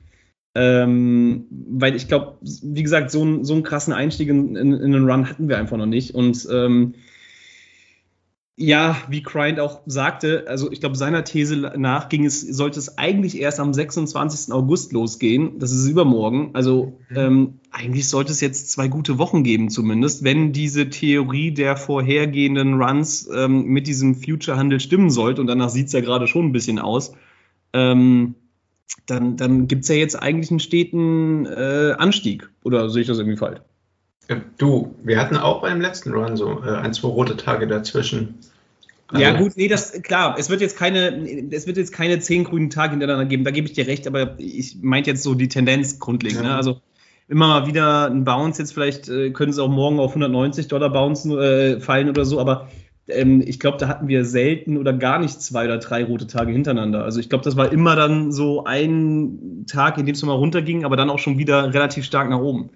Ähm, 0.55 1.47
weil 1.51 1.95
ich 1.95 2.09
glaube, 2.09 2.39
wie 2.43 2.83
gesagt, 2.83 3.11
so, 3.11 3.45
so 3.45 3.55
einen 3.55 3.63
krassen 3.63 3.93
Einstieg 3.93 4.29
in, 4.29 4.57
in, 4.57 4.73
in, 4.73 4.95
einen 4.95 5.09
Run 5.09 5.29
hatten 5.29 5.49
wir 5.49 5.59
einfach 5.59 5.77
noch 5.77 5.87
nicht. 5.87 6.15
Und 6.15 6.49
ähm, 6.51 6.95
ja, 8.63 8.95
wie 9.09 9.23
Grind 9.23 9.59
auch 9.59 9.81
sagte, 9.87 10.45
also 10.47 10.71
ich 10.71 10.81
glaube, 10.81 10.95
seiner 10.95 11.25
These 11.25 11.57
nach 11.79 12.11
ging 12.11 12.27
es, 12.27 12.43
sollte 12.43 12.79
es 12.79 12.99
eigentlich 12.99 13.41
erst 13.41 13.59
am 13.59 13.73
26. 13.73 14.53
August 14.53 14.93
losgehen. 14.93 15.59
Das 15.59 15.73
ist 15.73 15.89
übermorgen. 15.89 16.51
Also 16.53 16.99
mhm. 17.09 17.17
ähm, 17.17 17.55
eigentlich 17.71 18.09
sollte 18.09 18.33
es 18.33 18.43
jetzt 18.43 18.71
zwei 18.71 18.89
gute 18.89 19.17
Wochen 19.17 19.45
geben, 19.45 19.71
zumindest, 19.71 20.25
wenn 20.25 20.53
diese 20.53 20.91
Theorie 20.91 21.53
der 21.53 21.77
vorhergehenden 21.77 22.75
Runs 22.83 23.31
ähm, 23.35 23.65
mit 23.65 23.87
diesem 23.87 24.15
Future-Handel 24.15 24.79
stimmen 24.79 25.09
sollte. 25.09 25.41
Und 25.41 25.47
danach 25.47 25.71
sieht 25.71 25.87
es 25.87 25.95
ja 25.95 26.01
gerade 26.01 26.27
schon 26.27 26.47
ein 26.47 26.53
bisschen 26.53 26.79
aus. 26.79 27.15
Ähm, 27.73 28.35
dann, 29.07 29.37
dann 29.37 29.67
gibt 29.67 29.83
es 29.83 29.89
ja 29.89 29.97
jetzt 29.97 30.21
eigentlich 30.21 30.51
einen 30.51 30.61
steten 30.61 31.47
äh, 31.47 31.95
Anstieg. 31.99 32.49
Oder 32.65 32.91
sehe 32.91 33.03
ich 33.03 33.09
das 33.09 33.19
irgendwie 33.19 33.37
falsch? 33.37 33.61
Du, 34.59 34.95
wir 35.03 35.19
hatten 35.19 35.37
auch 35.37 35.61
beim 35.61 35.81
letzten 35.81 36.13
Run 36.13 36.37
so 36.37 36.63
äh, 36.63 36.77
ein, 36.77 36.95
zwei 36.95 37.09
rote 37.09 37.37
Tage 37.37 37.67
dazwischen. 37.67 38.37
Also, 39.09 39.25
ja, 39.25 39.37
gut, 39.37 39.57
nee, 39.57 39.67
das 39.67 40.03
klar, 40.03 40.37
es 40.39 40.51
wird 40.51 40.61
jetzt 40.61 40.77
keine, 40.77 41.51
es 41.51 41.67
wird 41.67 41.77
jetzt 41.77 41.93
keine 41.93 42.21
zehn 42.21 42.45
grünen 42.45 42.71
Tage 42.71 42.93
hintereinander 42.93 43.27
geben, 43.27 43.43
da 43.43 43.51
gebe 43.51 43.67
ich 43.67 43.73
dir 43.73 43.89
recht, 43.89 44.07
aber 44.07 44.39
ich 44.39 44.77
meinte 44.83 45.11
jetzt 45.11 45.25
so 45.25 45.35
die 45.35 45.49
Tendenz 45.49 45.99
grundlegend. 45.99 46.43
Ne? 46.43 46.47
Ja. 46.47 46.53
Ne? 46.53 46.57
Also 46.57 46.81
immer 47.27 47.49
mal 47.49 47.67
wieder 47.67 48.07
ein 48.07 48.25
Bounce, 48.25 48.63
jetzt 48.63 48.73
vielleicht 48.73 49.09
äh, 49.09 49.31
können 49.31 49.53
sie 49.53 49.61
auch 49.61 49.69
morgen 49.69 49.99
auf 49.99 50.11
190 50.11 50.69
Dollar 50.69 50.91
bouncen, 50.91 51.37
äh, 51.37 51.81
fallen 51.81 52.09
oder 52.09 52.25
so, 52.25 52.39
aber 52.39 52.69
ähm, 53.13 53.43
ich 53.45 53.61
glaube, 53.61 53.79
da 53.79 53.89
hatten 53.89 54.09
wir 54.09 54.25
selten 54.25 54.77
oder 54.77 54.93
gar 54.93 55.19
nicht 55.19 55.41
zwei 55.43 55.65
oder 55.65 55.79
drei 55.79 56.05
rote 56.05 56.27
Tage 56.27 56.53
hintereinander. 56.53 57.05
Also 57.05 57.21
ich 57.21 57.29
glaube, 57.29 57.45
das 57.45 57.57
war 57.57 57.73
immer 57.73 57.97
dann 57.97 58.33
so 58.33 58.65
ein 58.65 59.67
Tag, 59.67 59.99
in 59.99 60.07
dem 60.07 60.15
es 60.15 60.23
nochmal 60.23 60.37
runterging, 60.37 60.85
aber 60.85 60.97
dann 60.97 61.11
auch 61.11 61.19
schon 61.19 61.39
wieder 61.39 61.73
relativ 61.73 62.05
stark 62.05 62.29
nach 62.31 62.41
oben. 62.41 62.71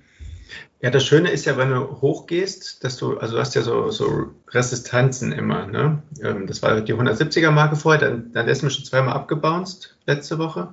Ja, 0.84 0.90
das 0.90 1.06
Schöne 1.06 1.30
ist 1.30 1.46
ja, 1.46 1.56
wenn 1.56 1.70
du 1.70 2.00
hochgehst, 2.02 2.84
dass 2.84 2.98
du, 2.98 3.16
also 3.16 3.36
du 3.36 3.40
hast 3.40 3.54
ja 3.54 3.62
so, 3.62 3.90
so 3.90 4.32
Resistanzen 4.48 5.32
immer. 5.32 5.66
Ne? 5.66 6.02
Ähm, 6.22 6.46
das 6.46 6.62
war 6.62 6.78
die 6.80 6.94
170er 6.94 7.50
Marke 7.50 7.76
vorher, 7.76 8.00
dann, 8.00 8.32
dann 8.32 8.48
ist 8.48 8.62
mir 8.62 8.70
schon 8.70 8.84
zweimal 8.84 9.14
abgebounced 9.14 9.96
letzte 10.06 10.38
Woche 10.38 10.68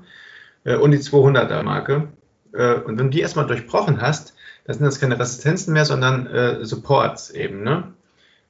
äh, 0.65 0.75
und 0.75 0.91
die 0.91 0.97
200er 0.97 1.63
Marke. 1.63 2.09
Äh, 2.53 2.73
und 2.73 2.99
wenn 2.99 3.05
du 3.05 3.11
die 3.11 3.21
erstmal 3.21 3.47
durchbrochen 3.47 4.01
hast, 4.01 4.33
dann 4.65 4.75
sind 4.75 4.85
das 4.85 4.99
keine 4.99 5.17
Resistenzen 5.17 5.73
mehr, 5.73 5.85
sondern 5.85 6.27
äh, 6.27 6.65
Supports 6.65 7.29
eben. 7.29 7.63
Ne? 7.63 7.93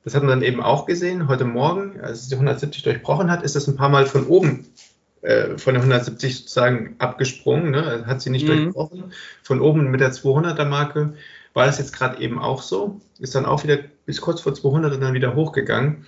Das 0.04 0.16
hat 0.16 0.24
man 0.24 0.30
dann 0.30 0.42
eben 0.42 0.62
auch 0.62 0.86
gesehen. 0.86 1.28
Heute 1.28 1.46
Morgen, 1.46 2.00
als 2.02 2.22
es 2.22 2.28
die 2.30 2.36
170 2.36 2.84
durchbrochen 2.84 3.30
hat, 3.30 3.44
ist 3.44 3.56
das 3.56 3.68
ein 3.68 3.76
paar 3.76 3.90
Mal 3.90 4.06
von 4.06 4.26
oben 4.28 4.66
äh, 5.22 5.58
von 5.58 5.76
der 5.76 5.84
170 5.84 6.38
sozusagen 6.38 6.96
abgesprungen. 6.98 7.72
Ne? 7.72 8.06
Hat 8.08 8.22
sie 8.22 8.32
nicht 8.32 8.48
mhm. 8.48 8.64
durchbrochen. 8.64 9.14
Von 9.44 9.62
oben 9.62 9.92
mit 9.92 10.02
der 10.02 10.12
200er 10.12 10.66
Marke 10.66 11.14
war 11.54 11.66
das 11.66 11.78
jetzt 11.78 11.94
gerade 11.94 12.20
eben 12.20 12.40
auch 12.40 12.62
so. 12.62 13.00
Ist 13.20 13.36
dann 13.36 13.46
auch 13.46 13.64
wieder 13.64 13.78
bis 14.06 14.22
kurz 14.22 14.42
vor 14.42 14.54
200 14.54 14.94
und 14.94 15.02
dann 15.02 15.14
wieder 15.14 15.36
hochgegangen. 15.36 16.06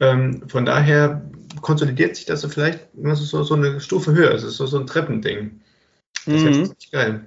Ähm, 0.00 0.48
von 0.48 0.64
daher 0.64 1.22
konsolidiert 1.60 2.16
sich 2.16 2.26
das 2.26 2.40
so 2.40 2.48
vielleicht 2.48 2.88
so, 2.94 3.42
so 3.42 3.54
eine 3.54 3.80
Stufe 3.80 4.12
höher. 4.12 4.32
Es 4.32 4.42
ist 4.42 4.56
so, 4.56 4.66
so 4.66 4.78
ein 4.78 4.86
Treppending. 4.86 5.60
Das 6.24 6.42
mhm. 6.42 6.48
ist 6.48 6.58
jetzt 6.58 6.92
geil. 6.92 7.26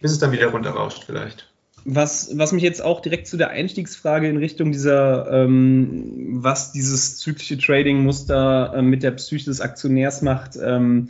Bis 0.00 0.12
es 0.12 0.18
dann 0.18 0.32
wieder 0.32 0.48
runterrauscht 0.48 1.04
vielleicht. 1.04 1.47
Was, 1.90 2.36
was 2.36 2.52
mich 2.52 2.62
jetzt 2.62 2.82
auch 2.82 3.00
direkt 3.00 3.26
zu 3.26 3.38
der 3.38 3.48
Einstiegsfrage 3.48 4.28
in 4.28 4.36
Richtung 4.36 4.72
dieser, 4.72 5.30
ähm, 5.32 6.42
was 6.42 6.72
dieses 6.72 7.16
zyklische 7.16 7.56
Trading-Muster 7.56 8.74
äh, 8.76 8.82
mit 8.82 9.02
der 9.02 9.12
Psyche 9.12 9.46
des 9.46 9.62
Aktionärs 9.62 10.20
macht, 10.20 10.58
ähm, 10.62 11.08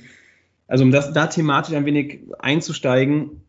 also 0.68 0.84
um 0.84 0.92
das 0.92 1.12
da 1.12 1.26
thematisch 1.26 1.74
ein 1.74 1.84
wenig 1.84 2.20
einzusteigen, 2.38 3.40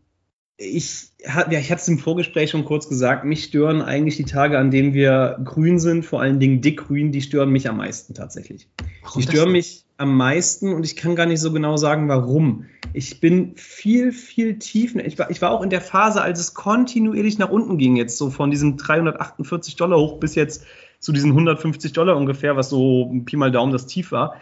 ich, 0.58 1.10
ja, 1.20 1.48
ich 1.52 1.72
hatte 1.72 1.82
es 1.82 1.88
im 1.88 2.00
Vorgespräch 2.00 2.50
schon 2.50 2.66
kurz 2.66 2.90
gesagt, 2.90 3.26
mich 3.26 3.44
stören 3.44 3.82
eigentlich 3.82 4.18
die 4.18 4.26
Tage, 4.26 4.58
an 4.58 4.72
denen 4.72 4.94
wir 4.94 5.40
grün 5.44 5.80
sind, 5.80 6.06
vor 6.06 6.22
allen 6.22 6.40
Dingen 6.40 6.62
dickgrün, 6.62 7.12
die 7.12 7.22
stören 7.22 7.50
mich 7.50 7.70
am 7.70 7.78
meisten 7.78 8.14
tatsächlich. 8.14 8.68
Warum 9.04 9.22
die 9.22 9.28
stören 9.28 9.52
mich 9.52 9.86
am 10.00 10.16
meisten 10.16 10.74
und 10.74 10.86
ich 10.86 10.96
kann 10.96 11.16
gar 11.16 11.26
nicht 11.26 11.42
so 11.42 11.52
genau 11.52 11.76
sagen, 11.76 12.08
warum. 12.08 12.66
Ich 12.94 13.20
bin 13.20 13.54
viel, 13.56 14.14
viel 14.14 14.58
tiefer. 14.58 15.06
Ich 15.06 15.20
war, 15.20 15.30
ich 15.30 15.42
war 15.42 15.52
auch 15.52 15.62
in 15.62 15.70
der 15.70 15.82
Phase, 15.82 16.22
als 16.22 16.40
es 16.40 16.54
kontinuierlich 16.54 17.38
nach 17.38 17.50
unten 17.50 17.78
ging, 17.78 17.98
jetzt 17.98 18.18
so 18.18 18.30
von 18.30 18.50
diesen 18.50 18.78
348 18.78 19.76
Dollar 19.76 20.00
hoch 20.00 20.20
bis 20.20 20.36
jetzt 20.36 20.66
zu 21.00 21.12
diesen 21.12 21.32
150 21.32 21.92
Dollar 21.92 22.16
ungefähr, 22.16 22.56
was 22.56 22.70
so 22.70 23.12
Pi 23.26 23.36
mal 23.36 23.52
Daumen 23.52 23.74
das 23.74 23.88
Tief 23.88 24.12
war. 24.12 24.36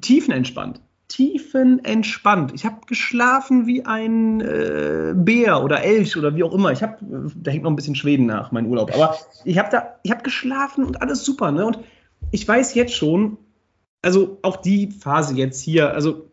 Tiefenentspannt 0.00 0.80
tiefenentspannt. 1.08 2.52
Ich 2.54 2.64
habe 2.64 2.86
geschlafen 2.86 3.66
wie 3.66 3.84
ein 3.84 4.40
äh, 4.40 5.12
Bär 5.16 5.60
oder 5.64 5.82
Elch 5.82 6.16
oder 6.16 6.36
wie 6.36 6.44
auch 6.44 6.54
immer. 6.54 6.70
Ich 6.70 6.84
habe, 6.84 6.98
da 7.34 7.50
hängt 7.50 7.64
noch 7.64 7.70
ein 7.70 7.74
bisschen 7.74 7.96
Schweden 7.96 8.26
nach, 8.26 8.52
mein 8.52 8.66
Urlaub. 8.66 8.94
Aber 8.94 9.16
ich 9.44 9.58
habe 9.58 9.68
da, 9.72 9.96
ich 10.04 10.12
habe 10.12 10.22
geschlafen 10.22 10.84
und 10.84 11.02
alles 11.02 11.24
super. 11.24 11.50
Ne? 11.50 11.66
Und 11.66 11.80
ich 12.30 12.46
weiß 12.46 12.74
jetzt 12.74 12.94
schon, 12.94 13.38
also 14.02 14.38
auch 14.42 14.56
die 14.56 14.90
Phase 14.90 15.34
jetzt 15.34 15.60
hier, 15.60 15.92
also 15.92 16.30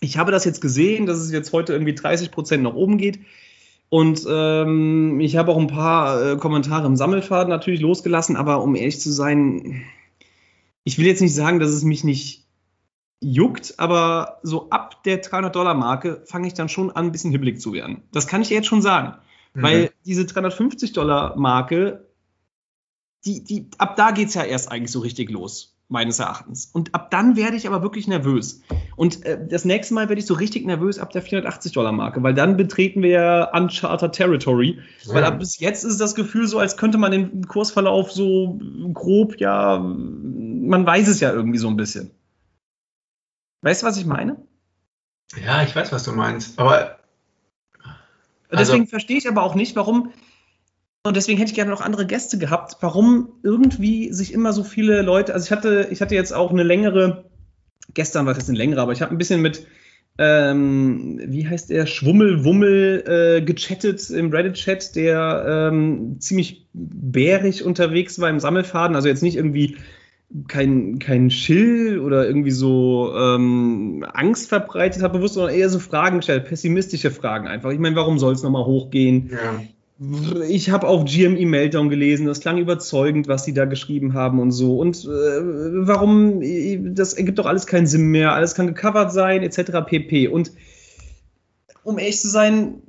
ich 0.00 0.18
habe 0.18 0.32
das 0.32 0.44
jetzt 0.44 0.60
gesehen, 0.60 1.06
dass 1.06 1.18
es 1.18 1.32
jetzt 1.32 1.52
heute 1.52 1.72
irgendwie 1.72 1.94
30 1.94 2.30
Prozent 2.30 2.62
nach 2.62 2.74
oben 2.74 2.98
geht. 2.98 3.20
Und 3.88 4.26
ähm, 4.28 5.20
ich 5.20 5.36
habe 5.36 5.52
auch 5.52 5.58
ein 5.58 5.68
paar 5.68 6.32
äh, 6.32 6.36
Kommentare 6.36 6.86
im 6.86 6.96
Sammelfaden 6.96 7.48
natürlich 7.48 7.80
losgelassen, 7.80 8.36
aber 8.36 8.62
um 8.62 8.74
ehrlich 8.74 9.00
zu 9.00 9.12
sein, 9.12 9.84
ich 10.82 10.98
will 10.98 11.06
jetzt 11.06 11.22
nicht 11.22 11.34
sagen, 11.34 11.60
dass 11.60 11.70
es 11.70 11.84
mich 11.84 12.02
nicht 12.02 12.46
juckt, 13.20 13.74
aber 13.78 14.40
so 14.42 14.70
ab 14.70 15.04
der 15.04 15.22
300-Dollar-Marke 15.22 16.22
fange 16.26 16.48
ich 16.48 16.54
dann 16.54 16.68
schon 16.68 16.90
an, 16.90 17.06
ein 17.06 17.12
bisschen 17.12 17.30
hibbelig 17.30 17.60
zu 17.60 17.72
werden. 17.72 18.02
Das 18.12 18.26
kann 18.26 18.42
ich 18.42 18.50
jetzt 18.50 18.66
schon 18.66 18.82
sagen. 18.82 19.14
Mhm. 19.54 19.62
Weil 19.62 19.90
diese 20.04 20.22
350-Dollar-Marke, 20.22 22.06
die, 23.24 23.44
die, 23.44 23.68
ab 23.78 23.96
da 23.96 24.10
geht 24.10 24.28
es 24.28 24.34
ja 24.34 24.42
erst 24.42 24.70
eigentlich 24.70 24.92
so 24.92 24.98
richtig 25.00 25.30
los 25.30 25.75
meines 25.88 26.18
Erachtens. 26.18 26.66
Und 26.72 26.94
ab 26.94 27.10
dann 27.10 27.36
werde 27.36 27.56
ich 27.56 27.66
aber 27.66 27.82
wirklich 27.82 28.08
nervös. 28.08 28.62
Und 28.96 29.24
äh, 29.24 29.38
das 29.48 29.64
nächste 29.64 29.94
Mal 29.94 30.08
werde 30.08 30.20
ich 30.20 30.26
so 30.26 30.34
richtig 30.34 30.66
nervös 30.66 30.98
ab 30.98 31.10
der 31.12 31.22
480-Dollar-Marke, 31.24 32.22
weil 32.22 32.34
dann 32.34 32.56
betreten 32.56 33.02
wir 33.02 33.10
ja 33.10 33.56
Uncharted 33.56 34.12
Territory. 34.12 34.80
Ja. 35.02 35.14
Weil 35.14 35.24
ab 35.24 35.38
bis 35.38 35.60
jetzt 35.60 35.84
ist 35.84 36.00
das 36.00 36.14
Gefühl 36.14 36.46
so, 36.46 36.58
als 36.58 36.76
könnte 36.76 36.98
man 36.98 37.12
den 37.12 37.46
Kursverlauf 37.46 38.10
so 38.10 38.58
grob, 38.92 39.38
ja, 39.38 39.78
man 39.78 40.84
weiß 40.84 41.08
es 41.08 41.20
ja 41.20 41.32
irgendwie 41.32 41.58
so 41.58 41.68
ein 41.68 41.76
bisschen. 41.76 42.10
Weißt 43.62 43.82
du, 43.82 43.86
was 43.86 43.96
ich 43.96 44.06
meine? 44.06 44.36
Ja, 45.44 45.62
ich 45.62 45.74
weiß, 45.74 45.92
was 45.92 46.04
du 46.04 46.12
meinst. 46.12 46.58
Aber. 46.58 46.98
Also, 48.48 48.72
deswegen 48.72 48.86
verstehe 48.86 49.18
ich 49.18 49.28
aber 49.28 49.42
auch 49.42 49.56
nicht, 49.56 49.74
warum 49.74 50.12
und 51.06 51.16
deswegen 51.16 51.38
hätte 51.38 51.50
ich 51.50 51.54
gerne 51.54 51.70
noch 51.70 51.80
andere 51.80 52.06
Gäste 52.06 52.38
gehabt, 52.38 52.76
warum 52.80 53.28
irgendwie 53.42 54.12
sich 54.12 54.32
immer 54.32 54.52
so 54.52 54.64
viele 54.64 55.02
Leute, 55.02 55.34
also 55.34 55.44
ich 55.44 55.50
hatte, 55.50 55.88
ich 55.90 56.00
hatte 56.00 56.14
jetzt 56.14 56.32
auch 56.32 56.50
eine 56.50 56.62
längere, 56.62 57.24
gestern 57.94 58.26
war 58.26 58.32
es 58.32 58.38
jetzt 58.38 58.48
eine 58.48 58.58
längere, 58.58 58.80
aber 58.80 58.92
ich 58.92 59.02
habe 59.02 59.12
ein 59.12 59.18
bisschen 59.18 59.42
mit, 59.42 59.66
ähm, 60.18 61.20
wie 61.24 61.46
heißt 61.46 61.70
der, 61.70 61.86
Schwummelwummel 61.86 63.04
äh, 63.06 63.42
gechattet 63.42 64.10
im 64.10 64.30
Reddit-Chat, 64.30 64.96
der 64.96 65.70
ähm, 65.72 66.16
ziemlich 66.20 66.66
bärig 66.72 67.64
unterwegs 67.64 68.18
war 68.18 68.30
im 68.30 68.40
Sammelfaden, 68.40 68.96
also 68.96 69.08
jetzt 69.08 69.22
nicht 69.22 69.36
irgendwie 69.36 69.76
kein, 70.48 70.98
kein 70.98 71.30
Schill 71.30 72.00
oder 72.00 72.26
irgendwie 72.26 72.50
so 72.50 73.14
ähm, 73.16 74.04
Angst 74.12 74.48
verbreitet 74.48 75.02
hat, 75.02 75.12
bewusst, 75.12 75.34
sondern 75.34 75.54
eher 75.54 75.68
so 75.68 75.78
Fragen 75.78 76.18
gestellt, 76.18 76.46
pessimistische 76.46 77.10
Fragen 77.10 77.46
einfach. 77.46 77.70
Ich 77.70 77.78
meine, 77.78 77.96
warum 77.96 78.18
soll 78.18 78.32
es 78.32 78.42
nochmal 78.42 78.64
hochgehen? 78.64 79.30
Ja 79.32 79.60
ich 80.48 80.70
habe 80.70 80.86
auch 80.88 81.06
GME 81.06 81.46
Meltdown 81.46 81.88
gelesen, 81.88 82.26
das 82.26 82.40
klang 82.40 82.58
überzeugend, 82.58 83.28
was 83.28 83.44
sie 83.44 83.54
da 83.54 83.64
geschrieben 83.64 84.12
haben 84.12 84.40
und 84.40 84.50
so. 84.50 84.78
Und 84.78 85.04
äh, 85.04 85.08
warum, 85.08 86.42
das 86.94 87.14
ergibt 87.14 87.38
doch 87.38 87.46
alles 87.46 87.66
keinen 87.66 87.86
Sinn 87.86 88.08
mehr, 88.08 88.34
alles 88.34 88.54
kann 88.54 88.66
gecovert 88.66 89.12
sein, 89.12 89.42
etc. 89.42 89.86
pp. 89.86 90.28
Und 90.28 90.52
um 91.82 91.98
ehrlich 91.98 92.20
zu 92.20 92.28
sein, 92.28 92.82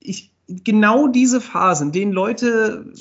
ich, 0.00 0.30
genau 0.46 1.08
diese 1.08 1.40
Phasen, 1.40 1.90
denen 1.90 2.12
Leute 2.12 2.92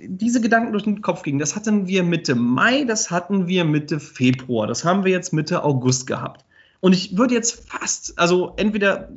diese 0.00 0.40
Gedanken 0.40 0.72
durch 0.72 0.84
den 0.84 1.02
Kopf 1.02 1.22
gingen, 1.22 1.38
das 1.38 1.56
hatten 1.56 1.88
wir 1.88 2.04
Mitte 2.04 2.34
Mai, 2.34 2.84
das 2.84 3.10
hatten 3.10 3.48
wir 3.48 3.64
Mitte 3.64 4.00
Februar, 4.00 4.66
das 4.66 4.84
haben 4.84 5.04
wir 5.04 5.12
jetzt 5.12 5.32
Mitte 5.32 5.64
August 5.64 6.06
gehabt. 6.06 6.44
Und 6.80 6.92
ich 6.92 7.16
würde 7.16 7.34
jetzt 7.34 7.68
fast, 7.68 8.18
also 8.18 8.52
entweder 8.56 9.08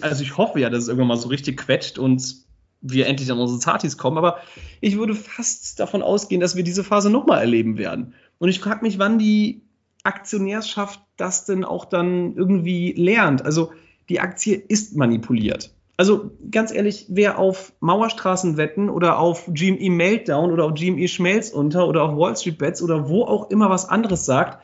also 0.00 0.22
ich 0.22 0.36
hoffe 0.36 0.60
ja, 0.60 0.70
dass 0.70 0.84
es 0.84 0.88
irgendwann 0.88 1.08
mal 1.08 1.16
so 1.16 1.28
richtig 1.28 1.58
quetscht 1.58 1.98
und 1.98 2.36
wir 2.80 3.06
endlich 3.06 3.30
an 3.30 3.38
unsere 3.38 3.60
Zatis 3.60 3.96
kommen, 3.96 4.18
aber 4.18 4.38
ich 4.80 4.96
würde 4.96 5.14
fast 5.14 5.78
davon 5.78 6.02
ausgehen, 6.02 6.40
dass 6.40 6.56
wir 6.56 6.64
diese 6.64 6.84
Phase 6.84 7.10
nochmal 7.10 7.40
erleben 7.40 7.78
werden. 7.78 8.14
Und 8.38 8.48
ich 8.48 8.58
frage 8.58 8.84
mich, 8.84 8.98
wann 8.98 9.18
die 9.18 9.62
Aktionärschaft 10.02 11.00
das 11.16 11.44
denn 11.44 11.64
auch 11.64 11.84
dann 11.84 12.34
irgendwie 12.34 12.92
lernt. 12.92 13.44
Also 13.44 13.72
die 14.08 14.20
Aktie 14.20 14.56
ist 14.56 14.96
manipuliert. 14.96 15.72
Also 15.96 16.32
ganz 16.50 16.72
ehrlich, 16.72 17.06
wer 17.08 17.38
auf 17.38 17.72
Mauerstraßen 17.80 18.56
wetten 18.56 18.88
oder 18.88 19.18
auf 19.18 19.46
GME 19.46 19.90
Meltdown 19.90 20.50
oder 20.50 20.64
auf 20.64 20.74
GME 20.74 21.06
Schmelz 21.06 21.50
unter 21.50 21.86
oder 21.86 22.02
auf 22.02 22.16
Wall 22.16 22.36
Street 22.36 22.58
Bets 22.58 22.82
oder 22.82 23.08
wo 23.08 23.22
auch 23.24 23.50
immer 23.50 23.70
was 23.70 23.88
anderes 23.88 24.24
sagt, 24.24 24.62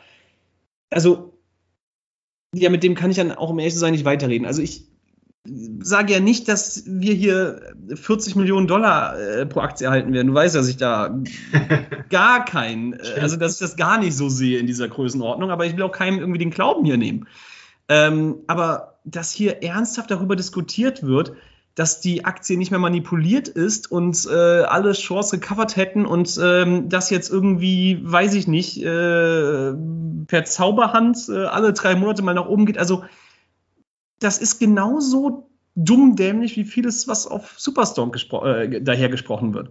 also 0.91 1.35
ja, 2.55 2.71
mit 2.71 2.83
dem 2.83 2.95
kann 2.95 3.11
ich 3.11 3.19
dann 3.19 3.31
auch 3.31 3.51
um 3.51 3.59
ehrlich 3.59 3.77
sein 3.77 3.93
nicht 3.93 4.07
weiterreden. 4.07 4.47
Also 4.47 4.63
ich, 4.63 4.88
sage 5.81 6.13
ja 6.13 6.21
nicht, 6.21 6.49
dass 6.49 6.85
wir 6.87 7.15
hier 7.15 7.75
40 7.95 8.37
Millionen 8.37 8.67
Dollar 8.67 9.19
äh, 9.19 9.47
pro 9.47 9.61
Aktie 9.61 9.87
erhalten 9.87 10.13
werden. 10.13 10.29
Du 10.29 10.35
weißt, 10.35 10.55
dass 10.55 10.69
ich 10.69 10.77
da 10.77 11.19
gar 12.11 12.45
kein, 12.45 12.95
äh, 12.95 13.21
also 13.21 13.37
dass 13.37 13.55
ich 13.55 13.59
das 13.59 13.77
gar 13.77 13.99
nicht 13.99 14.17
so 14.17 14.29
sehe 14.29 14.59
in 14.59 14.67
dieser 14.67 14.89
Größenordnung, 14.89 15.51
aber 15.51 15.67
ich 15.67 15.77
will 15.77 15.83
auch 15.83 15.93
keinem 15.93 16.19
irgendwie 16.19 16.39
den 16.39 16.51
Glauben 16.51 16.85
hier 16.85 16.97
nehmen. 16.97 17.27
Ähm, 17.89 18.37
aber 18.47 18.99
dass 19.05 19.33
hier 19.33 19.63
ernsthaft 19.63 20.11
darüber 20.11 20.37
diskutiert 20.37 21.03
wird, 21.03 21.33
dass 21.75 22.01
die 22.01 22.25
Aktie 22.25 22.59
nicht 22.59 22.73
mehr 22.73 22.81
manipuliert 22.81 23.47
ist 23.47 23.91
und 23.91 24.27
äh, 24.29 24.63
alle 24.63 24.95
Shorts 24.95 25.31
gecovert 25.31 25.77
hätten 25.77 26.07
und 26.07 26.39
ähm, 26.43 26.89
das 26.89 27.09
jetzt 27.09 27.31
irgendwie, 27.31 28.01
weiß 28.03 28.35
ich 28.35 28.49
nicht, 28.49 28.83
äh, 28.83 29.73
per 30.27 30.45
Zauberhand 30.45 31.29
äh, 31.29 31.45
alle 31.45 31.73
drei 31.73 31.95
Monate 31.95 32.23
mal 32.23 32.35
nach 32.35 32.49
oben 32.49 32.67
geht. 32.67 32.79
Also 32.79 33.05
das 34.21 34.39
ist 34.39 34.59
genauso 34.59 35.49
dumm 35.75 36.17
dämlich 36.17 36.57
wie 36.57 36.65
vieles, 36.65 37.07
was 37.07 37.27
auf 37.27 37.55
Superstorm 37.59 38.11
gespro 38.13 38.45
äh, 38.45 38.81
daher 38.83 39.09
gesprochen 39.09 39.55
wird. 39.55 39.71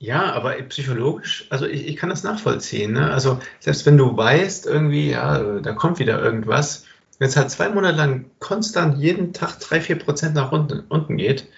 Ja, 0.00 0.32
aber 0.32 0.54
psychologisch, 0.62 1.46
also 1.50 1.66
ich, 1.66 1.86
ich 1.86 1.96
kann 1.96 2.08
das 2.08 2.22
nachvollziehen. 2.22 2.92
Ne? 2.92 3.10
Also 3.10 3.40
selbst 3.58 3.84
wenn 3.86 3.96
du 3.96 4.16
weißt, 4.16 4.66
irgendwie, 4.66 5.10
ja, 5.10 5.60
da 5.60 5.72
kommt 5.72 5.98
wieder 5.98 6.22
irgendwas, 6.22 6.84
wenn 7.18 7.28
es 7.28 7.36
halt 7.36 7.50
zwei 7.50 7.68
Monate 7.68 7.96
lang 7.96 8.30
konstant 8.38 8.98
jeden 8.98 9.32
Tag 9.32 9.58
drei, 9.58 9.80
vier 9.80 9.98
Prozent 9.98 10.34
nach 10.34 10.52
unten, 10.52 10.84
unten 10.88 11.16
geht, 11.16 11.48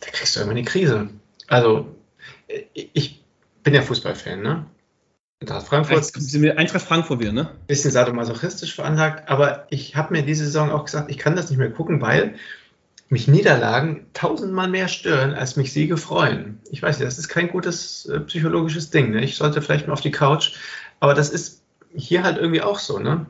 da 0.00 0.10
kriegst 0.10 0.36
du 0.36 0.40
irgendwann 0.40 0.58
eine 0.58 0.66
Krise. 0.66 1.08
Also 1.48 1.86
ich 2.74 3.24
bin 3.64 3.74
ja 3.74 3.82
Fußballfan, 3.82 4.40
ne? 4.40 4.66
Eintracht 5.40 5.66
Frankfurt. 5.66 6.58
Eintracht 6.58 6.84
Frankfurt 6.84 7.20
wieder, 7.20 7.32
ne? 7.32 7.50
Bisschen 7.66 7.90
sadomasochistisch 7.90 8.74
veranlagt, 8.74 9.28
aber 9.28 9.66
ich 9.70 9.96
habe 9.96 10.12
mir 10.12 10.22
diese 10.22 10.44
Saison 10.44 10.70
auch 10.70 10.84
gesagt, 10.84 11.10
ich 11.10 11.16
kann 11.16 11.34
das 11.34 11.48
nicht 11.48 11.58
mehr 11.58 11.70
gucken, 11.70 12.02
weil 12.02 12.34
mich 13.08 13.26
Niederlagen 13.26 14.06
tausendmal 14.12 14.68
mehr 14.68 14.86
stören, 14.86 15.32
als 15.34 15.56
mich 15.56 15.72
Siege 15.72 15.96
freuen. 15.96 16.60
Ich 16.70 16.82
weiß 16.82 16.98
nicht, 16.98 17.06
das 17.06 17.18
ist 17.18 17.28
kein 17.28 17.48
gutes 17.48 18.06
äh, 18.06 18.20
psychologisches 18.20 18.90
Ding. 18.90 19.10
Ne? 19.10 19.24
Ich 19.24 19.36
sollte 19.36 19.62
vielleicht 19.62 19.86
mal 19.86 19.94
auf 19.94 20.00
die 20.00 20.12
Couch, 20.12 20.52
aber 21.00 21.14
das 21.14 21.30
ist 21.30 21.62
hier 21.94 22.22
halt 22.22 22.36
irgendwie 22.36 22.62
auch 22.62 22.78
so. 22.78 22.98
Ne? 22.98 23.26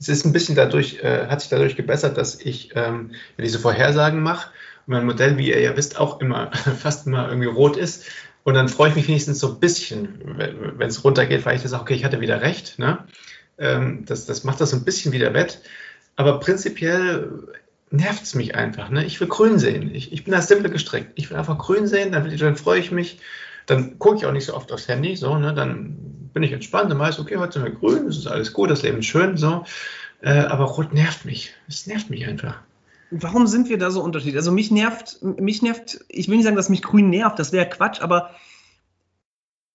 Es 0.00 0.08
ist 0.08 0.24
ein 0.24 0.32
bisschen 0.32 0.56
dadurch, 0.56 1.04
äh, 1.04 1.26
hat 1.28 1.40
sich 1.40 1.50
dadurch 1.50 1.76
gebessert, 1.76 2.16
dass 2.16 2.40
ich 2.40 2.72
ähm, 2.74 3.12
diese 3.38 3.60
Vorhersagen 3.60 4.22
mache 4.22 4.48
und 4.86 4.94
mein 4.94 5.06
Modell, 5.06 5.38
wie 5.38 5.50
ihr 5.50 5.60
ja 5.60 5.76
wisst, 5.76 6.00
auch 6.00 6.20
immer 6.20 6.50
fast 6.78 7.06
immer 7.06 7.28
irgendwie 7.28 7.48
rot 7.48 7.76
ist. 7.76 8.06
Und 8.44 8.54
dann 8.54 8.68
freue 8.68 8.90
ich 8.90 8.96
mich 8.96 9.08
wenigstens 9.08 9.40
so 9.40 9.48
ein 9.48 9.58
bisschen, 9.58 10.18
wenn 10.76 10.88
es 10.88 11.02
runtergeht, 11.02 11.44
weil 11.46 11.56
ich 11.56 11.62
das 11.62 11.70
sage, 11.72 11.82
okay, 11.82 11.94
ich 11.94 12.04
hatte 12.04 12.20
wieder 12.20 12.42
recht. 12.42 12.78
Ne? 12.78 12.98
Ähm, 13.58 14.04
das, 14.06 14.26
das 14.26 14.44
macht 14.44 14.60
das 14.60 14.70
so 14.70 14.76
ein 14.76 14.84
bisschen 14.84 15.12
wieder 15.12 15.32
wett. 15.32 15.60
Aber 16.16 16.38
prinzipiell 16.40 17.30
nervt 17.90 18.22
es 18.22 18.34
mich 18.34 18.54
einfach. 18.54 18.90
Ne? 18.90 19.04
Ich 19.04 19.18
will 19.20 19.28
grün 19.28 19.58
sehen. 19.58 19.94
Ich, 19.94 20.12
ich 20.12 20.24
bin 20.24 20.32
da 20.32 20.42
simple 20.42 20.70
gestrickt. 20.70 21.12
Ich 21.14 21.30
will 21.30 21.38
einfach 21.38 21.56
grün 21.58 21.86
sehen, 21.86 22.12
dann, 22.12 22.30
ich, 22.30 22.38
dann 22.38 22.56
freue 22.56 22.80
ich 22.80 22.90
mich. 22.90 23.18
Dann 23.66 23.98
gucke 23.98 24.18
ich 24.18 24.26
auch 24.26 24.32
nicht 24.32 24.44
so 24.44 24.54
oft 24.54 24.70
aufs 24.72 24.88
Handy. 24.88 25.16
So, 25.16 25.38
ne? 25.38 25.54
Dann 25.54 25.96
bin 26.34 26.42
ich 26.42 26.52
entspannt 26.52 26.92
und 26.92 26.98
weiß, 26.98 27.18
okay, 27.20 27.38
heute 27.38 27.54
sind 27.54 27.64
wir 27.64 27.72
grün, 27.72 28.06
das 28.06 28.18
ist 28.18 28.26
alles 28.26 28.52
gut, 28.52 28.68
das 28.68 28.82
Leben 28.82 28.98
ist 28.98 29.06
schön. 29.06 29.38
So. 29.38 29.64
Äh, 30.20 30.40
aber 30.40 30.64
rot 30.64 30.92
nervt 30.92 31.24
mich. 31.24 31.54
Es 31.66 31.86
nervt 31.86 32.10
mich 32.10 32.26
einfach. 32.26 32.58
Warum 33.16 33.46
sind 33.46 33.68
wir 33.68 33.78
da 33.78 33.92
so 33.92 34.02
unterschiedlich? 34.02 34.36
Also 34.36 34.50
mich 34.50 34.72
nervt, 34.72 35.22
mich 35.22 35.62
nervt, 35.62 36.04
ich 36.08 36.28
will 36.28 36.36
nicht 36.36 36.44
sagen, 36.44 36.56
dass 36.56 36.68
mich 36.68 36.82
grün 36.82 37.10
nervt, 37.10 37.38
das 37.38 37.52
wäre 37.52 37.68
Quatsch, 37.68 38.00
aber 38.00 38.30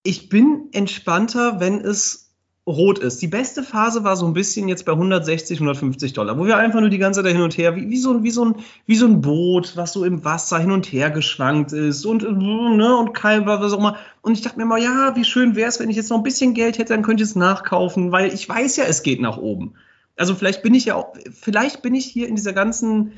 ich 0.02 0.28
bin 0.28 0.68
entspannter, 0.72 1.58
wenn 1.58 1.80
es 1.80 2.30
rot 2.66 2.98
ist. 2.98 3.22
Die 3.22 3.28
beste 3.28 3.62
Phase 3.62 4.04
war 4.04 4.16
so 4.16 4.26
ein 4.26 4.34
bisschen 4.34 4.68
jetzt 4.68 4.84
bei 4.84 4.92
160, 4.92 5.58
150 5.58 6.12
Dollar, 6.12 6.38
wo 6.38 6.44
wir 6.44 6.58
einfach 6.58 6.80
nur 6.80 6.90
die 6.90 6.98
ganze 6.98 7.22
Zeit 7.22 7.32
hin 7.32 7.40
und 7.40 7.56
her, 7.56 7.76
wie, 7.76 7.88
wie, 7.88 7.96
so, 7.96 8.22
wie, 8.22 8.30
so, 8.30 8.44
ein, 8.44 8.56
wie 8.84 8.96
so 8.96 9.06
ein 9.06 9.22
Boot, 9.22 9.76
was 9.76 9.94
so 9.94 10.04
im 10.04 10.22
Wasser 10.24 10.58
hin 10.58 10.70
und 10.70 10.86
her 10.92 11.10
geschwankt 11.10 11.72
ist 11.72 12.04
und, 12.04 12.22
ne, 12.22 12.96
und 12.96 13.14
kein, 13.14 13.46
was 13.46 13.72
auch 13.72 13.78
immer. 13.78 13.96
Und 14.20 14.32
ich 14.34 14.42
dachte 14.42 14.58
mir 14.58 14.66
mal, 14.66 14.82
ja, 14.82 15.16
wie 15.16 15.24
schön 15.24 15.56
wäre 15.56 15.70
es, 15.70 15.80
wenn 15.80 15.88
ich 15.88 15.96
jetzt 15.96 16.10
noch 16.10 16.18
ein 16.18 16.22
bisschen 16.22 16.52
Geld 16.52 16.78
hätte, 16.78 16.92
dann 16.92 17.02
könnte 17.02 17.22
ich 17.22 17.30
es 17.30 17.36
nachkaufen, 17.36 18.12
weil 18.12 18.32
ich 18.34 18.46
weiß 18.46 18.76
ja, 18.76 18.84
es 18.84 19.02
geht 19.02 19.22
nach 19.22 19.38
oben. 19.38 19.74
Also 20.16 20.34
vielleicht 20.34 20.62
bin 20.62 20.74
ich 20.74 20.86
ja 20.86 20.94
auch, 20.96 21.14
vielleicht 21.32 21.82
bin 21.82 21.94
ich 21.94 22.06
hier 22.06 22.28
in 22.28 22.36
dieser 22.36 22.52
ganzen 22.52 23.12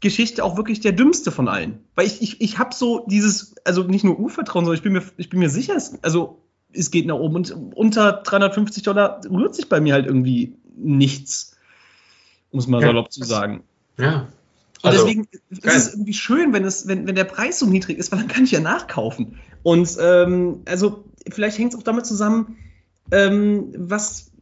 Geschichte 0.00 0.44
auch 0.44 0.56
wirklich 0.56 0.80
der 0.80 0.92
dümmste 0.92 1.32
von 1.32 1.48
allen. 1.48 1.84
Weil 1.94 2.06
ich, 2.06 2.20
ich, 2.20 2.40
ich 2.40 2.58
habe 2.58 2.74
so 2.74 3.06
dieses, 3.08 3.54
also 3.64 3.82
nicht 3.84 4.04
nur 4.04 4.18
Urvertrauen, 4.18 4.64
sondern 4.64 4.76
ich 4.76 4.82
bin 4.82 4.92
mir, 4.92 5.02
ich 5.16 5.30
bin 5.30 5.40
mir 5.40 5.50
sicher, 5.50 5.74
es, 5.76 5.98
also 6.02 6.42
es 6.72 6.90
geht 6.90 7.06
nach 7.06 7.16
oben. 7.16 7.36
Und 7.36 7.50
unter 7.74 8.12
350 8.12 8.82
Dollar 8.82 9.20
rührt 9.30 9.54
sich 9.54 9.68
bei 9.68 9.80
mir 9.80 9.94
halt 9.94 10.06
irgendwie 10.06 10.56
nichts, 10.76 11.56
um 12.50 12.58
es 12.58 12.66
mal 12.66 12.82
ja. 12.82 12.88
salopp 12.88 13.12
zu 13.12 13.24
sagen. 13.24 13.62
Ja. 13.96 14.28
Und 14.82 14.90
also, 14.90 15.06
deswegen 15.06 15.26
ist 15.48 15.64
es 15.64 15.94
irgendwie 15.94 16.12
schön, 16.12 16.52
wenn, 16.52 16.64
es, 16.64 16.86
wenn, 16.86 17.06
wenn 17.06 17.14
der 17.14 17.24
Preis 17.24 17.58
so 17.58 17.64
niedrig 17.64 17.96
ist, 17.96 18.12
weil 18.12 18.18
dann 18.18 18.28
kann 18.28 18.44
ich 18.44 18.50
ja 18.50 18.60
nachkaufen. 18.60 19.38
Und 19.62 19.96
ähm, 19.98 20.60
also 20.66 21.04
vielleicht 21.30 21.58
hängt 21.58 21.72
es 21.72 21.78
auch 21.78 21.82
damit 21.82 22.04
zusammen, 22.04 22.58
ähm, 23.10 23.72
was, 23.78 24.32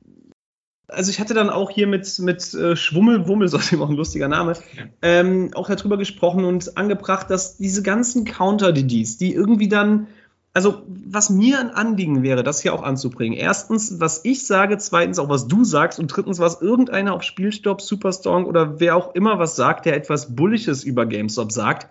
also 0.89 1.11
ich 1.11 1.21
hatte 1.21 1.35
dann 1.35 1.51
auch 1.51 1.71
hier 1.71 1.87
mit, 1.87 2.19
mit 2.19 2.55
äh, 2.55 2.77
Schwummelwummel, 2.77 3.49
so 3.49 3.59
ist 3.59 3.73
eben 3.73 3.83
auch 3.83 3.91
ein 3.91 3.97
lustiger 3.97 4.29
Name, 4.29 4.55
ähm, 5.01 5.51
auch 5.55 5.69
darüber 5.69 5.97
gesprochen 5.97 6.45
und 6.45 6.77
angebracht, 6.77 7.31
dass 7.31 7.57
diese 7.57 7.83
ganzen 7.83 8.25
Counter-DDs, 8.25 9.17
die 9.19 9.35
irgendwie 9.35 9.69
dann 9.69 10.09
also 10.55 10.83
was 10.87 11.31
mir 11.31 11.59
ein 11.61 11.71
Anliegen 11.71 12.23
wäre, 12.23 12.43
das 12.43 12.61
hier 12.61 12.75
auch 12.75 12.83
anzubringen. 12.83 13.39
Erstens, 13.39 14.01
was 14.01 14.21
ich 14.25 14.47
sage, 14.47 14.77
zweitens 14.79 15.19
auch, 15.19 15.29
was 15.29 15.49
du 15.49 15.65
sagst 15.65 15.99
und 15.99 16.09
drittens, 16.09 16.39
was 16.39 16.61
irgendeiner 16.61 17.15
auf 17.15 17.23
Spielstopp, 17.23 17.81
Superstrong 17.81 18.45
oder 18.45 18.79
wer 18.79 18.97
auch 18.97 19.15
immer 19.15 19.39
was 19.39 19.57
sagt, 19.57 19.87
der 19.87 19.97
etwas 19.97 20.37
Bullisches 20.37 20.85
über 20.85 21.07
GameStop 21.07 21.53
sagt, 21.53 21.89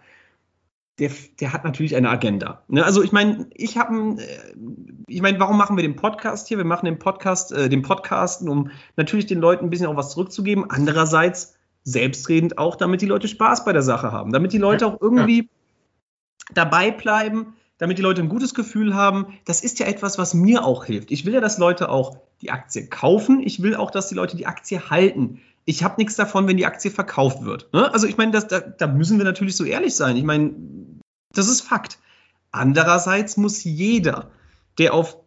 der, 1.02 1.10
der 1.40 1.52
hat 1.52 1.64
natürlich 1.64 1.96
eine 1.96 2.10
Agenda. 2.10 2.62
Ne? 2.68 2.86
Also 2.86 3.02
ich 3.02 3.12
meine, 3.12 3.48
ich 3.56 3.76
habe, 3.76 4.22
äh, 4.22 4.56
ich 5.08 5.24
meine, 5.24 5.40
warum 5.40 5.58
machen 5.58 5.76
wir 5.76 5.82
den 5.82 5.96
Podcast 5.96 6.48
hier? 6.48 6.58
Wir 6.58 6.66
machen 6.66 6.86
den 6.86 7.00
Podcast, 7.00 7.52
äh, 7.52 7.70
den 7.70 7.82
Podcasten, 7.82 8.48
um 8.48 8.70
natürlich 8.98 9.26
den 9.26 9.40
Leuten 9.40 9.66
ein 9.66 9.72
bisschen 9.72 9.88
auch 9.88 9.96
was 9.96 10.12
zurückzugeben. 10.12 10.70
Andererseits 10.70 11.56
selbstredend 11.84 12.60
auch, 12.60 12.76
damit 12.76 13.02
die 13.02 13.08
Leute 13.08 13.28
Spaß 13.28 13.66
bei 13.66 13.74
der 13.74 13.82
Sache 13.82 14.12
haben, 14.12 14.32
damit 14.32 14.54
die 14.54 14.60
Leute 14.60 14.86
auch 14.86 15.02
irgendwie 15.02 15.40
ja. 15.40 15.46
dabei 16.54 16.92
bleiben 16.92 17.56
damit 17.80 17.98
die 17.98 18.04
Leute 18.04 18.22
ein 18.22 18.30
gutes 18.30 18.54
Gefühl 18.54 18.94
haben. 18.94 19.40
Das 19.44 19.62
ist 19.62 19.80
ja 19.80 19.88
etwas, 19.88 20.20
was 20.20 20.36
mir 20.36 20.64
auch 20.64 20.86
hilft. 20.86 21.10
Ich 21.10 21.26
will 21.26 21.34
ja, 21.34 21.42
dass 21.42 21.58
Leute 21.58 21.90
auch 21.90 22.16
die 22.44 22.52
Aktie 22.52 22.86
kaufen. 22.86 23.42
Ich 23.42 23.64
will 23.64 23.76
auch, 23.76 23.90
dass 23.90 24.08
die 24.08 24.14
Leute 24.14 24.38
die 24.38 24.46
Aktie 24.46 24.92
halten. 24.92 25.40
Ich 25.66 25.84
habe 25.84 25.96
nichts 25.98 26.16
davon, 26.16 26.48
wenn 26.48 26.58
die 26.58 26.68
Aktie 26.68 26.92
verkauft 26.92 27.44
wird. 27.44 27.74
Ne? 27.74 27.92
Also 27.92 28.06
ich 28.06 28.18
meine, 28.18 28.34
da, 28.34 28.60
da 28.60 28.86
müssen 28.86 29.18
wir 29.18 29.26
natürlich 29.26 29.56
so 29.56 29.64
ehrlich 29.64 29.96
sein. 29.96 30.16
Ich 30.16 30.24
meine, 30.24 30.54
das 31.34 31.48
ist 31.48 31.62
Fakt. 31.62 32.00
Andererseits 32.52 33.38
muss 33.38 33.64
jeder, 33.64 34.32
der 34.78 34.94
auf 34.94 35.18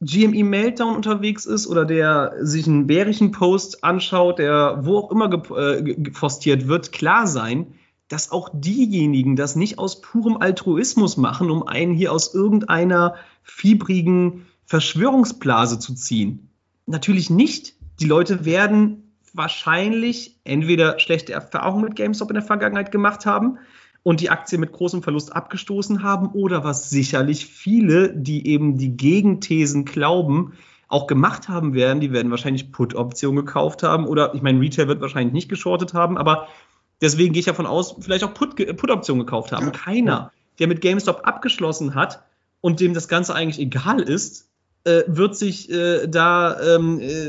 GME 0.00 0.44
Meltdown 0.44 0.96
unterwegs 0.96 1.46
ist 1.46 1.66
oder 1.66 1.84
der 1.84 2.34
sich 2.40 2.66
einen 2.66 2.86
bärischen 2.86 3.30
Post 3.30 3.84
anschaut, 3.84 4.38
der 4.38 4.80
wo 4.82 4.98
auch 4.98 5.10
immer 5.10 5.28
gepostiert 5.28 6.62
äh, 6.62 6.68
wird, 6.68 6.92
klar 6.92 7.26
sein, 7.26 7.74
dass 8.08 8.30
auch 8.30 8.50
diejenigen 8.52 9.34
das 9.34 9.56
nicht 9.56 9.78
aus 9.78 10.02
purem 10.02 10.36
Altruismus 10.36 11.16
machen, 11.16 11.50
um 11.50 11.66
einen 11.66 11.94
hier 11.94 12.12
aus 12.12 12.34
irgendeiner 12.34 13.14
fiebrigen 13.42 14.46
Verschwörungsblase 14.66 15.78
zu 15.78 15.94
ziehen. 15.94 16.50
Natürlich 16.86 17.30
nicht. 17.30 17.74
Die 18.00 18.06
Leute 18.06 18.44
werden 18.44 19.14
wahrscheinlich 19.32 20.38
entweder 20.44 20.98
schlechte 20.98 21.32
Erfahrungen 21.32 21.84
mit 21.84 21.96
GameStop 21.96 22.30
in 22.30 22.34
der 22.34 22.42
Vergangenheit 22.42 22.92
gemacht 22.92 23.24
haben 23.24 23.58
und 24.04 24.20
die 24.20 24.30
Aktie 24.30 24.58
mit 24.58 24.70
großem 24.70 25.02
Verlust 25.02 25.34
abgestoßen 25.34 26.04
haben 26.04 26.28
oder 26.28 26.62
was 26.62 26.90
sicherlich 26.90 27.46
viele, 27.46 28.14
die 28.14 28.46
eben 28.46 28.78
die 28.78 28.96
Gegenthesen 28.96 29.84
glauben, 29.84 30.52
auch 30.86 31.08
gemacht 31.08 31.48
haben 31.48 31.74
werden. 31.74 32.00
Die 32.00 32.12
werden 32.12 32.30
wahrscheinlich 32.30 32.70
Put-Optionen 32.70 33.44
gekauft 33.44 33.82
haben 33.82 34.06
oder 34.06 34.34
ich 34.34 34.42
meine, 34.42 34.60
Retail 34.60 34.86
wird 34.86 35.00
wahrscheinlich 35.00 35.32
nicht 35.32 35.48
geschortet 35.48 35.94
haben, 35.94 36.16
aber 36.16 36.46
Deswegen 37.00 37.32
gehe 37.32 37.40
ich 37.40 37.46
davon 37.46 37.66
aus, 37.66 37.96
vielleicht 38.00 38.24
auch 38.24 38.34
Put-Optionen 38.34 39.26
gekauft 39.26 39.52
haben. 39.52 39.72
Keiner, 39.72 40.32
der 40.58 40.68
mit 40.68 40.80
GameStop 40.80 41.26
abgeschlossen 41.26 41.94
hat 41.94 42.24
und 42.60 42.80
dem 42.80 42.94
das 42.94 43.08
Ganze 43.08 43.34
eigentlich 43.34 43.58
egal 43.58 44.00
ist, 44.00 44.48
wird 45.06 45.36
sich 45.36 45.70
äh, 45.70 46.06
da 46.06 46.60
ähm, 46.60 47.00
äh, 47.00 47.28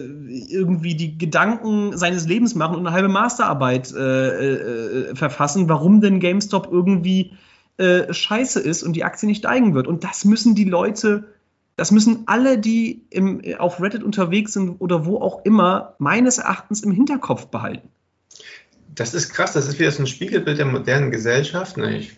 irgendwie 0.50 0.96
die 0.96 1.18
Gedanken 1.18 1.98
seines 1.98 2.28
Lebens 2.28 2.56
machen 2.56 2.76
und 2.76 2.86
eine 2.86 2.96
halbe 2.96 3.08
Masterarbeit 3.08 3.94
äh, 3.94 4.54
äh, 4.54 5.16
verfassen, 5.16 5.70
warum 5.70 6.02
denn 6.02 6.20
GameStop 6.20 6.70
irgendwie 6.72 7.34
äh, 7.78 8.12
scheiße 8.14 8.60
ist 8.60 8.84
und 8.84 8.94
die 8.94 9.04
Aktie 9.04 9.28
nicht 9.28 9.40
steigen 9.40 9.74
wird. 9.74 9.88
Und 9.88 10.04
das 10.04 10.26
müssen 10.26 10.56
die 10.56 10.66
Leute, 10.66 11.26
das 11.78 11.92
müssen 11.92 12.24
alle, 12.26 12.58
die 12.58 13.06
im, 13.10 13.42
auf 13.58 13.82
Reddit 13.82 14.04
unterwegs 14.04 14.54
sind 14.54 14.76
oder 14.80 15.06
wo 15.06 15.20
auch 15.22 15.46
immer, 15.46 15.96
meines 15.98 16.38
Erachtens 16.38 16.84
im 16.84 16.92
Hinterkopf 16.92 17.48
behalten 17.48 17.90
das 18.96 19.14
ist 19.14 19.34
krass, 19.34 19.54
das 19.54 19.68
ist 19.68 19.80
wieder 19.80 19.92
so 19.92 20.04
ein 20.04 20.08
Spiegelbild 20.08 20.58
der 20.58 20.66
modernen 20.66 21.12
Gesellschaft. 21.12 21.78
Ne? 21.78 21.98
Ich 21.98 22.18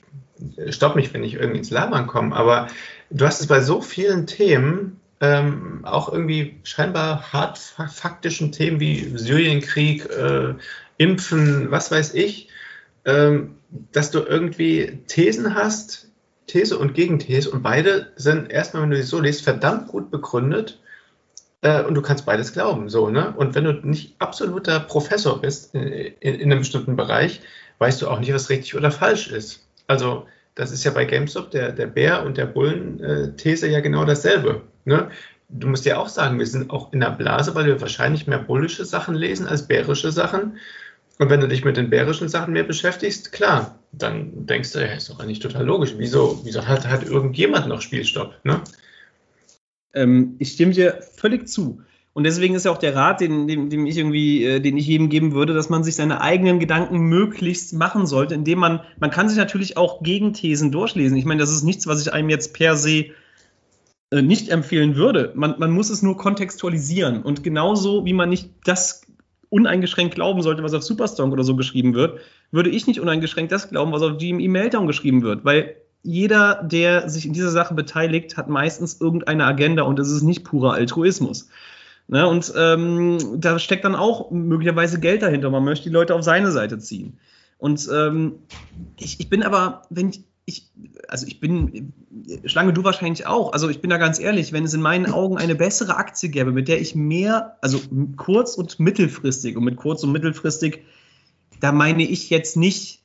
stopp 0.70 0.96
mich, 0.96 1.14
wenn 1.14 1.24
ich 1.24 1.34
irgendwie 1.34 1.60
ins 1.60 1.72
Labern 1.72 2.08
komme, 2.08 2.36
aber 2.36 2.68
du 3.10 3.26
hast 3.26 3.42
es 3.42 3.48
bei 3.48 3.62
so 3.62 3.82
vielen 3.82 4.28
Themen, 4.28 5.00
ähm, 5.20 5.80
auch 5.84 6.12
irgendwie 6.12 6.60
scheinbar 6.64 7.34
hart 7.34 7.58
faktischen 7.58 8.52
Themen 8.52 8.80
wie 8.80 9.18
Syrienkrieg, 9.18 10.06
äh, 10.10 10.54
Impfen, 10.98 11.72
was 11.72 11.92
weiß 11.92 12.14
ich, 12.14 12.50
ähm, 13.06 13.56
dass 13.92 14.12
du 14.12 14.20
irgendwie 14.20 15.00
Thesen 15.08 15.56
hast, 15.56 16.10
These 16.48 16.78
und 16.78 16.94
Gegenthese 16.94 17.52
und 17.52 17.62
beide 17.62 18.12
sind 18.16 18.52
erstmal, 18.52 18.84
wenn 18.84 18.92
du 18.92 18.98
sie 18.98 19.04
so 19.04 19.20
liest, 19.20 19.44
verdammt 19.44 19.90
gut 19.90 20.12
begründet 20.12 20.80
äh, 21.62 21.84
und 21.84 21.96
du 21.96 22.02
kannst 22.02 22.26
beides 22.26 22.54
glauben, 22.54 22.90
so, 22.90 23.10
ne? 23.10 23.34
Und 23.36 23.56
wenn 23.56 23.66
du 23.66 23.74
nicht 23.74 24.16
absoluter 24.20 24.80
Professor 24.80 25.42
bist 25.42 25.76
in, 25.76 25.88
in, 25.88 26.36
in, 26.36 26.52
einem 26.52 26.60
bestimmten 26.60 26.96
Bereich, 26.96 27.42
weißt 27.80 28.02
du 28.02 28.08
auch 28.08 28.20
nicht, 28.20 28.34
was 28.34 28.50
richtig 28.50 28.76
oder 28.76 28.92
falsch 28.92 29.28
ist. 29.28 29.68
Also, 29.88 30.26
das 30.56 30.72
ist 30.72 30.84
ja 30.84 30.92
bei 30.92 31.06
GameStop 31.06 31.52
der, 31.52 31.72
der 31.72 31.88
Bär- 31.88 32.26
und 32.26 32.38
der 32.38 32.46
Bullen-These 32.46 33.68
ja 33.68 33.80
genau 33.80 34.06
dasselbe. 34.06 34.64
Ne? 34.88 35.10
Du 35.50 35.68
musst 35.68 35.86
ja 35.86 35.98
auch 35.98 36.08
sagen, 36.08 36.40
wir 36.40 36.48
sind 36.48 36.72
auch 36.72 36.94
in 36.94 37.02
der 37.02 37.12
Blase, 37.12 37.54
weil 37.56 37.66
wir 37.66 37.82
wahrscheinlich 37.82 38.26
mehr 38.26 38.40
bullische 38.40 38.86
Sachen 38.86 39.16
lesen 39.16 39.46
als 39.46 39.68
bärische 39.68 40.12
Sachen. 40.12 40.58
Und 41.20 41.30
wenn 41.30 41.42
du 41.42 41.48
dich 41.48 41.66
mit 41.66 41.76
den 41.78 41.90
bärischen 41.90 42.30
Sachen 42.30 42.54
mehr 42.54 42.64
beschäftigst, 42.64 43.34
klar, 43.34 43.80
dann 43.92 44.46
denkst 44.46 44.72
du, 44.72 44.80
ja, 44.80 44.94
ist 44.94 45.10
doch 45.10 45.20
eigentlich 45.20 45.40
total 45.40 45.66
logisch. 45.66 45.96
Wieso, 45.98 46.40
wieso 46.44 46.66
hat, 46.66 46.88
hat 46.88 47.04
irgendjemand 47.04 47.68
noch 47.68 47.82
Spielstopp? 47.82 48.34
Ne? 48.44 48.62
Ähm, 49.94 50.36
ich 50.40 50.54
stimme 50.54 50.72
dir 50.72 51.00
völlig 51.16 51.50
zu. 51.50 51.82
Und 52.14 52.24
deswegen 52.24 52.56
ist 52.56 52.66
ja 52.66 52.72
auch 52.72 52.78
der 52.78 52.96
Rat, 52.96 53.20
den, 53.20 53.48
den, 53.48 53.70
den, 53.70 53.86
ich 53.88 53.98
irgendwie, 53.98 54.46
äh, 54.46 54.60
den 54.60 54.78
ich 54.78 54.88
jedem 54.88 55.10
geben 55.10 55.34
würde, 55.34 55.54
dass 55.54 55.70
man 55.70 55.84
sich 55.84 55.96
seine 55.96 56.22
eigenen 56.22 56.60
Gedanken 56.60 57.00
möglichst 57.00 57.74
machen 57.74 58.08
sollte, 58.08 58.36
indem 58.36 58.60
man, 58.60 58.80
man 59.00 59.12
kann 59.12 59.28
sich 59.28 59.38
natürlich 59.38 59.76
auch 59.76 60.02
Gegenthesen 60.02 60.72
durchlesen. 60.72 61.18
Ich 61.18 61.26
meine, 61.26 61.42
das 61.42 61.52
ist 61.52 61.64
nichts, 61.64 61.88
was 61.88 62.02
ich 62.02 62.14
einem 62.14 62.30
jetzt 62.30 62.54
per 62.54 62.78
se 62.78 63.08
nicht 64.12 64.50
empfehlen 64.50 64.96
würde. 64.96 65.32
Man, 65.36 65.56
man 65.58 65.72
muss 65.72 65.90
es 65.90 66.02
nur 66.02 66.18
kontextualisieren. 66.18 67.22
Und 67.24 67.44
genauso 67.44 68.06
wie 68.06 68.14
man 68.14 68.30
nicht 68.30 68.52
das 68.64 69.02
uneingeschränkt 69.50 70.16
glauben 70.16 70.42
sollte, 70.42 70.64
was 70.64 70.74
auf 70.74 70.84
Superstrong 70.84 71.32
oder 71.32 71.44
so 71.44 71.56
geschrieben 71.56 71.94
wird, 71.94 72.20
würde 72.52 72.70
ich 72.70 72.88
nicht 72.88 73.00
uneingeschränkt 73.00 73.52
das 73.52 73.70
glauben, 73.70 73.92
was 73.92 74.02
auf 74.02 74.18
GME 74.18 74.48
Meltdown 74.50 74.88
geschrieben 74.88 75.24
wird. 75.24 75.46
Weil 75.46 75.76
jeder, 76.04 76.64
der 76.64 77.10
sich 77.10 77.26
in 77.26 77.34
dieser 77.34 77.52
Sache 77.52 77.74
beteiligt, 77.74 78.38
hat 78.38 78.50
meistens 78.50 79.00
irgendeine 79.02 79.46
Agenda 79.46 79.84
und 79.84 80.00
es 80.00 80.10
ist 80.10 80.24
nicht 80.24 80.44
purer 80.44 80.74
Altruismus. 80.74 81.50
Ne, 82.10 82.26
und 82.26 82.54
ähm, 82.56 83.18
da 83.36 83.60
steckt 83.60 83.84
dann 83.84 83.96
auch 83.96 84.32
möglicherweise 84.32 85.02
Geld 85.02 85.22
dahinter. 85.22 85.50
Man 85.50 85.66
möchte 85.66 85.90
die 85.90 85.94
Leute 85.94 86.16
auf 86.16 86.24
seine 86.24 86.52
Seite 86.52 86.80
ziehen. 86.80 87.20
Und 87.58 87.90
ähm, 87.94 88.36
ich, 88.98 89.20
ich 89.20 89.30
bin 89.30 89.44
aber, 89.44 89.82
wenn 89.90 90.10
ich, 90.10 90.24
ich, 90.48 90.72
also 91.10 91.28
ich 91.28 91.42
bin, 91.42 91.94
Schlange, 92.46 92.72
du 92.72 92.86
wahrscheinlich 92.86 93.28
auch. 93.28 93.52
Also 93.52 93.68
ich 93.68 93.82
bin 93.82 93.90
da 93.90 93.98
ganz 93.98 94.18
ehrlich, 94.18 94.54
wenn 94.54 94.64
es 94.64 94.74
in 94.74 94.82
meinen 94.82 95.12
Augen 95.12 95.38
eine 95.38 95.56
bessere 95.56 95.98
Aktie 95.98 96.30
gäbe, 96.30 96.54
mit 96.54 96.70
der 96.70 96.80
ich 96.80 96.96
mehr, 96.96 97.58
also 97.62 97.82
kurz- 98.16 98.56
und 98.56 98.80
mittelfristig, 98.80 99.58
und 99.58 99.66
mit 99.66 99.76
kurz- 99.76 100.04
und 100.04 100.14
mittelfristig, 100.14 100.86
da 101.60 101.74
meine 101.74 102.04
ich 102.04 102.30
jetzt 102.30 102.56
nicht 102.56 103.04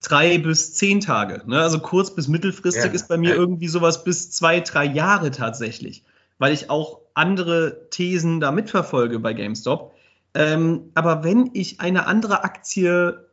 drei 0.00 0.38
bis 0.38 0.74
zehn 0.74 1.00
Tage. 1.00 1.42
Ne? 1.46 1.60
Also 1.60 1.78
kurz 1.78 2.14
bis 2.14 2.26
mittelfristig 2.26 2.86
ja. 2.86 2.90
ist 2.92 3.06
bei 3.06 3.18
mir 3.18 3.34
irgendwie 3.34 3.68
sowas 3.68 4.02
bis 4.02 4.30
zwei, 4.30 4.60
drei 4.60 4.86
Jahre 4.86 5.30
tatsächlich, 5.30 6.04
weil 6.38 6.54
ich 6.54 6.70
auch 6.70 7.02
andere 7.12 7.90
Thesen 7.90 8.40
da 8.40 8.50
mitverfolge 8.50 9.18
bei 9.18 9.34
GameStop. 9.34 9.94
Ähm, 10.32 10.90
aber 10.94 11.22
wenn 11.22 11.50
ich 11.52 11.80
eine 11.80 12.06
andere 12.06 12.44
Aktie 12.44 13.26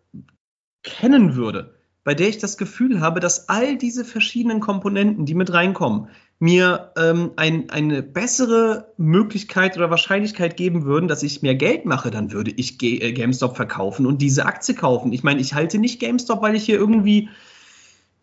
kennen 0.84 1.38
würde, 1.38 1.75
bei 2.06 2.14
der 2.14 2.30
ich 2.30 2.38
das 2.38 2.58
Gefühl 2.58 3.02
habe, 3.02 3.20
dass 3.20 3.50
all 3.50 3.78
diese 3.78 4.06
verschiedenen 4.06 4.62
Komponenten, 4.62 5.26
die 5.26 5.34
mit 5.34 5.52
reinkommen, 5.52 6.08
mir 6.38 6.92
ähm, 6.98 7.32
ein, 7.36 7.72
eine 7.72 8.04
bessere 8.04 8.94
Möglichkeit 8.98 9.76
oder 9.76 9.90
Wahrscheinlichkeit 9.90 10.56
geben 10.56 10.86
würden, 10.86 11.08
dass 11.08 11.24
ich 11.24 11.42
mehr 11.42 11.56
Geld 11.56 11.86
mache, 11.86 12.12
dann 12.12 12.32
würde 12.32 12.52
ich 12.52 12.78
G 12.78 13.00
äh, 13.00 13.12
GameStop 13.12 13.56
verkaufen 13.56 14.06
und 14.06 14.22
diese 14.22 14.46
Aktie 14.46 14.76
kaufen. 14.76 15.14
Ich 15.14 15.24
meine, 15.24 15.42
ich 15.42 15.56
halte 15.56 15.80
nicht 15.80 16.00
GameStop, 16.00 16.44
weil 16.44 16.56
ich 16.56 16.66
hier 16.66 16.78
irgendwie, 16.78 17.30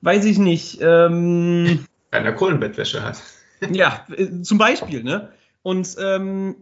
weiß 0.02 0.26
ich 0.26 0.38
nicht, 0.38 0.78
ähm, 0.80 1.84
einer 2.12 2.32
Kohlenbettwäsche 2.32 3.02
hat. 3.02 3.20
ja, 3.72 4.06
äh, 4.16 4.42
zum 4.42 4.58
Beispiel, 4.58 5.02
ne? 5.02 5.30
Und 5.62 5.96
ähm, 6.00 6.54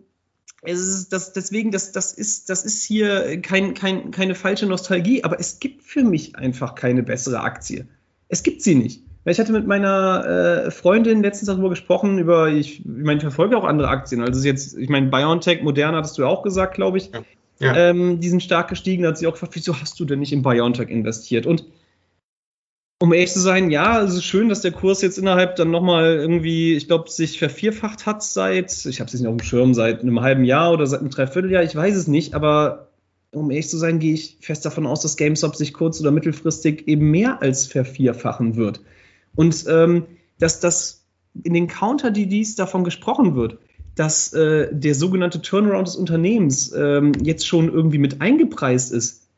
es 0.62 0.80
ist 0.80 1.12
das, 1.12 1.32
deswegen, 1.32 1.70
das, 1.70 1.92
das, 1.92 2.12
ist, 2.12 2.50
das 2.50 2.64
ist 2.64 2.82
hier 2.84 3.40
kein, 3.40 3.74
kein, 3.74 4.11
keine 4.11 4.34
falsche 4.34 4.66
Nostalgie, 4.66 5.24
aber 5.24 5.40
es 5.40 5.58
gibt 5.58 5.82
für 5.82 6.04
mich 6.04 6.36
einfach 6.36 6.74
keine 6.74 7.02
bessere 7.02 7.40
Aktie. 7.40 7.86
Es 8.28 8.42
gibt 8.42 8.62
sie 8.62 8.74
nicht. 8.74 9.02
Ich 9.24 9.38
hatte 9.38 9.52
mit 9.52 9.66
meiner 9.66 10.66
äh, 10.66 10.70
Freundin 10.70 11.22
letztens 11.22 11.46
darüber 11.46 11.68
gesprochen, 11.68 12.18
über, 12.18 12.48
ich, 12.48 12.80
ich 12.80 12.86
meine, 12.86 13.18
ich 13.18 13.22
verfolge 13.22 13.56
auch 13.56 13.64
andere 13.64 13.88
Aktien. 13.88 14.22
Also 14.22 14.46
jetzt, 14.46 14.76
ich 14.76 14.88
meine, 14.88 15.08
BioNTech, 15.08 15.62
Moderna 15.62 15.98
hattest 15.98 16.16
du 16.16 16.22
ja 16.22 16.28
auch 16.28 16.42
gesagt, 16.42 16.74
glaube 16.74 16.98
ich. 16.98 17.11
Ja. 17.12 17.22
Ja. 17.61 17.76
Ähm, 17.76 18.20
die 18.20 18.28
sind 18.30 18.42
stark 18.42 18.68
gestiegen, 18.68 19.02
da 19.02 19.11
hat 19.11 19.18
sie 19.18 19.26
auch 19.26 19.32
gefragt, 19.32 19.54
wieso 19.54 19.78
hast 19.78 20.00
du 20.00 20.06
denn 20.06 20.20
nicht 20.20 20.32
in 20.32 20.42
BioNTech 20.42 20.88
investiert? 20.88 21.44
Und 21.44 21.66
um 23.03 23.14
ehrlich 23.14 23.32
zu 23.32 23.40
sein, 23.40 23.70
ja, 23.70 24.03
es 24.03 24.14
ist 24.14 24.24
schön, 24.24 24.51
dass 24.51 24.61
der 24.61 24.72
Kurs 24.72 25.01
jetzt 25.01 25.16
innerhalb 25.16 25.57
dann 25.57 25.70
nochmal 25.70 26.16
irgendwie, 26.16 26.74
ich 26.74 26.86
glaube, 26.86 27.09
sich 27.11 27.38
vervierfacht 27.38 28.05
hat 28.05 28.22
seit, 28.22 28.84
ich 28.84 29.01
habe 29.01 29.09
es 29.09 29.14
nicht 29.14 29.26
auf 29.26 29.36
dem 29.36 29.42
Schirm, 29.42 29.72
seit 29.72 30.03
einem 30.03 30.20
halben 30.20 30.44
Jahr 30.44 30.70
oder 30.72 30.86
seit 30.86 31.01
einem 31.01 31.09
Dreivierteljahr, 31.09 31.62
ich 31.62 31.74
weiß 31.74 31.96
es 31.96 32.09
nicht, 32.09 32.34
aber 32.34 32.90
um 33.32 33.51
ehrlich 33.51 33.70
zu 33.70 33.78
sein, 33.78 34.01
gehe 34.01 34.12
ich 34.12 34.36
fest 34.42 34.66
davon 34.66 34.86
aus, 34.86 35.01
dass 35.01 35.16
GameStop 35.16 35.57
sich 35.57 35.72
kurz- 35.72 36.01
oder 36.01 36.11
mittelfristig 36.11 36.88
eben 36.88 37.11
mehr 37.11 37.40
als 37.40 37.66
vervierfachen 37.66 38.57
wird. 38.57 38.82
Und 39.34 39.64
ähm, 39.66 40.05
dass 40.38 40.61
das 40.61 41.07
in 41.42 41.55
den 41.55 41.68
Counter-DDs 41.68 42.57
davon 42.57 42.84
gesprochen 42.84 43.34
wird, 43.34 43.59
dass 43.94 44.34
äh, 44.34 44.68
der 44.72 44.94
sogenannte 44.94 45.40
Turnaround 45.40 45.88
des 45.88 45.96
Unternehmens 45.96 46.72
ähm, 46.76 47.12
jetzt 47.22 47.46
schon 47.46 47.72
irgendwie 47.72 47.98
mit 47.98 48.20
eingepreist 48.20 48.92
ist. 48.92 49.28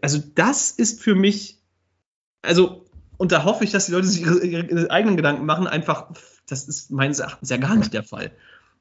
Also 0.00 0.20
das 0.34 0.70
ist 0.70 1.02
für 1.02 1.14
mich, 1.14 1.57
also 2.48 2.84
und 3.18 3.32
da 3.32 3.44
hoffe 3.44 3.64
ich, 3.64 3.72
dass 3.72 3.86
die 3.86 3.92
Leute 3.92 4.06
sich 4.06 4.22
ihre, 4.22 4.44
ihre 4.44 4.90
eigenen 4.90 5.16
Gedanken 5.16 5.44
machen, 5.44 5.66
einfach, 5.66 6.06
das 6.48 6.66
ist 6.66 6.90
meines 6.90 7.18
Erachtens 7.18 7.50
ja 7.50 7.56
gar 7.58 7.76
nicht 7.76 7.92
der 7.92 8.04
Fall. 8.04 8.30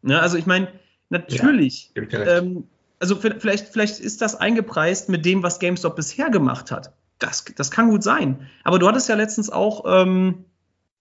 Ne, 0.03 0.22
also 0.22 0.38
ich 0.38 0.45
meine, 0.45 0.70
natürlich, 1.09 1.91
ja, 1.95 2.38
ähm, 2.38 2.65
also 2.99 3.15
vielleicht, 3.15 3.68
vielleicht 3.70 3.99
ist 3.99 4.22
das 4.22 4.36
eingepreist 4.36 5.09
mit 5.09 5.26
dem, 5.26 5.43
was 5.43 5.59
GameStop 5.59 5.95
bisher 5.95 6.30
gemacht 6.30 6.72
hat. 6.72 6.93
Das, 7.20 7.45
das 7.55 7.72
kann 7.72 7.89
gut 7.89 8.03
sein. 8.03 8.47
Aber 8.63 8.78
du 8.78 8.88
hattest 8.88 9.09
ja 9.09 9.15
letztens 9.15 9.49
auch, 9.49 9.86
ähm, 9.88 10.45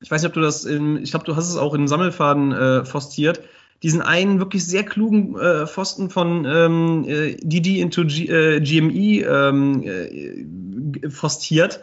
ich 0.00 0.10
weiß 0.10 0.22
nicht, 0.22 0.28
ob 0.28 0.34
du 0.34 0.40
das 0.40 0.64
in, 0.64 1.02
ich 1.02 1.10
glaube, 1.10 1.26
du 1.26 1.36
hast 1.36 1.48
es 1.48 1.56
auch 1.56 1.74
in 1.74 1.88
Sammelfaden 1.88 2.52
äh, 2.52 2.84
forstiert, 2.86 3.42
diesen 3.82 4.00
einen 4.00 4.38
wirklich 4.38 4.64
sehr 4.64 4.84
klugen 4.84 5.38
äh, 5.38 5.66
Pfosten 5.66 6.08
von 6.08 6.46
ähm, 6.46 7.02
DD 7.42 7.78
äh, 7.78 7.80
into 7.82 8.06
G, 8.06 8.24
äh, 8.24 8.60
GME 8.60 9.26
ähm, 9.26 9.82
äh, 9.82 11.10
forstiert, 11.10 11.80
äh, 11.80 11.82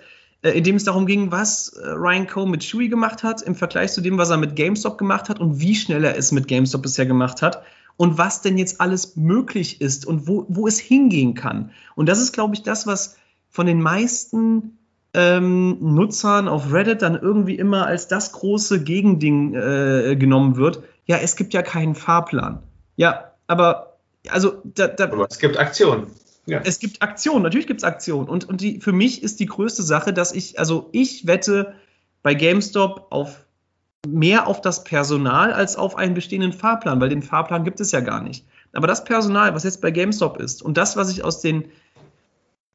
in 0.51 0.63
dem 0.63 0.75
es 0.75 0.83
darum 0.83 1.05
ging, 1.05 1.31
was 1.31 1.69
äh, 1.69 1.89
Ryan 1.89 2.27
Coe 2.27 2.47
mit 2.47 2.63
Chewie 2.63 2.89
gemacht 2.89 3.23
hat 3.23 3.41
im 3.41 3.55
Vergleich 3.55 3.93
zu 3.93 4.01
dem, 4.01 4.17
was 4.17 4.29
er 4.29 4.37
mit 4.37 4.55
GameStop 4.55 4.97
gemacht 4.97 5.29
hat 5.29 5.39
und 5.39 5.59
wie 5.59 5.75
schnell 5.75 6.03
er 6.03 6.17
es 6.17 6.31
mit 6.31 6.47
GameStop 6.47 6.81
bisher 6.81 7.05
gemacht 7.05 7.41
hat 7.41 7.63
und 7.95 8.17
was 8.17 8.41
denn 8.41 8.57
jetzt 8.57 8.81
alles 8.81 9.15
möglich 9.15 9.81
ist 9.81 10.05
und 10.05 10.27
wo, 10.27 10.45
wo 10.49 10.67
es 10.67 10.79
hingehen 10.79 11.33
kann. 11.33 11.71
Und 11.95 12.09
das 12.09 12.19
ist, 12.19 12.33
glaube 12.33 12.55
ich, 12.55 12.63
das, 12.63 12.87
was 12.87 13.17
von 13.49 13.65
den 13.65 13.81
meisten 13.81 14.77
ähm, 15.13 15.77
Nutzern 15.79 16.47
auf 16.47 16.73
Reddit 16.73 17.01
dann 17.01 17.15
irgendwie 17.15 17.55
immer 17.55 17.85
als 17.85 18.07
das 18.07 18.31
große 18.31 18.83
Gegending 18.83 19.53
äh, 19.53 20.15
genommen 20.17 20.57
wird. 20.57 20.83
Ja, 21.05 21.17
es 21.17 21.35
gibt 21.35 21.53
ja 21.53 21.61
keinen 21.61 21.95
Fahrplan. 21.95 22.63
Ja, 22.95 23.31
aber 23.47 23.97
also 24.29 24.61
da, 24.63 24.87
da, 24.87 25.05
aber 25.05 25.27
es 25.29 25.37
gibt 25.37 25.57
Aktionen. 25.57 26.07
Ja. 26.45 26.61
Es 26.63 26.79
gibt 26.79 27.01
Aktionen, 27.01 27.43
natürlich 27.43 27.67
gibt 27.67 27.79
es 27.79 27.83
Aktionen. 27.83 28.27
Und, 28.27 28.47
und 28.47 28.61
die, 28.61 28.79
für 28.81 28.91
mich 28.91 29.23
ist 29.23 29.39
die 29.39 29.45
größte 29.45 29.83
Sache, 29.83 30.13
dass 30.13 30.33
ich, 30.33 30.59
also 30.59 30.89
ich 30.91 31.25
wette 31.25 31.75
bei 32.21 32.33
GameStop 32.33 33.07
auf 33.11 33.45
mehr 34.05 34.47
auf 34.47 34.59
das 34.59 34.83
Personal 34.83 35.53
als 35.53 35.77
auf 35.77 35.95
einen 35.95 36.13
bestehenden 36.13 36.51
Fahrplan, 36.51 36.99
weil 36.99 37.09
den 37.09 37.23
Fahrplan 37.23 37.63
gibt 37.63 37.79
es 37.79 37.91
ja 37.93 38.01
gar 38.01 38.21
nicht. 38.21 38.45
Aber 38.73 38.87
das 38.87 39.05
Personal, 39.05 39.53
was 39.55 39.63
jetzt 39.63 39.81
bei 39.81 39.91
GameStop 39.91 40.37
ist 40.41 40.61
und 40.61 40.77
das, 40.77 40.97
was 40.97 41.09
ich 41.09 41.23
aus 41.23 41.39
den, 41.39 41.69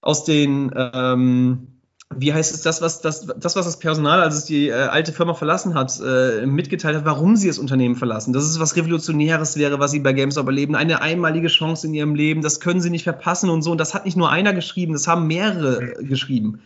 aus 0.01 0.25
den, 0.25 0.73
ähm, 0.75 1.78
wie 2.15 2.33
heißt 2.33 2.55
es, 2.55 2.63
das, 2.63 2.81
was 2.81 3.01
das, 3.03 3.27
das, 3.27 3.55
was 3.55 3.67
das 3.67 3.79
Personal, 3.79 4.23
als 4.23 4.35
es 4.35 4.45
die 4.47 4.69
äh, 4.69 4.73
alte 4.73 5.13
Firma 5.13 5.35
verlassen 5.35 5.75
hat, 5.75 6.01
äh, 6.01 6.47
mitgeteilt 6.47 6.97
hat, 6.97 7.05
warum 7.05 7.37
sie 7.37 7.49
das 7.49 7.59
Unternehmen 7.59 7.97
verlassen. 7.97 8.33
Das 8.33 8.45
ist 8.45 8.59
was 8.59 8.77
Revolutionäres 8.77 9.59
wäre, 9.59 9.79
was 9.79 9.91
sie 9.91 10.01
bei 10.01 10.15
GameStop 10.15 10.47
erleben. 10.47 10.75
Eine 10.75 11.03
einmalige 11.03 11.49
Chance 11.49 11.87
in 11.87 11.95
ihrem 11.95 12.15
Leben, 12.15 12.41
das 12.41 12.61
können 12.61 12.81
sie 12.81 12.91
nicht 12.91 13.05
verpassen 13.05 13.51
und 13.51 13.63
so. 13.63 13.73
Und 13.73 13.79
das 13.79 13.93
hat 13.93 14.07
nicht 14.07 14.17
nur 14.17 14.31
einer 14.31 14.55
geschrieben, 14.55 14.95
das 14.95 15.07
haben 15.07 15.27
mehrere 15.27 16.03
geschrieben. 16.03 16.61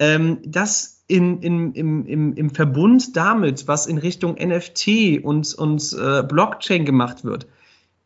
Ähm, 0.00 0.38
das 0.44 1.04
in, 1.06 1.40
in, 1.42 1.72
im, 1.74 2.06
im, 2.06 2.34
im 2.34 2.50
Verbund 2.50 3.16
damit, 3.16 3.68
was 3.68 3.86
in 3.86 3.98
Richtung 3.98 4.34
NFT 4.34 5.22
und, 5.22 5.54
und 5.54 5.92
äh, 5.92 6.24
Blockchain 6.24 6.84
gemacht 6.84 7.22
wird, 7.22 7.46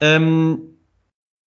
ähm, 0.00 0.58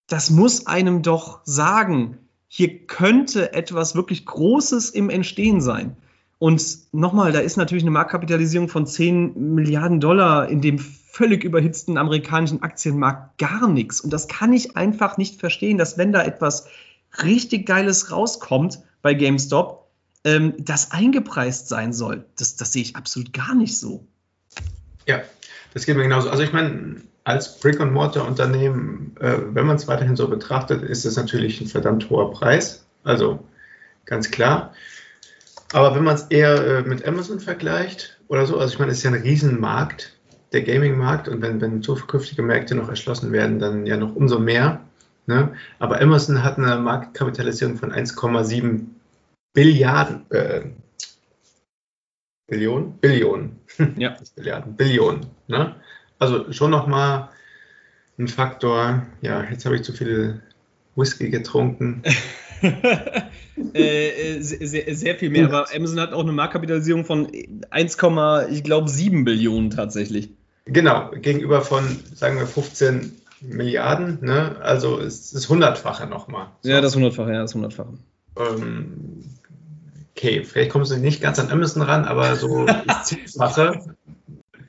das 0.07 0.31
muss 0.31 0.69
einem 0.69 1.03
doch 1.03 1.41
sagen, 1.45 2.19
hier 2.49 2.87
könnte 2.87 3.53
etwas 3.53 3.95
wirklich 3.95 4.25
Großes 4.27 4.91
im 4.91 5.11
Entstehen 5.11 5.61
sein. 5.61 5.97
Und 6.39 6.79
nochmal, 6.93 7.33
da 7.33 7.41
ist 7.41 7.57
natürlich 7.57 7.85
eine 7.85 7.91
Marktkapitalisierung 7.91 8.69
von 8.69 8.87
10 8.87 9.55
Milliarden 9.55 10.01
Dollar 10.01 10.49
in 10.49 10.61
dem 10.61 10.79
völlig 10.79 11.45
überhitzten 11.45 11.97
amerikanischen 11.97 12.63
Aktienmarkt 12.63 13.39
gar 13.39 13.69
nichts. 13.69 14.01
Und 14.01 14.13
das 14.13 14.29
kann 14.29 14.53
ich 14.53 14.77
einfach 14.77 15.17
nicht 15.17 15.41
verstehen, 15.41 15.79
dass 15.79 15.97
wenn 15.97 16.13
da 16.13 16.23
etwas 16.23 16.69
richtig 17.23 17.67
Geiles 17.67 18.11
rauskommt 18.13 18.81
bei 19.01 19.15
GameStop, 19.15 19.89
ähm, 20.25 20.55
das 20.59 20.91
eingepreist 20.91 21.69
sein 21.69 21.95
soll. 21.95 22.27
Das, 22.37 22.57
das 22.57 22.73
sehe 22.73 22.83
ich 22.83 22.97
absolut 22.97 23.33
gar 23.33 23.55
nicht 23.55 23.79
so. 23.79 24.07
Ja, 25.07 25.23
das 25.73 25.87
geht 25.87 25.97
mir 25.97 26.03
genauso. 26.03 26.29
Also 26.29 26.43
ich 26.43 26.53
meine, 26.53 27.01
als 27.27 27.59
Brick-and-Mortar-Unternehmen, 27.59 29.17
äh, 29.19 29.39
wenn 29.49 29.67
man 29.67 29.75
es 29.75 29.89
weiterhin 29.89 30.15
so 30.15 30.29
betrachtet, 30.29 30.85
ist 30.85 31.05
es 31.05 31.17
natürlich 31.17 31.61
ein 31.61 31.67
verdammt 31.67 32.09
hoher 32.09 32.31
Preis. 32.31 32.87
Also 33.03 33.41
ganz 34.05 34.31
klar. 34.31 34.73
Aber 35.73 35.97
wenn 35.97 36.05
man 36.05 36.15
es 36.15 36.23
eher 36.29 36.65
äh, 36.65 36.83
mit 36.83 37.05
Amazon 37.05 37.41
vergleicht 37.41 38.21
oder 38.29 38.47
so, 38.47 38.61
also 38.61 38.73
ich 38.73 38.79
meine, 38.79 38.93
es 38.93 38.99
ist 38.99 39.05
ja 39.05 39.11
ein 39.11 39.21
Riesenmarkt, 39.21 40.17
der 40.53 40.63
Gaming-Markt, 40.63 41.27
und 41.27 41.43
wenn, 41.43 41.61
wenn 41.61 41.83
zukünftige 41.83 42.45
Märkte 42.45 42.77
noch 42.77 42.89
erschlossen 42.89 43.33
werden, 43.33 43.59
dann 43.59 43.87
ja 43.87 43.97
noch 43.97 44.15
umso 44.15 44.39
mehr. 44.39 44.83
Ne? 45.27 45.53
Aber 45.81 46.01
Amazon 46.01 46.45
hat 46.45 46.59
eine 46.59 46.77
Marktkapitalisierung 46.77 47.77
von 47.77 47.93
1,7 47.93 48.83
Billiarden, 49.53 50.31
äh, 50.31 50.61
Billionen? 52.47 52.99
Billionen. 52.99 53.59
Ja. 53.97 54.17
Billiarden, 54.37 54.77
Billionen. 54.77 55.27
Ne? 55.49 55.75
Also 56.19 56.53
schon 56.53 56.71
nochmal 56.71 57.29
ein 58.19 58.29
Faktor. 58.29 59.03
Ja, 59.21 59.45
jetzt 59.51 59.65
habe 59.65 59.77
ich 59.77 59.83
zu 59.83 59.93
viel 59.93 60.41
Whisky 60.95 61.31
getrunken. 61.31 62.03
äh, 63.75 64.41
sehr, 64.41 64.95
sehr, 64.95 65.17
viel 65.17 65.31
mehr, 65.31 65.47
aber 65.47 65.67
Amazon 65.75 66.01
hat 66.01 66.13
auch 66.13 66.23
eine 66.23 66.33
Marktkapitalisierung 66.33 67.05
von 67.05 67.31
1, 67.71 67.99
ich 68.51 68.65
glaube 68.65 68.89
7 68.89 69.25
Billionen 69.25 69.71
tatsächlich. 69.71 70.31
Genau, 70.65 71.11
gegenüber 71.11 71.63
von, 71.63 71.85
sagen 72.15 72.39
wir, 72.39 72.47
15 72.47 73.13
Milliarden. 73.41 74.19
Ne? 74.23 74.57
Also 74.63 74.99
es 74.99 75.33
ist 75.33 75.49
Hundertfache 75.49 76.07
nochmal. 76.07 76.49
So. 76.63 76.71
Ja, 76.71 76.81
das 76.81 76.97
Hundertfache, 76.97 77.33
ja, 77.33 77.43
das 77.43 77.55
Hundertfache. 77.55 77.95
Ähm, 78.37 79.23
okay, 80.17 80.43
vielleicht 80.43 80.71
kommst 80.71 80.91
du 80.91 80.97
nicht 80.97 81.21
ganz 81.21 81.39
an 81.39 81.51
Amazon 81.51 81.83
ran, 81.83 82.05
aber 82.05 82.37
so 82.37 82.67
das 82.87 83.05
Zehnfache 83.05 83.95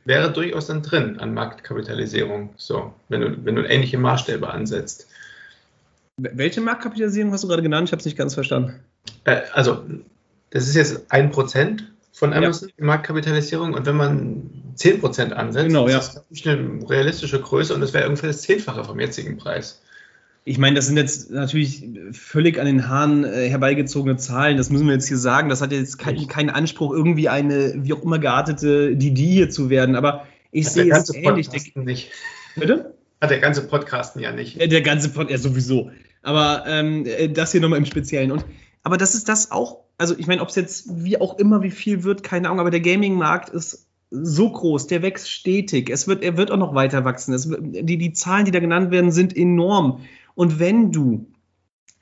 wäre 0.07 0.31
durchaus 0.31 0.67
dann 0.67 0.81
drin 0.81 1.19
an 1.19 1.33
Marktkapitalisierung, 1.33 2.49
so, 2.55 2.93
wenn 3.09 3.21
du, 3.21 3.45
wenn 3.45 3.55
du 3.55 3.63
ähnliche 3.63 3.97
Maßstäbe 3.97 4.49
ansetzt. 4.49 5.07
Welche 6.17 6.61
Marktkapitalisierung 6.61 7.31
hast 7.31 7.43
du 7.43 7.47
gerade 7.47 7.61
genannt? 7.61 7.89
Ich 7.89 7.91
habe 7.91 7.99
es 7.99 8.05
nicht 8.05 8.17
ganz 8.17 8.33
verstanden. 8.33 8.79
Äh, 9.25 9.41
also, 9.53 9.83
das 10.49 10.67
ist 10.67 10.75
jetzt 10.75 11.11
ein 11.11 11.29
Prozent 11.29 11.91
von 12.13 12.33
Amazon 12.33 12.69
ja. 12.77 12.85
Marktkapitalisierung 12.85 13.73
und 13.73 13.85
wenn 13.85 13.97
man 13.97 14.49
10% 14.77 15.33
ansetzt, 15.33 15.67
genau, 15.67 15.87
ja. 15.87 15.99
ist 15.99 16.21
das 16.31 16.47
eine 16.47 16.89
realistische 16.89 17.39
Größe 17.39 17.75
und 17.75 17.81
das 17.81 17.93
wäre 17.93 18.07
ungefähr 18.07 18.29
das 18.29 18.41
Zehnfache 18.41 18.83
vom 18.83 18.99
jetzigen 18.99 19.37
Preis 19.37 19.81
ich 20.47 20.57
meine, 20.57 20.75
das 20.75 20.87
sind 20.87 20.95
jetzt 20.95 21.29
natürlich 21.29 21.83
völlig 22.13 22.57
an 22.57 22.65
den 22.65 22.87
Haaren 22.87 23.25
äh, 23.25 23.49
herbeigezogene 23.49 24.15
Zahlen. 24.15 24.55
Das 24.55 24.69
müssen 24.69 24.87
wir 24.87 24.93
jetzt 24.93 25.09
hier 25.09 25.17
sagen. 25.17 25.49
Das 25.49 25.61
hat 25.61 25.73
jetzt 25.73 25.99
keinen 25.99 26.25
kein 26.29 26.49
Anspruch, 26.49 26.93
irgendwie 26.93 27.27
eine 27.27 27.73
wie 27.75 27.91
auch 27.91 28.01
immer 28.01 28.17
geartete 28.17 28.95
DD 28.95 29.25
hier 29.25 29.49
zu 29.49 29.69
werden. 29.69 29.97
Aber 29.97 30.25
ich 30.51 30.69
sehe 30.69 30.89
es 30.89 31.13
ähnlich. 31.13 31.49
Podcasten 31.49 31.83
nicht. 31.83 32.11
Bitte? 32.55 32.93
Hat 33.19 33.29
der 33.29 33.39
ganze 33.39 33.67
Podcasten 33.67 34.21
ja 34.21 34.31
nicht. 34.31 34.59
Der 34.59 34.81
ganze 34.81 35.09
Podcast, 35.09 35.43
ja 35.43 35.49
sowieso. 35.49 35.91
Aber 36.21 36.63
ähm, 36.65 37.05
das 37.33 37.51
hier 37.51 37.59
nochmal 37.59 37.79
im 37.79 37.85
Speziellen. 37.85 38.31
Und, 38.31 38.45
aber 38.83 38.95
das 38.95 39.15
ist 39.15 39.27
das 39.27 39.51
auch, 39.51 39.79
also 39.97 40.17
ich 40.17 40.27
meine, 40.27 40.41
ob 40.41 40.47
es 40.47 40.55
jetzt 40.55 40.85
wie 40.89 41.19
auch 41.19 41.39
immer 41.39 41.61
wie 41.61 41.71
viel 41.71 42.05
wird, 42.05 42.23
keine 42.23 42.47
Ahnung, 42.47 42.61
aber 42.61 42.71
der 42.71 42.79
Gaming-Markt 42.79 43.49
ist 43.49 43.85
so 44.11 44.49
groß, 44.49 44.87
der 44.87 45.01
wächst 45.01 45.29
stetig. 45.29 45.89
Es 45.89 46.07
wird, 46.07 46.23
er 46.23 46.37
wird 46.37 46.51
auch 46.51 46.57
noch 46.57 46.73
weiter 46.73 47.03
wachsen. 47.03 47.33
Es, 47.33 47.49
die, 47.49 47.97
die 47.97 48.13
Zahlen, 48.13 48.45
die 48.45 48.51
da 48.51 48.59
genannt 48.59 48.91
werden, 48.91 49.11
sind 49.11 49.35
enorm. 49.35 50.03
Und 50.37 50.59
wenn 50.59 50.91
du 50.91 51.25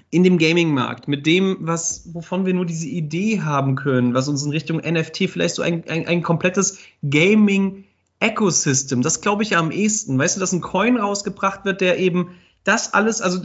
in 0.09 0.25
dem 0.25 0.38
Gaming-Markt 0.38 1.07
mit 1.07 1.25
dem, 1.25 1.55
was, 1.61 2.13
wovon 2.13 2.45
wir 2.45 2.53
nur 2.53 2.65
diese 2.65 2.89
Idee 2.89 3.39
haben 3.39 3.75
können, 3.75 4.13
was 4.13 4.27
uns 4.27 4.43
in 4.43 4.51
Richtung 4.51 4.79
NFT 4.79 5.29
vielleicht 5.29 5.55
so 5.55 5.61
ein, 5.61 5.88
ein, 5.88 6.05
ein 6.05 6.21
komplettes 6.21 6.79
Gaming 7.09 7.86
Ecosystem, 8.19 9.01
das 9.01 9.21
glaube 9.21 9.43
ich 9.43 9.51
ja 9.51 9.59
am 9.59 9.71
ehesten. 9.71 10.19
Weißt 10.19 10.36
du, 10.36 10.41
dass 10.41 10.51
ein 10.51 10.59
Coin 10.59 10.97
rausgebracht 10.97 11.63
wird, 11.63 11.79
der 11.79 11.97
eben 11.97 12.31
das 12.66 12.95
alles 12.95 13.22
also 13.22 13.41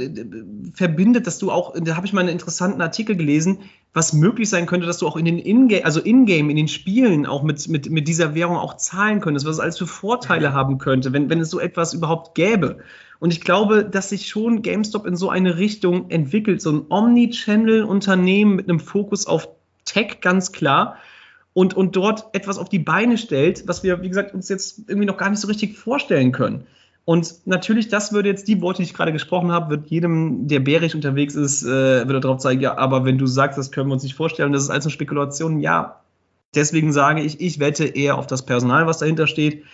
verbindet, 0.73 1.27
dass 1.27 1.39
du 1.39 1.53
auch, 1.53 1.75
da 1.79 1.95
habe 1.95 2.07
ich 2.07 2.15
mal 2.15 2.23
einen 2.23 2.31
interessanten 2.31 2.81
Artikel 2.81 3.17
gelesen, 3.17 3.59
was 3.93 4.15
möglich 4.15 4.49
sein 4.49 4.65
könnte, 4.65 4.87
dass 4.87 4.97
du 4.97 5.07
auch 5.07 5.17
in 5.17 5.27
den 5.27 5.39
Ingame, 5.39 5.85
also 5.85 6.01
in-game, 6.01 6.49
in 6.49 6.57
den 6.57 6.69
Spielen 6.69 7.27
auch 7.27 7.43
mit, 7.43 7.69
mit, 7.69 7.91
mit 7.91 8.09
dieser 8.09 8.35
Währung 8.35 8.57
auch 8.57 8.79
zahlen 8.79 9.21
könntest, 9.21 9.45
was 9.45 9.57
es 9.57 9.61
alles 9.61 9.77
für 9.77 9.87
Vorteile 9.87 10.51
mhm. 10.51 10.55
haben 10.55 10.79
könnte, 10.79 11.13
wenn, 11.13 11.29
wenn 11.29 11.39
es 11.39 11.51
so 11.51 11.61
etwas 11.61 11.93
überhaupt 11.93 12.35
gäbe. 12.35 12.79
Und 13.19 13.35
ich 13.35 13.43
glaube, 13.43 13.85
dass 13.85 14.09
sich 14.09 14.27
schon 14.27 14.63
GameStop 14.63 15.07
in 15.07 15.17
so 15.17 15.29
eine 15.29 15.59
Richtung 15.59 16.09
entwickelt, 16.11 16.63
so 16.63 16.73
ein 16.73 16.87
Omni-Channel-Unternehmen 16.89 18.57
mit 18.57 18.71
einem 18.71 18.81
Fokus 18.81 19.27
auf 19.27 19.49
Tech, 19.85 20.23
ganz 20.23 20.51
klar. 20.51 20.97
Und, 21.53 21.75
und 21.75 21.95
dort 21.95 22.35
etwas 22.35 22.57
auf 22.57 22.71
die 22.71 22.79
Beine 22.79 23.19
stellt, 23.19 23.69
was 23.69 23.83
wir, 23.83 24.01
wie 24.01 24.09
gesagt, 24.09 24.33
uns 24.33 24.49
jetzt 24.49 24.89
irgendwie 24.89 25.07
noch 25.07 25.19
gar 25.19 25.29
nicht 25.29 25.41
so 25.41 25.49
richtig 25.49 25.77
vorstellen 25.77 26.33
können. 26.33 26.67
Und 27.11 27.47
natürlich, 27.47 27.89
das 27.89 28.13
würde 28.13 28.29
jetzt 28.29 28.47
die 28.47 28.61
Worte, 28.63 28.83
die 28.83 28.89
ich 28.89 28.95
gerade 28.95 29.13
gesprochen 29.13 29.51
habe, 29.51 29.71
wird 29.71 29.89
jedem, 29.89 30.47
der 30.47 30.61
bärig 30.61 30.95
unterwegs 30.95 31.35
ist, 31.35 31.65
äh, 31.65 31.67
würde 32.07 32.21
darauf 32.21 32.39
zeigen, 32.39 32.61
ja, 32.61 32.79
aber 32.79 33.05
wenn 33.05 33.19
du 33.19 33.27
sagst, 33.27 33.59
das 33.59 33.73
können 33.73 33.89
wir 33.89 33.95
uns 33.95 34.05
nicht 34.05 34.15
vorstellen, 34.15 34.53
das 34.53 34.63
ist 34.63 34.71
alles 34.71 34.85
eine 34.85 34.93
Spekulation, 34.93 35.59
ja, 35.59 36.01
Deswegen 36.55 36.93
sage 36.93 37.23
ich, 37.23 37.41
ich 37.41 37.61
wette 37.61 37.85
eher 37.85 38.19
auf 38.19 38.27
das 38.27 38.45
Personal, 38.45 38.87
was 38.87 38.99
dahinter 38.99 39.27
steht. 39.27 39.65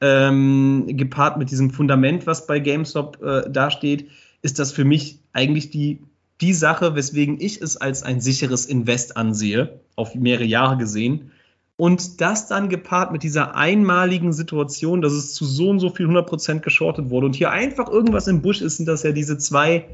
Ähm, 0.00 0.84
gepaart 0.86 1.38
mit 1.38 1.50
diesem 1.50 1.70
Fundament, 1.70 2.26
was 2.26 2.46
bei 2.46 2.58
GameStop 2.58 3.22
äh, 3.22 3.50
dasteht, 3.50 4.10
ist 4.42 4.58
das 4.58 4.72
für 4.72 4.84
mich 4.84 5.20
eigentlich 5.32 5.70
die, 5.70 6.00
die 6.42 6.52
Sache, 6.52 6.94
weswegen 6.94 7.40
ich 7.40 7.62
es 7.62 7.78
als 7.78 8.02
ein 8.02 8.20
sicheres 8.20 8.66
Invest 8.66 9.16
ansehe, 9.16 9.80
auf 9.94 10.14
mehrere 10.14 10.44
Jahre 10.44 10.76
gesehen. 10.76 11.30
Und 11.76 12.22
das 12.22 12.48
dann 12.48 12.70
gepaart 12.70 13.12
mit 13.12 13.22
dieser 13.22 13.54
einmaligen 13.54 14.32
Situation, 14.32 15.02
dass 15.02 15.12
es 15.12 15.34
zu 15.34 15.44
so 15.44 15.68
und 15.68 15.78
so 15.78 15.90
viel 15.90 16.06
100% 16.06 16.60
geschortet 16.60 17.10
wurde 17.10 17.26
und 17.26 17.36
hier 17.36 17.50
einfach 17.50 17.88
irgendwas 17.88 18.28
im 18.28 18.40
Busch 18.40 18.62
ist, 18.62 18.78
sind 18.78 18.86
das 18.86 19.02
ja 19.02 19.12
diese 19.12 19.36
zwei 19.36 19.86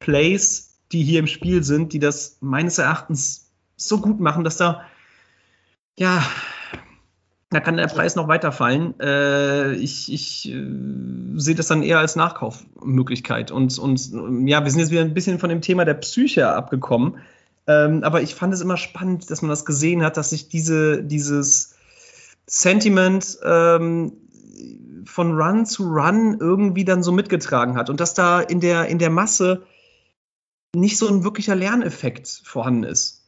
Plays, 0.00 0.78
die 0.90 1.02
hier 1.02 1.18
im 1.18 1.26
Spiel 1.26 1.62
sind, 1.62 1.92
die 1.92 1.98
das 1.98 2.38
meines 2.40 2.78
Erachtens 2.78 3.50
so 3.76 4.00
gut 4.00 4.20
machen, 4.20 4.42
dass 4.42 4.56
da, 4.56 4.82
ja, 5.98 6.22
da 7.50 7.60
kann 7.60 7.76
der 7.76 7.86
Preis 7.86 8.16
noch 8.16 8.28
weiterfallen. 8.28 8.98
Äh, 9.00 9.74
ich 9.74 10.12
ich 10.12 10.50
äh, 10.50 10.66
sehe 11.36 11.54
das 11.54 11.68
dann 11.68 11.82
eher 11.82 11.98
als 11.98 12.16
Nachkaufmöglichkeit. 12.16 13.50
Und, 13.50 13.78
und 13.78 14.46
ja, 14.46 14.64
wir 14.64 14.70
sind 14.70 14.80
jetzt 14.80 14.90
wieder 14.90 15.00
ein 15.02 15.14
bisschen 15.14 15.38
von 15.38 15.48
dem 15.48 15.62
Thema 15.62 15.84
der 15.84 15.94
Psyche 15.94 16.48
abgekommen. 16.48 17.18
Ähm, 17.68 18.02
aber 18.02 18.22
ich 18.22 18.34
fand 18.34 18.54
es 18.54 18.62
immer 18.62 18.78
spannend, 18.78 19.30
dass 19.30 19.42
man 19.42 19.50
das 19.50 19.66
gesehen 19.66 20.02
hat, 20.02 20.16
dass 20.16 20.30
sich 20.30 20.48
diese, 20.48 21.04
dieses 21.04 21.74
Sentiment 22.46 23.38
ähm, 23.44 24.12
von 25.04 25.38
Run 25.38 25.66
zu 25.66 25.84
Run 25.84 26.38
irgendwie 26.40 26.86
dann 26.86 27.02
so 27.02 27.12
mitgetragen 27.12 27.76
hat 27.76 27.90
und 27.90 28.00
dass 28.00 28.14
da 28.14 28.40
in 28.40 28.60
der, 28.60 28.86
in 28.86 28.98
der 28.98 29.10
Masse 29.10 29.66
nicht 30.74 30.96
so 30.96 31.08
ein 31.08 31.24
wirklicher 31.24 31.54
Lerneffekt 31.54 32.40
vorhanden 32.42 32.84
ist. 32.84 33.26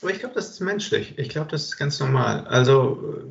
Aber 0.00 0.12
ich 0.12 0.20
glaube, 0.20 0.36
das 0.36 0.50
ist 0.50 0.60
menschlich. 0.60 1.18
Ich 1.18 1.28
glaube, 1.28 1.50
das 1.50 1.64
ist 1.64 1.76
ganz 1.76 1.98
normal. 1.98 2.46
Also 2.46 3.24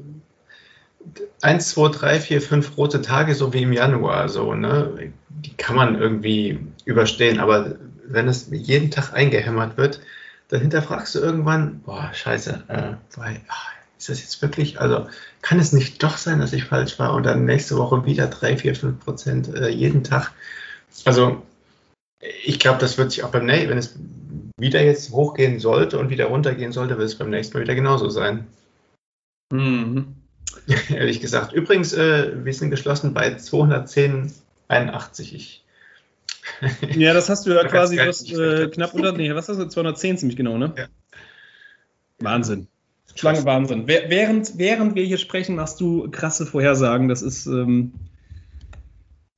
1, 1.42 1.70
2, 1.70 1.90
3, 1.90 2.20
4, 2.20 2.42
5 2.42 2.78
rote 2.78 3.02
Tage, 3.02 3.34
so 3.34 3.54
wie 3.54 3.64
im 3.64 3.74
Januar, 3.74 4.28
so, 4.28 4.54
ne? 4.56 5.14
Die 5.30 5.56
kann 5.56 5.76
man 5.76 6.00
irgendwie 6.00 6.60
überstehen, 6.86 7.40
aber 7.40 7.78
wenn 8.14 8.28
es 8.28 8.48
jeden 8.52 8.92
Tag 8.92 9.14
eingehämmert 9.14 9.78
wird, 9.78 10.02
dann 10.50 10.62
hinterfragst 10.62 11.16
du 11.16 11.20
irgendwann, 11.20 11.82
boah, 11.82 12.12
scheiße, 12.14 12.64
äh, 12.68 12.94
weil, 13.16 13.42
ach, 13.48 13.72
ist 13.98 14.10
das 14.10 14.22
jetzt 14.22 14.42
wirklich, 14.42 14.82
also 14.82 15.08
kann 15.42 15.60
es 15.60 15.74
nicht 15.74 16.02
doch 16.04 16.18
sein, 16.18 16.40
dass 16.40 16.54
ich 16.54 16.66
falsch 16.66 16.98
war 17.00 17.14
und 17.14 17.24
dann 17.24 17.46
nächste 17.46 17.78
Woche 17.78 18.06
wieder 18.06 18.28
3, 18.28 18.58
4, 18.58 18.76
5 18.76 19.00
Prozent 19.00 19.56
äh, 19.56 19.70
jeden 19.70 20.04
Tag. 20.04 20.32
Also 21.06 21.42
ich 22.44 22.60
glaube, 22.60 22.80
das 22.80 22.98
wird 22.98 23.12
sich 23.12 23.24
auch 23.24 23.32
beim 23.32 23.46
nächsten, 23.46 23.70
wenn 23.70 23.78
es 23.78 23.96
wieder 24.58 24.84
jetzt 24.84 25.12
hochgehen 25.12 25.60
sollte 25.60 26.00
und 26.00 26.10
wieder 26.10 26.26
runtergehen 26.26 26.72
sollte, 26.72 26.98
wird 26.98 27.10
es 27.10 27.18
beim 27.18 27.30
nächsten 27.30 27.58
Mal 27.58 27.64
wieder 27.64 27.76
genauso 27.76 28.10
sein. 28.10 28.48
Mhm. 29.52 30.16
Ehrlich 30.90 31.22
gesagt. 31.22 31.54
Übrigens, 31.54 31.94
äh, 31.94 32.44
wir 32.44 32.54
sind 32.54 32.72
geschlossen 32.72 33.14
bei 33.14 33.36
210,81. 33.36 35.34
Ich 35.34 35.61
ja, 36.96 37.14
das 37.14 37.30
hast 37.30 37.46
du 37.46 37.52
ja 37.52 37.64
quasi 37.68 37.98
was, 37.98 38.30
äh, 38.32 38.68
knapp 38.70 38.94
unter, 38.94 39.12
nee, 39.12 39.34
was 39.34 39.50
hast 39.50 39.60
du, 39.60 39.68
210 39.68 40.18
ziemlich 40.18 40.38
genau, 40.38 40.58
ne? 40.58 40.74
Ja. 40.78 40.88
Wahnsinn. 42.20 42.68
Schlange 43.16 43.44
Wahnsinn. 43.46 43.88
Während, 43.88 44.58
während 44.58 44.96
wir 44.96 45.04
hier 45.04 45.18
sprechen, 45.18 45.56
machst 45.56 45.82
du 45.82 46.10
krasse 46.12 46.46
Vorhersagen. 46.46 47.10
Das 47.10 47.22
ist, 47.22 47.46
ähm, 47.46 47.94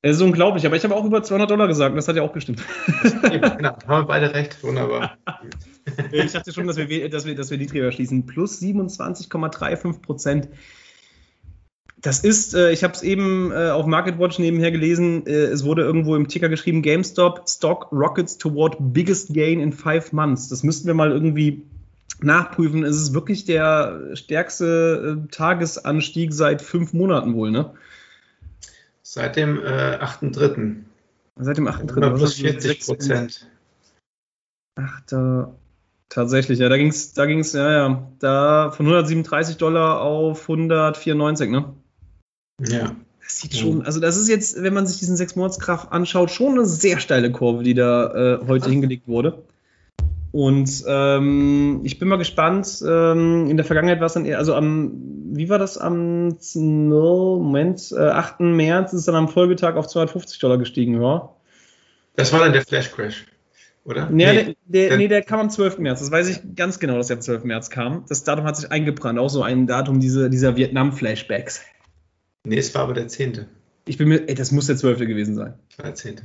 das 0.04 0.18
ist 0.18 0.22
unglaublich. 0.22 0.66
Aber 0.66 0.76
ich 0.76 0.84
habe 0.84 0.96
auch 0.96 1.06
über 1.06 1.24
200 1.24 1.50
Dollar 1.50 1.68
gesagt 1.68 1.92
und 1.92 1.96
das 1.96 2.08
hat 2.08 2.16
ja 2.16 2.22
auch 2.22 2.34
gestimmt. 2.34 2.62
genau, 3.24 3.78
haben 3.88 3.88
wir 3.88 4.04
beide 4.04 4.34
recht. 4.34 4.62
Wunderbar. 4.64 5.18
ich 6.12 6.32
dachte 6.34 6.54
schon, 6.54 6.68
dass 6.68 6.78
wir, 6.78 7.10
dass 7.10 7.26
wir, 7.26 7.36
dass 7.36 7.50
wir 7.50 7.58
niedriger 7.58 7.92
schließen. 7.92 8.26
Plus 8.26 8.62
27,35 8.62 10.02
Prozent 10.02 10.50
das 12.04 12.20
ist, 12.20 12.54
äh, 12.54 12.72
ich 12.72 12.84
habe 12.84 12.94
es 12.94 13.02
eben 13.02 13.52
äh, 13.52 13.70
auf 13.70 13.86
MarketWatch 13.86 14.38
nebenher 14.38 14.72
gelesen, 14.72 15.26
äh, 15.26 15.46
es 15.46 15.64
wurde 15.64 15.84
irgendwo 15.84 16.18
im 16.18 16.28
Ticker 16.28 16.50
geschrieben, 16.50 16.82
GameStop 16.82 17.48
Stock 17.48 17.88
Rockets 17.94 18.38
toward 18.38 18.76
biggest 18.80 19.34
gain 19.34 19.62
in 19.62 19.72
five 19.72 20.12
months. 20.12 20.50
Das 20.50 20.64
müssten 20.64 20.86
wir 20.86 20.94
mal 20.94 21.12
irgendwie 21.12 21.66
nachprüfen. 22.20 22.84
Es 22.84 22.98
ist 22.98 23.14
wirklich 23.14 23.46
der 23.46 24.16
stärkste 24.16 25.24
äh, 25.24 25.32
Tagesanstieg 25.32 26.34
seit 26.34 26.62
fünf 26.62 26.92
Monaten 26.92 27.36
wohl, 27.36 27.52
ne? 27.52 27.72
Seit 29.02 29.38
dem 29.38 29.60
äh, 29.60 29.98
8.3. 29.98 30.76
Seit 31.38 31.58
dem 31.58 31.70
8.3. 31.70 32.18
Plus 32.18 32.34
40 32.36 32.86
Prozent. 32.86 33.50
Ach, 34.76 35.02
da, 35.08 35.56
tatsächlich, 36.10 36.60
ja, 36.60 36.68
da 36.68 36.76
ging 36.76 36.88
es, 36.88 37.14
da 37.14 37.26
ging's, 37.28 37.54
ja, 37.54 37.72
ja, 37.72 38.08
da 38.20 38.72
von 38.72 38.88
137 38.88 39.56
Dollar 39.56 40.02
auf 40.02 40.50
194, 40.50 41.50
ne? 41.50 41.74
Ja. 42.68 42.96
Das 43.22 43.40
sieht 43.40 43.56
schon, 43.56 43.86
also 43.86 44.00
das 44.00 44.18
ist 44.18 44.28
jetzt, 44.28 44.62
wenn 44.62 44.74
man 44.74 44.86
sich 44.86 45.00
diesen 45.00 45.16
sechs 45.16 45.36
Monatskraft 45.36 45.92
anschaut, 45.92 46.30
schon 46.30 46.54
eine 46.54 46.66
sehr 46.66 47.00
steile 47.00 47.32
Kurve, 47.32 47.64
die 47.64 47.74
da 47.74 48.40
äh, 48.42 48.48
heute 48.48 48.70
hingelegt 48.70 49.08
wurde. 49.08 49.44
Und 50.34 50.84
ähm, 50.88 51.82
ich 51.84 52.00
bin 52.00 52.08
mal 52.08 52.18
gespannt. 52.18 52.84
Ähm, 52.86 53.52
in 53.52 53.56
der 53.56 53.66
Vergangenheit 53.66 54.00
war 54.00 54.08
es 54.08 54.14
dann 54.14 54.26
eher, 54.26 54.40
also 54.40 54.56
am, 54.56 54.92
wie 55.32 55.48
war 55.48 55.60
das 55.60 55.78
am 55.78 56.38
no, 56.56 57.40
Moment, 57.40 57.94
äh, 57.96 58.00
8. 58.00 58.40
März 58.40 58.94
ist 58.94 59.02
es 59.02 59.06
dann 59.06 59.16
am 59.16 59.30
Folgetag 59.30 59.76
auf 59.76 59.88
250 59.88 60.40
Dollar 60.40 60.58
gestiegen, 60.58 61.00
ja. 61.00 61.30
Das 62.16 62.34
war 62.34 62.40
dann 62.40 62.52
der 62.52 62.64
Flash 62.64 62.92
Crash, 62.92 63.26
oder? 63.86 64.10
Nee, 64.10 64.26
nee, 64.26 64.56
der, 64.66 64.90
der, 64.90 64.98
nee, 64.98 65.08
der 65.08 65.22
kam 65.22 65.40
am 65.40 65.50
12. 65.52 65.78
März. 65.78 66.00
Das 66.00 66.12
weiß 66.12 66.28
ich 66.30 66.56
ganz 66.56 66.80
genau, 66.80 66.98
dass 66.98 67.08
der 67.08 67.18
am 67.18 67.22
12. 67.22 67.44
März 67.44 67.70
kam. 67.70 68.04
Das 68.10 68.24
Datum 68.24 68.46
hat 68.46 68.58
sich 68.58 68.72
eingebrannt, 68.72 69.20
auch 69.20 69.30
so 69.30 69.44
ein 69.44 69.68
Datum 69.68 70.00
diese, 70.00 70.32
dieser 70.32 70.56
Vietnam-Flashbacks. 70.56 71.62
Nee, 72.46 72.58
es 72.58 72.74
war 72.76 72.84
aber 72.84 72.94
der 72.94 73.08
10. 73.08 73.46
Ich 73.86 73.98
bin 73.98 74.10
mir, 74.10 74.28
ey, 74.28 74.36
das 74.36 74.52
muss 74.52 74.68
der 74.68 74.78
12. 74.78 75.00
gewesen 75.00 75.36
sein. 75.36 75.54
Das 75.70 75.78
war 75.80 75.86
der 75.86 75.96
10. 75.96 76.22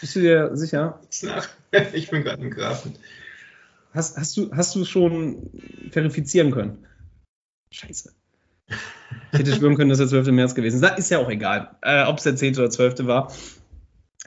Bist 0.00 0.16
du 0.16 0.20
dir 0.20 0.56
sicher? 0.56 1.00
Ich 1.94 2.10
bin 2.10 2.22
gerade 2.22 2.42
im 2.42 2.50
Grafen. 2.50 2.94
Hast, 3.94 4.18
hast, 4.18 4.36
du, 4.36 4.50
hast 4.52 4.74
du 4.74 4.84
schon 4.84 5.50
verifizieren 5.90 6.50
können? 6.50 6.86
Scheiße. 7.70 8.12
Ich 9.32 9.38
hätte 9.38 9.54
schwören 9.54 9.76
können, 9.76 9.88
dass 9.88 9.98
der 9.98 10.08
12. 10.08 10.28
März 10.28 10.54
gewesen 10.54 10.82
ist. 10.82 10.98
Ist 10.98 11.10
ja 11.10 11.18
auch 11.18 11.30
egal, 11.30 11.76
äh, 11.82 12.04
ob 12.04 12.18
es 12.18 12.24
der 12.24 12.36
10. 12.36 12.58
oder 12.58 12.70
12. 12.70 13.06
war. 13.06 13.32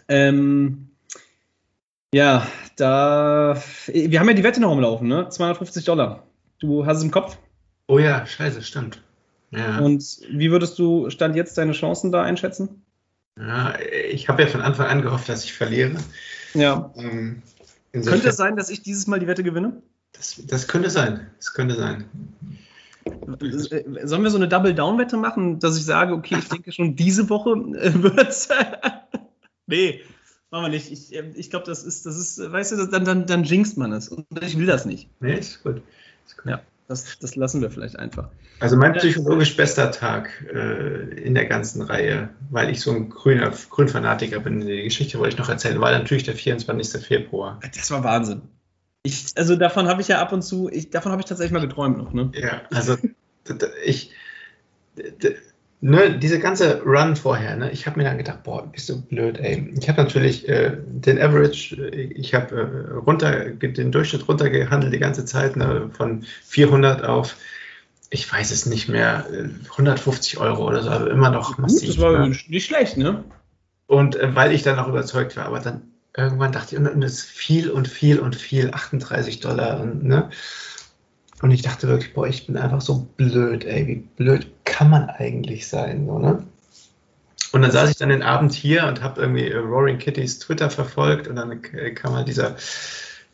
Ähm, 0.07 0.89
ja, 2.13 2.47
da. 2.75 3.61
Wir 3.87 4.19
haben 4.19 4.27
ja 4.27 4.33
die 4.33 4.43
Wette 4.43 4.61
noch 4.61 4.71
umlaufen, 4.71 5.07
ne? 5.07 5.29
250 5.29 5.85
Dollar. 5.85 6.25
Du 6.59 6.85
hast 6.85 6.97
es 6.97 7.03
im 7.03 7.11
Kopf? 7.11 7.37
Oh 7.87 7.99
ja, 7.99 8.25
scheiße, 8.25 8.63
stimmt. 8.63 9.03
Ja. 9.55 9.79
Und 9.79 10.19
wie 10.29 10.51
würdest 10.51 10.77
du 10.79 11.09
Stand 11.09 11.35
jetzt 11.35 11.57
deine 11.57 11.71
Chancen 11.71 12.11
da 12.11 12.23
einschätzen? 12.23 12.83
Ja, 13.37 13.75
ich 14.09 14.29
habe 14.29 14.43
ja 14.43 14.47
von 14.47 14.61
Anfang 14.61 14.87
an 14.87 15.01
gehofft, 15.01 15.29
dass 15.29 15.43
ich 15.43 15.53
verliere. 15.53 15.95
Ja. 16.53 16.93
Ähm, 16.95 17.41
könnte 17.91 18.29
es 18.29 18.37
sein, 18.37 18.55
dass 18.55 18.69
ich 18.69 18.81
dieses 18.81 19.07
Mal 19.07 19.19
die 19.19 19.27
Wette 19.27 19.43
gewinne? 19.43 19.81
Das, 20.13 20.41
das 20.45 20.67
könnte 20.67 20.89
sein. 20.89 21.27
Das 21.37 21.53
könnte 21.53 21.75
sein. 21.75 22.05
Äh, 23.05 24.07
sollen 24.07 24.23
wir 24.23 24.29
so 24.29 24.37
eine 24.37 24.47
Double-Down-Wette 24.47 25.17
machen, 25.17 25.59
dass 25.59 25.77
ich 25.77 25.85
sage, 25.85 26.13
okay, 26.13 26.37
ich 26.39 26.49
denke 26.49 26.71
schon 26.71 26.95
diese 26.95 27.29
Woche 27.29 27.55
wird 27.55 28.29
es. 28.29 28.49
nee, 29.67 30.01
machen 30.49 30.63
wir 30.63 30.69
nicht. 30.69 30.91
Ich, 30.91 31.13
äh, 31.13 31.31
ich 31.35 31.49
glaube, 31.49 31.65
das 31.65 31.83
ist, 31.83 32.05
das 32.05 32.17
ist, 32.17 32.39
weißt 32.39 32.71
du, 32.73 32.87
dann, 32.87 33.05
dann, 33.05 33.25
dann 33.25 33.43
jinxt 33.43 33.77
man 33.77 33.91
es. 33.91 34.09
Und 34.09 34.25
ich 34.41 34.57
will 34.57 34.65
das 34.65 34.85
nicht. 34.85 35.09
Nee, 35.19 35.39
ist 35.39 35.63
gut. 35.63 35.81
Ist 36.25 36.37
gut. 36.37 36.51
Ja. 36.51 36.61
Das, 36.87 37.17
das 37.19 37.35
lassen 37.35 37.61
wir 37.61 37.71
vielleicht 37.71 37.97
einfach. 37.97 38.29
Also 38.59 38.77
mein 38.77 38.93
psychologisch 38.93 39.57
bester 39.57 39.91
Tag 39.91 40.45
äh, 40.53 41.19
in 41.19 41.33
der 41.33 41.45
ganzen 41.45 41.81
Reihe, 41.81 42.29
weil 42.51 42.69
ich 42.69 42.81
so 42.81 42.91
ein 42.91 43.09
grüner 43.09 43.51
Grünfanatiker 43.69 44.39
bin. 44.39 44.61
Die 44.61 44.83
Geschichte 44.83 45.17
wollte 45.17 45.33
ich 45.33 45.39
noch 45.39 45.49
erzählen, 45.49 45.81
war 45.81 45.91
natürlich 45.91 46.23
der 46.23 46.35
24. 46.35 47.03
Februar. 47.03 47.59
Das 47.75 47.89
war 47.89 48.03
Wahnsinn. 48.03 48.43
Ich, 49.01 49.25
also 49.35 49.55
davon 49.55 49.87
habe 49.87 50.01
ich 50.01 50.07
ja 50.07 50.21
ab 50.21 50.31
und 50.31 50.43
zu, 50.43 50.69
ich, 50.71 50.89
davon 50.89 51.11
habe 51.11 51.21
ich 51.21 51.27
tatsächlich 51.27 51.53
mal 51.53 51.59
geträumt 51.59 51.97
noch. 51.97 52.13
Ne? 52.13 52.31
Ja, 52.35 52.61
also 52.71 52.97
ich, 53.83 54.11
ne, 55.85 56.17
diese 56.17 56.39
ganze 56.39 56.81
Run 56.81 57.15
vorher, 57.15 57.55
ne, 57.55 57.71
ich 57.71 57.85
habe 57.85 57.99
mir 57.99 58.05
dann 58.05 58.17
gedacht, 58.17 58.43
boah, 58.43 58.65
bist 58.65 58.89
du 58.89 59.01
blöd, 59.01 59.37
ey. 59.37 59.71
Ich 59.79 59.87
habe 59.87 60.01
natürlich 60.01 60.49
äh, 60.49 60.75
den 60.83 61.21
Average, 61.21 61.75
ich 61.75 62.33
habe 62.33 62.55
äh, 62.55 62.93
runter, 62.95 63.51
den 63.51 63.91
Durchschnitt 63.91 64.27
runtergehandelt 64.27 64.91
die 64.93 64.99
ganze 64.99 65.25
Zeit, 65.25 65.55
ne, 65.55 65.91
von 65.95 66.25
400 66.45 67.03
auf, 67.03 67.35
ich 68.09 68.31
weiß 68.31 68.49
es 68.49 68.65
nicht 68.65 68.89
mehr, 68.89 69.27
150 69.71 70.39
Euro 70.39 70.67
oder 70.67 70.81
so, 70.81 70.89
aber 70.89 71.11
immer 71.11 71.29
noch 71.29 71.57
massiv. 71.59 71.89
Das 71.89 71.99
war 71.99 72.27
ne? 72.27 72.35
nicht 72.47 72.65
schlecht, 72.65 72.97
ne? 72.97 73.23
Und 73.85 74.15
äh, 74.15 74.35
weil 74.35 74.53
ich 74.53 74.63
dann 74.63 74.79
auch 74.79 74.87
überzeugt 74.87 75.37
war, 75.37 75.45
aber 75.45 75.59
dann 75.59 75.83
irgendwann 76.17 76.51
dachte 76.51 76.75
ich, 76.75 76.81
und 76.81 77.03
es 77.03 77.23
viel 77.23 77.69
und 77.69 77.87
viel 77.87 78.19
und 78.19 78.35
viel, 78.35 78.71
38 78.71 79.39
Dollar, 79.39 79.79
und, 79.81 80.03
ne? 80.03 80.31
Und 81.41 81.51
ich 81.51 81.61
dachte 81.61 81.87
wirklich, 81.87 82.13
boah, 82.13 82.27
ich 82.27 82.47
bin 82.47 82.57
einfach 82.57 82.81
so 82.81 83.07
blöd, 83.17 83.65
ey, 83.65 83.87
wie 83.87 83.95
blöd 83.95 84.47
kann 84.63 84.89
man 84.89 85.09
eigentlich 85.09 85.67
sein, 85.67 86.05
so, 86.05 86.19
ne? 86.19 86.43
Und 87.51 87.61
dann 87.61 87.71
saß 87.71 87.89
ich 87.89 87.97
dann 87.97 88.09
den 88.09 88.23
Abend 88.23 88.53
hier 88.53 88.85
und 88.85 89.01
habe 89.01 89.21
irgendwie 89.21 89.49
Roaring 89.49 89.97
Kitties 89.97 90.39
Twitter 90.39 90.69
verfolgt 90.69 91.27
und 91.27 91.37
dann 91.37 91.61
kam 91.95 92.13
halt 92.13 92.27
dieser 92.27 92.57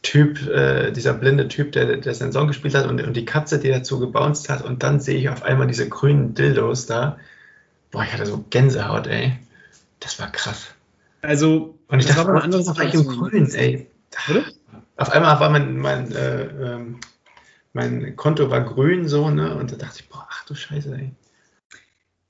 Typ, 0.04 0.48
äh, 0.48 0.92
dieser 0.92 1.14
blinde 1.14 1.48
Typ, 1.48 1.72
der, 1.72 1.98
der 1.98 2.14
seinen 2.14 2.32
Song 2.32 2.48
gespielt 2.48 2.76
hat 2.76 2.88
und, 2.88 3.02
und 3.02 3.16
die 3.16 3.26
Katze, 3.26 3.60
die 3.60 3.70
dazu 3.70 4.00
gebounced 4.00 4.50
hat. 4.50 4.64
Und 4.64 4.84
dann 4.84 5.00
sehe 5.00 5.18
ich 5.18 5.30
auf 5.30 5.44
einmal 5.44 5.68
diese 5.68 5.88
grünen 5.88 6.34
Dildos 6.34 6.88
da. 6.88 7.18
Boah, 7.92 8.04
ich 8.04 8.14
hatte 8.14 8.26
so 8.26 8.44
Gänsehaut, 8.50 9.08
ey. 9.08 9.34
Das 10.00 10.20
war 10.20 10.32
krass. 10.32 10.68
Also, 11.22 11.76
und 11.88 12.00
ich 12.00 12.08
dachte, 12.08 12.26
war 12.26 12.36
eine 12.36 12.44
andere 12.44 12.64
Sache. 12.64 12.84
im 12.84 13.06
Grün, 13.06 13.52
ey. 13.54 13.88
Oder? 14.30 14.44
Auf 14.98 15.12
einmal 15.12 15.40
war 15.40 15.50
mein, 15.50 15.78
mein, 15.78 16.12
äh, 16.12 16.44
ähm, 16.44 17.00
mein 17.74 18.16
Konto 18.16 18.50
war 18.50 18.62
grün 18.62 19.08
so, 19.08 19.30
ne? 19.30 19.56
Und 19.56 19.72
da 19.72 19.76
dachte 19.76 20.00
ich, 20.02 20.10
boah, 20.10 20.28
ach 20.30 20.46
du 20.46 20.56
Scheiße, 20.56 20.94
ey. 20.94 21.12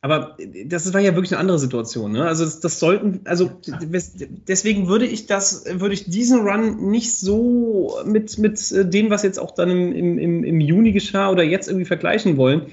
Aber 0.03 0.35
das 0.65 0.91
war 0.95 0.99
ja 0.99 1.13
wirklich 1.13 1.31
eine 1.33 1.39
andere 1.39 1.59
Situation. 1.59 2.11
Ne? 2.11 2.25
Also 2.25 2.43
das, 2.43 2.59
das, 2.59 2.79
sollten, 2.79 3.21
also 3.25 3.51
deswegen 4.47 4.87
würde 4.87 5.05
ich 5.05 5.27
das, 5.27 5.65
würde 5.73 5.93
ich 5.93 6.05
diesen 6.05 6.41
Run 6.41 6.89
nicht 6.89 7.15
so 7.15 7.99
mit, 8.03 8.39
mit 8.39 8.59
dem, 8.71 9.11
was 9.11 9.21
jetzt 9.21 9.37
auch 9.37 9.51
dann 9.51 9.69
im, 9.69 10.17
im, 10.17 10.43
im 10.43 10.59
Juni 10.59 10.91
geschah 10.91 11.29
oder 11.29 11.43
jetzt 11.43 11.67
irgendwie 11.67 11.85
vergleichen 11.85 12.37
wollen, 12.37 12.63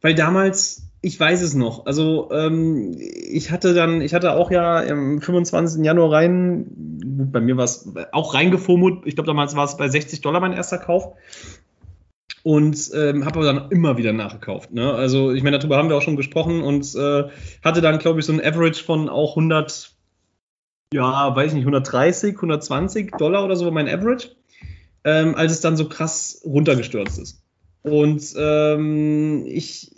weil 0.00 0.16
damals, 0.16 0.82
ich 1.00 1.18
weiß 1.20 1.42
es 1.42 1.54
noch, 1.54 1.86
also 1.86 2.30
ähm, 2.32 2.96
ich 2.98 3.52
hatte 3.52 3.72
dann, 3.72 4.00
ich 4.00 4.12
hatte 4.12 4.32
auch 4.32 4.50
ja 4.50 4.80
am 4.80 5.20
25. 5.20 5.84
Januar 5.84 6.10
rein, 6.10 6.66
bei 7.30 7.40
mir 7.40 7.56
war 7.56 7.64
es 7.64 7.88
auch 8.10 8.34
reingefummelt, 8.34 9.02
ich 9.04 9.14
glaube 9.14 9.28
damals 9.28 9.54
war 9.54 9.64
es 9.64 9.76
bei 9.76 9.86
60 9.86 10.22
Dollar 10.22 10.40
mein 10.40 10.54
erster 10.54 10.78
Kauf 10.78 11.12
und 12.42 12.90
ähm, 12.94 13.24
habe 13.24 13.40
aber 13.40 13.52
dann 13.52 13.70
immer 13.70 13.96
wieder 13.96 14.12
nachgekauft. 14.12 14.72
Ne? 14.72 14.92
Also 14.92 15.32
ich 15.32 15.42
meine, 15.42 15.58
darüber 15.58 15.78
haben 15.78 15.88
wir 15.88 15.96
auch 15.96 16.02
schon 16.02 16.16
gesprochen 16.16 16.62
und 16.62 16.94
äh, 16.94 17.24
hatte 17.62 17.80
dann, 17.80 17.98
glaube 17.98 18.20
ich, 18.20 18.26
so 18.26 18.32
ein 18.32 18.44
Average 18.44 18.84
von 18.84 19.08
auch 19.08 19.30
100, 19.36 19.92
ja, 20.92 21.34
weiß 21.34 21.48
ich 21.48 21.54
nicht, 21.54 21.62
130, 21.62 22.34
120 22.34 23.12
Dollar 23.16 23.44
oder 23.44 23.56
so 23.56 23.70
mein 23.70 23.88
Average, 23.88 24.28
ähm, 25.04 25.34
als 25.34 25.52
es 25.52 25.60
dann 25.60 25.76
so 25.76 25.88
krass 25.88 26.42
runtergestürzt 26.44 27.18
ist. 27.18 27.42
Und 27.82 28.22
ähm, 28.38 29.44
ich 29.46 29.90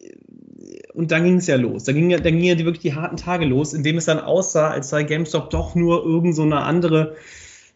und 0.94 1.10
dann 1.10 1.24
ging 1.24 1.36
es 1.36 1.46
ja 1.46 1.56
los. 1.56 1.84
Da 1.84 1.92
ging 1.92 2.10
ja, 2.10 2.18
dann 2.18 2.38
ging 2.38 2.44
ja 2.44 2.58
wirklich 2.58 2.80
die 2.80 2.94
harten 2.94 3.16
Tage 3.16 3.44
los, 3.44 3.74
indem 3.74 3.98
es 3.98 4.06
dann 4.06 4.18
aussah, 4.18 4.70
als 4.70 4.88
sei 4.88 5.02
GameStop 5.02 5.50
doch 5.50 5.74
nur 5.74 6.04
irgend 6.04 6.34
so 6.34 6.42
andere 6.42 7.16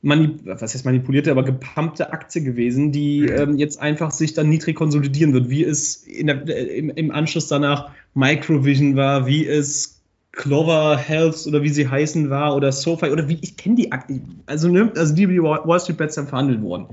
was 0.02 0.62
heißt 0.62 0.84
manipulierte, 0.84 1.30
aber 1.30 1.44
gepumpte 1.44 2.12
Aktie 2.12 2.42
gewesen, 2.42 2.90
die 2.90 3.20
mhm. 3.20 3.28
ähm, 3.36 3.58
jetzt 3.58 3.80
einfach 3.80 4.10
sich 4.10 4.32
dann 4.32 4.48
niedrig 4.48 4.76
konsolidieren 4.76 5.32
wird, 5.34 5.50
wie 5.50 5.64
es 5.64 6.04
der, 6.04 6.48
äh, 6.48 6.78
im, 6.78 6.90
im, 6.90 7.10
Anschluss 7.10 7.48
danach 7.48 7.90
Microvision 8.14 8.96
war, 8.96 9.26
wie 9.26 9.46
es 9.46 10.00
Clover 10.32 10.96
Health 10.96 11.46
oder 11.46 11.62
wie 11.62 11.68
sie 11.68 11.88
heißen 11.88 12.30
war 12.30 12.56
oder 12.56 12.72
SoFi 12.72 13.10
oder 13.10 13.28
wie 13.28 13.38
ich 13.42 13.56
kenne 13.56 13.74
die 13.74 13.92
Aktien, 13.92 14.42
also, 14.46 14.68
ne, 14.68 14.90
also 14.96 15.14
die, 15.14 15.26
die 15.26 15.42
Wall 15.42 15.80
Street 15.80 15.98
Bets 15.98 16.14
dann 16.14 16.28
verhandelt 16.28 16.62
wurden. 16.62 16.86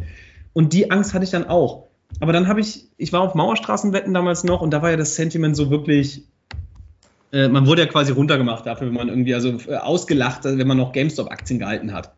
Und 0.54 0.74
die 0.74 0.92
Angst 0.92 1.14
hatte 1.14 1.24
ich 1.24 1.32
dann 1.32 1.46
auch. 1.46 1.88
Aber 2.20 2.34
dann 2.34 2.48
habe 2.48 2.60
ich, 2.60 2.88
ich 2.98 3.14
war 3.14 3.22
auf 3.22 3.36
Mauerstraßenwetten 3.36 4.14
damals 4.14 4.44
noch 4.44 4.62
und 4.62 4.72
da 4.72 4.82
war 4.82 4.92
ja 4.92 4.98
das 4.98 5.16
Sentiment 5.16 5.56
so 5.56 5.70
wirklich, 5.70 6.24
äh, 7.32 7.48
man 7.48 7.68
wurde 7.68 7.84
ja 7.84 7.88
quasi 7.88 8.12
runtergemacht 8.12 8.66
dafür, 8.66 8.88
wenn 8.88 8.96
man 8.96 9.10
irgendwie, 9.10 9.36
also 9.36 9.58
äh, 9.68 9.76
ausgelacht, 9.76 10.44
wenn 10.44 10.68
man 10.68 10.78
noch 10.78 10.92
GameStop-Aktien 10.92 11.60
gehalten 11.60 11.94
hat 11.94 12.14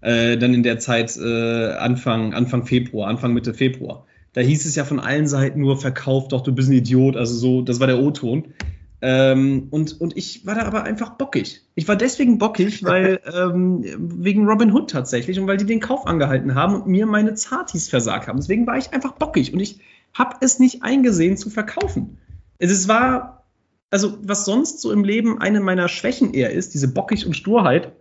äh, 0.00 0.36
dann 0.36 0.54
in 0.54 0.62
der 0.62 0.78
Zeit 0.78 1.16
äh, 1.16 1.72
Anfang, 1.72 2.34
Anfang 2.34 2.66
Februar, 2.66 3.08
Anfang 3.08 3.32
Mitte 3.32 3.54
Februar. 3.54 4.06
Da 4.32 4.40
hieß 4.40 4.66
es 4.66 4.76
ja 4.76 4.84
von 4.84 5.00
allen 5.00 5.26
Seiten 5.26 5.60
nur, 5.60 5.80
verkauf 5.80 6.28
doch, 6.28 6.42
du 6.42 6.52
bist 6.52 6.68
ein 6.68 6.74
Idiot. 6.74 7.16
Also 7.16 7.34
so, 7.34 7.62
das 7.62 7.80
war 7.80 7.86
der 7.86 7.98
O-Ton. 7.98 8.54
Ähm, 9.00 9.68
und, 9.70 10.00
und 10.00 10.16
ich 10.16 10.44
war 10.44 10.56
da 10.56 10.62
aber 10.62 10.82
einfach 10.82 11.10
bockig. 11.10 11.62
Ich 11.74 11.86
war 11.86 11.96
deswegen 11.96 12.38
bockig, 12.38 12.82
weil 12.84 13.20
ähm, 13.32 13.84
wegen 13.98 14.46
Robin 14.46 14.72
Hood 14.72 14.90
tatsächlich 14.90 15.38
und 15.38 15.46
weil 15.46 15.56
die 15.56 15.66
den 15.66 15.80
Kauf 15.80 16.06
angehalten 16.06 16.54
haben 16.54 16.74
und 16.82 16.86
mir 16.86 17.06
meine 17.06 17.34
Zartis 17.34 17.88
versagt 17.88 18.28
haben. 18.28 18.38
Deswegen 18.38 18.66
war 18.66 18.76
ich 18.76 18.92
einfach 18.92 19.12
bockig 19.12 19.52
und 19.52 19.60
ich 19.60 19.80
habe 20.14 20.36
es 20.40 20.58
nicht 20.58 20.82
eingesehen 20.82 21.36
zu 21.36 21.48
verkaufen. 21.50 22.18
Es 22.58 22.88
war, 22.88 23.44
also 23.90 24.18
was 24.22 24.44
sonst 24.44 24.80
so 24.80 24.90
im 24.90 25.04
Leben 25.04 25.40
eine 25.40 25.60
meiner 25.60 25.88
Schwächen 25.88 26.34
eher 26.34 26.50
ist, 26.50 26.74
diese 26.74 26.92
Bockig 26.92 27.24
und 27.24 27.34
Sturheit, 27.34 27.92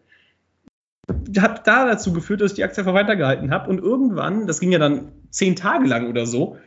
hat 1.40 1.68
da 1.68 1.86
dazu 1.86 2.14
geführt, 2.14 2.42
dass 2.42 2.52
ich 2.52 2.56
die 2.56 2.64
Aktie 2.64 2.82
einfach 2.82 2.94
weitergehalten 2.94 3.52
habe. 3.52 3.70
Und 3.70 3.80
irgendwann, 3.80 4.48
das 4.48 4.60
ging 4.60 4.72
ja 4.72 4.80
dann 4.80 5.12
zehn 5.30 5.56
Tage 5.56 5.88
lang 5.88 6.10
oder 6.10 6.26
so, 6.26 6.58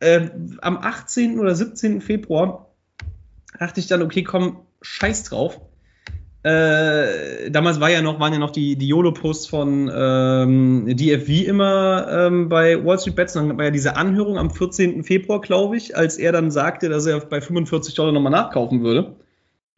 äh, 0.00 0.28
am 0.60 0.78
18. 0.78 1.38
oder 1.38 1.54
17. 1.54 2.00
Februar 2.00 2.66
dachte 3.58 3.80
ich 3.80 3.86
dann, 3.86 4.02
okay, 4.02 4.22
komm, 4.22 4.60
scheiß 4.82 5.24
drauf. 5.24 5.60
Äh, 6.44 7.50
damals 7.50 7.80
war 7.80 7.90
ja 7.90 8.00
noch, 8.00 8.20
waren 8.20 8.32
ja 8.32 8.38
noch 8.38 8.52
die, 8.52 8.76
die 8.76 8.86
YOLO-Posts 8.86 9.48
von 9.48 9.90
ähm, 9.92 10.96
DFV 10.96 11.48
immer 11.48 12.06
ähm, 12.10 12.48
bei 12.48 12.84
Wall 12.84 12.98
Street 12.98 13.16
Bets. 13.16 13.32
Dann 13.32 13.58
war 13.58 13.64
ja 13.64 13.70
diese 13.72 13.96
Anhörung 13.96 14.38
am 14.38 14.50
14. 14.50 15.02
Februar, 15.02 15.40
glaube 15.40 15.76
ich, 15.76 15.96
als 15.96 16.16
er 16.16 16.30
dann 16.30 16.52
sagte, 16.52 16.88
dass 16.88 17.06
er 17.06 17.20
bei 17.20 17.40
45 17.40 17.94
Dollar 17.94 18.12
nochmal 18.12 18.32
nachkaufen 18.32 18.82
würde. 18.82 19.16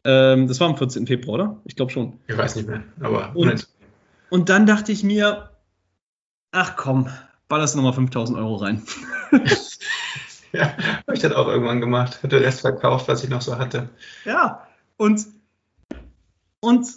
Ähm, 0.03 0.47
das 0.47 0.59
war 0.59 0.69
am 0.69 0.77
14. 0.77 1.07
Februar, 1.07 1.33
oder? 1.33 1.61
Ich 1.65 1.75
glaube 1.75 1.91
schon. 1.91 2.13
Ich 2.27 2.37
weiß 2.37 2.55
nicht 2.55 2.67
mehr, 2.67 2.83
aber. 2.99 3.31
Und, 3.33 3.67
und 4.31 4.47
dann 4.47 4.65
dachte 4.65 4.93
ich 4.93 5.03
mir, 5.03 5.49
ach 6.51 6.77
komm, 6.77 7.09
ballerst 7.49 7.75
nochmal 7.75 7.91
5000 7.91 8.37
Euro 8.37 8.55
rein. 8.55 8.81
ja, 10.53 10.77
habe 11.05 11.13
ich 11.13 11.19
das 11.19 11.33
auch 11.33 11.47
irgendwann 11.47 11.81
gemacht. 11.81 12.23
Hatte 12.23 12.39
Rest 12.39 12.61
verkauft, 12.61 13.09
was 13.09 13.25
ich 13.25 13.29
noch 13.29 13.41
so 13.41 13.57
hatte. 13.57 13.89
Ja, 14.23 14.65
und, 14.95 15.27
und, 16.61 16.87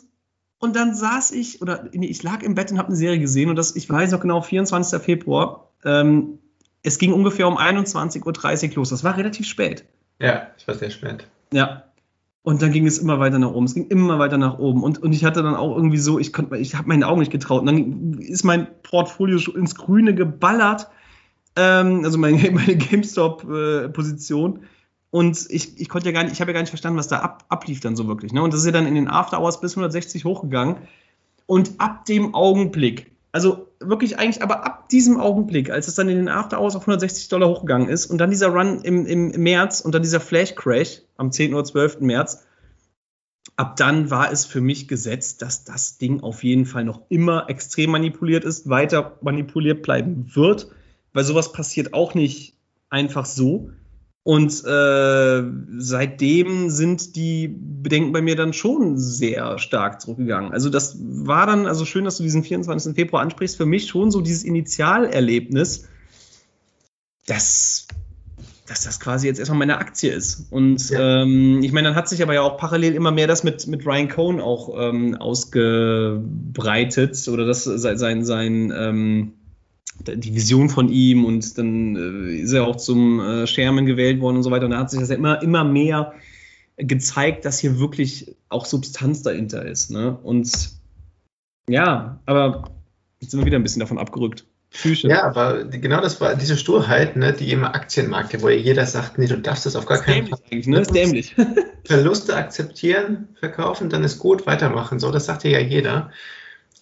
und 0.58 0.76
dann 0.76 0.94
saß 0.94 1.32
ich, 1.32 1.60
oder 1.60 1.88
nee, 1.92 2.06
ich 2.06 2.22
lag 2.22 2.40
im 2.42 2.54
Bett 2.54 2.70
und 2.70 2.78
habe 2.78 2.88
eine 2.88 2.96
Serie 2.96 3.18
gesehen 3.18 3.50
und 3.50 3.56
das, 3.56 3.74
ich 3.74 3.90
weiß 3.90 4.12
noch 4.12 4.20
genau, 4.20 4.40
24. 4.40 5.02
Februar. 5.02 5.72
Ähm, 5.84 6.38
es 6.84 6.98
ging 6.98 7.12
ungefähr 7.12 7.48
um 7.48 7.58
21.30 7.58 8.70
Uhr 8.70 8.76
los. 8.76 8.90
Das 8.90 9.02
war 9.02 9.16
relativ 9.16 9.46
spät. 9.48 9.84
Ja, 10.20 10.46
es 10.56 10.68
war 10.68 10.76
sehr 10.76 10.90
spät. 10.90 11.26
Ja, 11.52 11.82
und 12.44 12.60
dann 12.60 12.72
ging 12.72 12.86
es 12.86 12.98
immer 12.98 13.18
weiter 13.18 13.38
nach 13.38 13.52
oben. 13.52 13.64
Es 13.64 13.72
ging 13.72 13.86
immer 13.86 14.18
weiter 14.18 14.36
nach 14.36 14.58
oben. 14.58 14.82
Und, 14.82 15.02
und 15.02 15.14
ich 15.14 15.24
hatte 15.24 15.42
dann 15.42 15.56
auch 15.56 15.74
irgendwie 15.74 15.96
so, 15.96 16.18
ich 16.18 16.30
konnte, 16.30 16.58
ich 16.58 16.74
habe 16.74 16.86
meinen 16.88 17.02
Augen 17.02 17.20
nicht 17.20 17.32
getraut. 17.32 17.60
Und 17.60 17.66
dann 17.66 18.18
ist 18.18 18.44
mein 18.44 18.66
Portfolio 18.82 19.38
ins 19.52 19.74
Grüne 19.74 20.14
geballert. 20.14 20.88
Ähm, 21.56 22.02
also 22.04 22.18
meine, 22.18 22.50
meine 22.52 22.76
GameStop-Position. 22.76 24.56
Äh, 24.56 24.66
und 25.10 25.46
ich, 25.48 25.80
ich 25.80 25.88
konnte 25.88 26.06
ja 26.06 26.12
gar 26.12 26.24
nicht, 26.24 26.34
ich 26.34 26.40
habe 26.42 26.50
ja 26.50 26.52
gar 26.52 26.60
nicht 26.60 26.68
verstanden, 26.68 26.98
was 26.98 27.08
da 27.08 27.20
ab, 27.20 27.46
ablief 27.48 27.80
dann 27.80 27.96
so 27.96 28.06
wirklich. 28.08 28.34
Ne? 28.34 28.42
Und 28.42 28.52
das 28.52 28.60
ist 28.60 28.66
ja 28.66 28.72
dann 28.72 28.86
in 28.86 28.94
den 28.94 29.08
After 29.08 29.40
Hours 29.40 29.62
bis 29.62 29.72
160 29.72 30.26
hochgegangen. 30.26 30.76
Und 31.46 31.72
ab 31.78 32.04
dem 32.04 32.34
Augenblick, 32.34 33.10
also 33.34 33.66
wirklich 33.80 34.16
eigentlich, 34.16 34.44
aber 34.44 34.64
ab 34.64 34.88
diesem 34.90 35.18
Augenblick, 35.18 35.68
als 35.68 35.88
es 35.88 35.96
dann 35.96 36.08
in 36.08 36.18
den 36.18 36.28
After 36.28 36.60
Hours 36.60 36.76
auf 36.76 36.82
160 36.82 37.28
Dollar 37.28 37.48
hochgegangen 37.48 37.88
ist 37.88 38.06
und 38.06 38.18
dann 38.18 38.30
dieser 38.30 38.46
Run 38.46 38.82
im, 38.82 39.06
im 39.06 39.30
März 39.42 39.80
und 39.80 39.92
dann 39.92 40.02
dieser 40.02 40.20
Flash 40.20 40.54
Crash 40.54 41.02
am 41.16 41.32
10. 41.32 41.52
oder 41.52 41.64
12. 41.64 41.98
März, 41.98 42.44
ab 43.56 43.74
dann 43.74 44.08
war 44.08 44.30
es 44.30 44.46
für 44.46 44.60
mich 44.60 44.86
gesetzt, 44.86 45.42
dass 45.42 45.64
das 45.64 45.98
Ding 45.98 46.20
auf 46.20 46.44
jeden 46.44 46.64
Fall 46.64 46.84
noch 46.84 47.02
immer 47.08 47.50
extrem 47.50 47.90
manipuliert 47.90 48.44
ist, 48.44 48.68
weiter 48.68 49.18
manipuliert 49.20 49.82
bleiben 49.82 50.30
wird, 50.36 50.68
weil 51.12 51.24
sowas 51.24 51.50
passiert 51.50 51.92
auch 51.92 52.14
nicht 52.14 52.54
einfach 52.88 53.26
so. 53.26 53.70
Und 54.24 54.64
äh, 54.64 55.42
seitdem 55.76 56.70
sind 56.70 57.14
die 57.14 57.46
Bedenken 57.46 58.12
bei 58.12 58.22
mir 58.22 58.36
dann 58.36 58.54
schon 58.54 58.98
sehr 58.98 59.58
stark 59.58 60.00
zurückgegangen. 60.00 60.50
Also 60.50 60.70
das 60.70 60.96
war 60.98 61.46
dann, 61.46 61.66
also 61.66 61.84
schön, 61.84 62.06
dass 62.06 62.16
du 62.16 62.22
diesen 62.22 62.42
24. 62.42 62.94
Februar 62.94 63.20
ansprichst, 63.20 63.58
für 63.58 63.66
mich 63.66 63.86
schon 63.86 64.10
so 64.10 64.22
dieses 64.22 64.42
Initialerlebnis, 64.42 65.88
dass, 67.26 67.86
dass 68.66 68.84
das 68.84 68.98
quasi 68.98 69.26
jetzt 69.26 69.40
erstmal 69.40 69.58
meine 69.58 69.76
Aktie 69.76 70.10
ist. 70.10 70.46
Und 70.50 70.88
ja. 70.88 71.22
ähm, 71.22 71.62
ich 71.62 71.72
meine, 71.72 71.88
dann 71.88 71.96
hat 71.96 72.08
sich 72.08 72.22
aber 72.22 72.32
ja 72.32 72.40
auch 72.40 72.56
parallel 72.56 72.94
immer 72.94 73.10
mehr 73.10 73.26
das 73.26 73.44
mit, 73.44 73.66
mit 73.66 73.84
Ryan 73.84 74.08
Cohn 74.08 74.40
auch 74.40 74.70
ähm, 74.74 75.16
ausgebreitet 75.16 77.28
oder 77.28 77.44
das 77.44 77.64
sein, 77.64 78.24
sein 78.24 78.72
ähm, 78.74 79.34
die 80.00 80.34
Vision 80.34 80.68
von 80.68 80.88
ihm 80.88 81.24
und 81.24 81.56
dann 81.56 81.96
äh, 81.96 82.36
ist 82.36 82.52
er 82.52 82.66
auch 82.66 82.76
zum 82.76 83.20
äh, 83.20 83.46
Chairman 83.46 83.86
gewählt 83.86 84.20
worden 84.20 84.36
und 84.36 84.42
so 84.42 84.50
weiter. 84.50 84.66
Und 84.66 84.72
da 84.72 84.78
hat 84.78 84.90
sich 84.90 85.00
das 85.00 85.08
ja 85.08 85.16
immer, 85.16 85.42
immer 85.42 85.64
mehr 85.64 86.14
gezeigt, 86.76 87.44
dass 87.44 87.58
hier 87.58 87.78
wirklich 87.78 88.34
auch 88.48 88.66
Substanz 88.66 89.22
dahinter 89.22 89.64
ist. 89.64 89.90
Ne? 89.90 90.16
Und 90.22 90.70
ja, 91.68 92.20
aber 92.26 92.70
jetzt 93.20 93.30
sind 93.30 93.40
wir 93.40 93.46
wieder 93.46 93.58
ein 93.58 93.62
bisschen 93.62 93.80
davon 93.80 93.98
abgerückt. 93.98 94.44
Füße. 94.70 95.06
Ja, 95.06 95.22
aber 95.22 95.64
genau 95.66 96.00
das 96.00 96.20
war 96.20 96.34
diese 96.34 96.56
Sturheit, 96.56 97.14
ne, 97.14 97.32
die 97.32 97.52
immer 97.52 97.76
Aktienmarkt, 97.76 98.42
wo 98.42 98.48
jeder 98.48 98.84
sagt, 98.86 99.18
nee, 99.18 99.28
du 99.28 99.38
darfst 99.38 99.66
das 99.66 99.76
auf 99.76 99.86
gar 99.86 99.98
keinen 99.98 100.26
Fall. 100.26 100.40
Eigentlich, 100.50 100.66
ne? 100.66 100.78
Das 100.78 100.88
ist 100.88 100.94
dämlich. 100.94 101.36
Verluste 101.84 102.34
akzeptieren, 102.34 103.28
verkaufen, 103.38 103.88
dann 103.88 104.02
ist 104.02 104.18
gut, 104.18 104.46
weitermachen. 104.46 104.98
So, 104.98 105.12
das 105.12 105.26
sagt 105.26 105.44
ja 105.44 105.60
jeder 105.60 106.10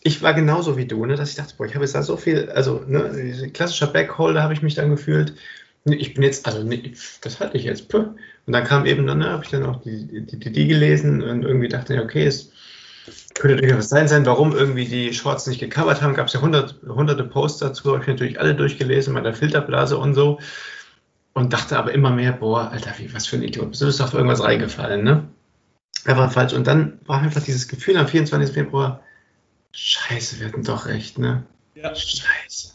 ich 0.04 0.22
war 0.22 0.34
genauso 0.34 0.76
wie 0.76 0.86
du, 0.86 1.04
ne, 1.06 1.16
dass 1.16 1.30
ich 1.30 1.36
dachte, 1.36 1.54
boah, 1.56 1.66
ich 1.66 1.74
habe 1.74 1.84
jetzt 1.84 1.94
da 1.94 2.02
so 2.02 2.16
viel, 2.16 2.50
also 2.50 2.82
ne, 2.86 3.50
klassischer 3.52 3.86
Backholder 3.86 4.42
habe 4.42 4.54
ich 4.54 4.62
mich 4.62 4.74
dann 4.74 4.90
gefühlt. 4.90 5.34
Ich 5.84 6.14
bin 6.14 6.22
jetzt, 6.22 6.46
also 6.46 6.62
nee, 6.62 6.92
das 7.22 7.40
hatte 7.40 7.56
ich 7.56 7.64
jetzt. 7.64 7.88
Puh. 7.88 8.14
Und 8.46 8.52
dann 8.52 8.64
kam 8.64 8.86
eben 8.86 9.06
dann, 9.06 9.18
ne, 9.18 9.30
habe 9.30 9.44
ich 9.44 9.50
dann 9.50 9.64
auch 9.64 9.80
die, 9.82 10.06
die, 10.26 10.38
die, 10.38 10.52
die 10.52 10.66
gelesen 10.66 11.22
und 11.22 11.44
irgendwie 11.44 11.68
dachte 11.68 11.94
ich, 11.94 12.00
okay, 12.00 12.26
ist, 12.26 12.52
Könnte 13.34 13.56
durchaus 13.56 13.88
sein 13.88 14.06
sein, 14.08 14.26
warum 14.26 14.54
irgendwie 14.54 14.84
die 14.84 15.12
Shorts 15.12 15.46
nicht 15.46 15.60
gecovert 15.60 16.02
haben. 16.02 16.14
Gab 16.14 16.28
es 16.28 16.34
ja 16.34 16.40
hundert, 16.40 16.76
hunderte 16.86 17.24
Posts 17.24 17.58
dazu, 17.60 17.92
habe 17.92 18.02
ich 18.02 18.06
natürlich 18.06 18.40
alle 18.40 18.54
durchgelesen, 18.54 19.14
mit 19.14 19.24
der 19.24 19.34
Filterblase 19.34 19.98
und 19.98 20.14
so. 20.14 20.38
Und 21.34 21.52
dachte 21.52 21.78
aber 21.78 21.92
immer 21.92 22.10
mehr, 22.10 22.32
boah, 22.32 22.70
Alter, 22.70 22.92
wie, 22.98 23.12
was 23.14 23.26
für 23.26 23.36
ein 23.36 23.42
Idiot. 23.42 23.80
Du 23.80 23.86
bist 23.86 24.02
auf 24.02 24.14
irgendwas 24.14 24.42
reingefallen, 24.42 25.02
ne? 25.02 25.24
Einfach 26.04 26.30
falsch. 26.30 26.52
Und 26.52 26.66
dann 26.66 27.00
war 27.06 27.20
einfach 27.22 27.42
dieses 27.42 27.68
Gefühl 27.68 27.96
am 27.96 28.06
24. 28.06 28.52
Februar, 28.52 29.02
scheiße, 29.72 30.40
wir 30.40 30.48
hatten 30.48 30.64
doch 30.64 30.86
recht, 30.86 31.18
ne? 31.18 31.44
Ja. 31.74 31.94
Scheiße. 31.94 32.74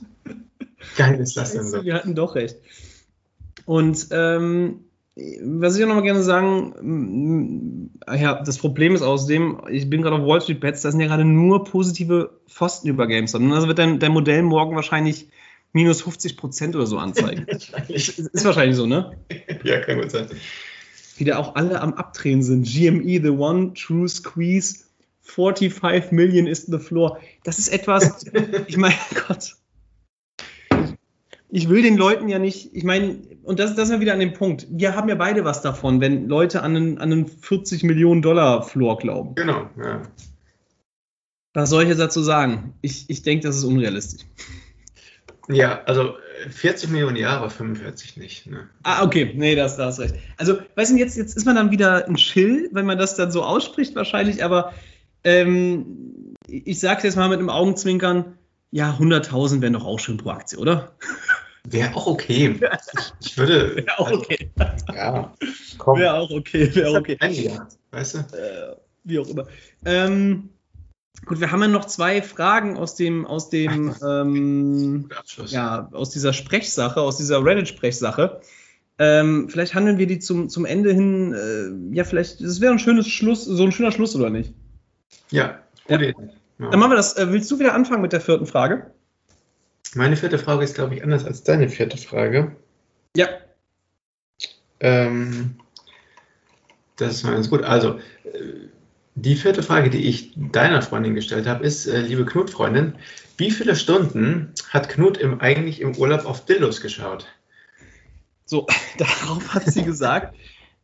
Geil 0.95 1.19
ist 1.19 1.37
das 1.37 1.53
denn 1.53 1.63
so. 1.63 1.83
Wir 1.83 1.95
hatten 1.95 2.15
doch 2.15 2.35
recht. 2.35 2.57
Und 3.65 4.07
ähm, 4.11 4.85
was 5.41 5.75
ich 5.75 5.83
auch 5.83 5.87
noch 5.87 5.95
mal 5.95 6.01
gerne 6.01 6.21
sagen, 6.21 7.89
mm, 8.07 8.15
ja, 8.15 8.41
das 8.41 8.57
Problem 8.57 8.93
ist 8.93 9.01
außerdem, 9.01 9.61
ich 9.69 9.89
bin 9.89 10.01
gerade 10.01 10.15
auf 10.17 10.27
Wall 10.27 10.41
Street 10.41 10.59
Bets, 10.59 10.81
da 10.81 10.91
sind 10.91 10.99
ja 10.99 11.07
gerade 11.07 11.25
nur 11.25 11.63
positive 11.63 12.39
Pfosten 12.47 12.87
über 12.87 13.07
GameStop. 13.07 13.41
Also 13.51 13.67
wird 13.67 13.79
dein, 13.79 13.99
dein 13.99 14.11
Modell 14.11 14.43
morgen 14.43 14.75
wahrscheinlich 14.75 15.27
minus 15.73 16.01
50 16.01 16.37
Prozent 16.37 16.75
oder 16.75 16.85
so 16.85 16.97
anzeigen. 16.97 17.45
ist, 17.87 18.19
ist 18.19 18.45
wahrscheinlich 18.45 18.75
so, 18.75 18.85
ne? 18.85 19.17
Ja, 19.63 19.79
kann 19.81 19.99
gut 19.99 20.11
sein. 20.11 20.27
Wie 21.17 21.25
da 21.25 21.37
auch 21.37 21.55
alle 21.55 21.81
am 21.81 21.93
Abdrehen 21.93 22.43
sind. 22.43 22.67
GME, 22.67 23.21
The 23.21 23.29
One, 23.29 23.73
True 23.73 24.07
Squeeze, 24.07 24.85
45 25.27 26.11
Million 26.11 26.47
is 26.47 26.65
the 26.65 26.79
floor. 26.79 27.19
Das 27.43 27.59
ist 27.59 27.67
etwas, 27.67 28.25
ich 28.67 28.77
meine, 28.77 28.95
Gott. 29.27 29.55
Ich 31.49 31.69
will 31.69 31.81
den 31.81 31.97
Leuten 31.97 32.27
ja 32.27 32.39
nicht, 32.39 32.75
ich 32.75 32.83
meine, 32.83 33.19
und 33.43 33.59
das, 33.59 33.75
das 33.75 33.89
ist 33.89 33.95
ja 33.95 34.01
wieder 34.01 34.13
an 34.13 34.19
dem 34.19 34.33
Punkt. 34.33 34.67
Wir 34.69 34.95
haben 34.95 35.07
ja 35.07 35.15
beide 35.15 35.45
was 35.45 35.61
davon, 35.61 36.01
wenn 36.01 36.27
Leute 36.27 36.61
an 36.61 36.75
einen, 36.75 36.97
an 36.97 37.11
einen 37.11 37.27
40 37.27 37.83
Millionen 37.83 38.21
Dollar 38.21 38.63
Floor 38.63 38.97
glauben. 38.97 39.35
Genau, 39.35 39.69
ja. 39.77 40.01
Was 41.53 41.69
soll 41.69 41.83
ich 41.83 41.89
jetzt 41.89 41.99
dazu 41.99 42.21
sagen? 42.21 42.73
Ich, 42.81 43.09
ich 43.09 43.21
denke, 43.21 43.47
das 43.47 43.57
ist 43.57 43.63
unrealistisch. 43.63 44.25
Ja, 45.49 45.81
also 45.85 46.15
40 46.49 46.89
Millionen 46.89 47.15
ja, 47.15 47.37
aber 47.37 47.49
45 47.49 48.17
nicht. 48.17 48.47
Ne? 48.47 48.69
Ah, 48.83 49.03
okay, 49.03 49.33
nee, 49.35 49.55
das, 49.55 49.77
da 49.77 49.85
hast 49.85 49.99
recht. 49.99 50.15
Also, 50.37 50.57
weißt 50.75 50.91
du, 50.91 50.97
jetzt, 50.97 51.17
jetzt 51.17 51.35
ist 51.37 51.45
man 51.45 51.55
dann 51.55 51.71
wieder 51.71 52.07
ein 52.07 52.15
Chill, 52.15 52.69
wenn 52.73 52.85
man 52.85 52.97
das 52.97 53.15
dann 53.15 53.31
so 53.31 53.43
ausspricht, 53.43 53.95
wahrscheinlich, 53.95 54.43
aber 54.43 54.73
ähm, 55.27 56.33
ich 56.47 56.79
sag's 56.79 57.03
jetzt 57.03 57.17
mal 57.17 57.27
mit 57.27 57.39
einem 57.39 57.49
Augenzwinkern, 57.49 58.37
ja, 58.71 58.97
100.000 58.97 59.61
wären 59.61 59.73
doch 59.73 59.85
auch 59.85 59.99
schön 59.99 60.17
pro 60.17 60.29
Aktie, 60.29 60.57
oder? 60.57 60.95
Wäre 61.69 61.93
auch 61.95 62.07
okay. 62.07 62.57
Ich, 63.19 63.31
ich 63.31 63.37
würde. 63.37 63.75
Wäre 63.85 63.99
auch 63.99 64.11
okay. 64.11 64.49
Ja, 64.93 65.33
komm. 65.77 65.99
Wäre 65.99 66.13
auch 66.13 66.31
okay, 66.31 66.73
wäre 66.73 66.91
auch 66.91 66.99
okay. 66.99 67.17
Eingegangen, 67.19 67.67
weißt 67.91 68.13
du? 68.15 68.19
Äh, 68.19 68.75
wie 69.03 69.19
auch 69.19 69.27
immer. 69.27 69.47
Ähm, 69.83 70.49
gut, 71.25 71.41
wir 71.41 71.51
haben 71.51 71.61
ja 71.61 71.67
noch 71.67 71.85
zwei 71.85 72.21
Fragen 72.21 72.77
aus 72.77 72.95
dem, 72.95 73.25
aus 73.25 73.49
dem, 73.49 73.93
ähm, 74.01 75.09
ja, 75.47 75.89
aus 75.91 76.11
dieser 76.11 76.31
Sprechsache, 76.31 77.01
aus 77.01 77.17
dieser 77.17 77.43
Reddit-Sprechsache. 77.43 78.39
Ähm, 78.99 79.49
vielleicht 79.49 79.75
handeln 79.75 79.97
wir 79.97 80.07
die 80.07 80.19
zum, 80.19 80.47
zum 80.47 80.65
Ende 80.65 80.93
hin, 80.93 81.33
äh, 81.33 81.95
ja, 81.95 82.05
vielleicht, 82.05 82.41
das 82.41 82.61
wäre 82.61 82.71
ein 82.71 82.79
schönes 82.79 83.07
Schluss, 83.07 83.43
so 83.43 83.63
ein 83.63 83.73
schöner 83.73 83.91
Schluss, 83.91 84.15
oder 84.15 84.29
nicht? 84.29 84.53
Ja. 85.29 85.59
Ja. 85.87 85.97
Dann 85.97 86.79
machen 86.79 86.91
wir 86.91 86.95
das. 86.95 87.17
Äh, 87.17 87.31
willst 87.31 87.49
du 87.51 87.59
wieder 87.59 87.73
anfangen 87.73 88.01
mit 88.01 88.13
der 88.13 88.21
vierten 88.21 88.45
Frage? 88.45 88.91
Meine 89.93 90.17
vierte 90.17 90.39
Frage 90.39 90.63
ist, 90.63 90.75
glaube 90.75 90.95
ich, 90.95 91.03
anders 91.03 91.25
als 91.25 91.43
deine 91.43 91.69
vierte 91.69 91.97
Frage. 91.97 92.55
Ja. 93.15 93.27
Ähm, 94.79 95.55
das 96.97 97.15
ist 97.15 97.23
mal 97.23 97.33
ganz 97.33 97.49
gut. 97.49 97.63
Also, 97.63 97.99
äh, 98.23 98.67
die 99.15 99.35
vierte 99.35 99.63
Frage, 99.63 99.89
die 99.89 100.07
ich 100.07 100.33
deiner 100.35 100.81
Freundin 100.81 101.15
gestellt 101.15 101.47
habe, 101.47 101.65
ist, 101.65 101.87
äh, 101.87 102.01
liebe 102.01 102.25
Knut-Freundin, 102.25 102.95
wie 103.37 103.51
viele 103.51 103.75
Stunden 103.75 104.53
hat 104.69 104.89
Knut 104.89 105.17
im, 105.17 105.39
eigentlich 105.41 105.81
im 105.81 105.95
Urlaub 105.95 106.25
auf 106.25 106.45
Dildos 106.45 106.81
geschaut? 106.81 107.27
So, 108.45 108.67
darauf 108.97 109.53
hat 109.53 109.65
sie 109.65 109.83
gesagt, 109.83 110.35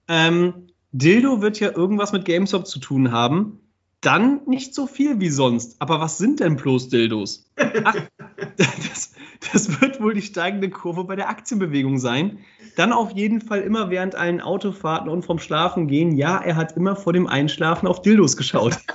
ähm, 0.07 0.67
Dildo 0.91 1.41
wird 1.41 1.59
ja 1.59 1.71
irgendwas 1.71 2.11
mit 2.11 2.25
GameStop 2.25 2.67
zu 2.67 2.79
tun 2.79 3.11
haben 3.11 3.59
dann 4.03 4.41
nicht 4.45 4.75
so 4.75 4.85
viel 4.85 5.19
wie 5.19 5.29
sonst. 5.29 5.77
Aber 5.79 5.99
was 5.99 6.17
sind 6.17 6.39
denn 6.39 6.55
bloß 6.55 6.89
Dildos? 6.89 7.49
Ach, 7.83 7.95
das, 8.57 9.13
das, 9.51 9.81
wird 9.81 10.01
wohl 10.01 10.13
die 10.13 10.21
steigende 10.21 10.69
Kurve 10.69 11.05
bei 11.05 11.15
der 11.15 11.29
Aktienbewegung 11.29 11.97
sein. 11.97 12.39
Dann 12.75 12.91
auf 12.91 13.11
jeden 13.11 13.41
Fall 13.41 13.61
immer 13.61 13.89
während 13.89 14.15
allen 14.15 14.41
Autofahrten 14.41 15.09
und 15.09 15.23
vom 15.23 15.39
Schlafen 15.39 15.87
gehen. 15.87 16.15
Ja, 16.15 16.37
er 16.37 16.55
hat 16.55 16.75
immer 16.75 16.95
vor 16.95 17.13
dem 17.13 17.27
Einschlafen 17.27 17.87
auf 17.87 18.01
Dildos 18.01 18.37
geschaut. 18.37 18.77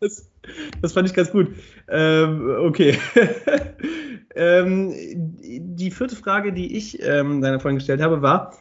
Das, 0.00 0.30
das, 0.82 0.92
fand 0.92 1.08
ich 1.08 1.14
ganz 1.14 1.30
gut. 1.30 1.48
Ähm, 1.88 2.56
okay. 2.58 2.98
ähm, 4.34 4.92
die 5.40 5.90
vierte 5.90 6.14
Frage, 6.14 6.52
die 6.52 6.76
ich 6.76 7.02
ähm, 7.02 7.40
deiner 7.40 7.58
Freundin 7.58 7.78
gestellt 7.78 8.02
habe, 8.02 8.20
war, 8.20 8.52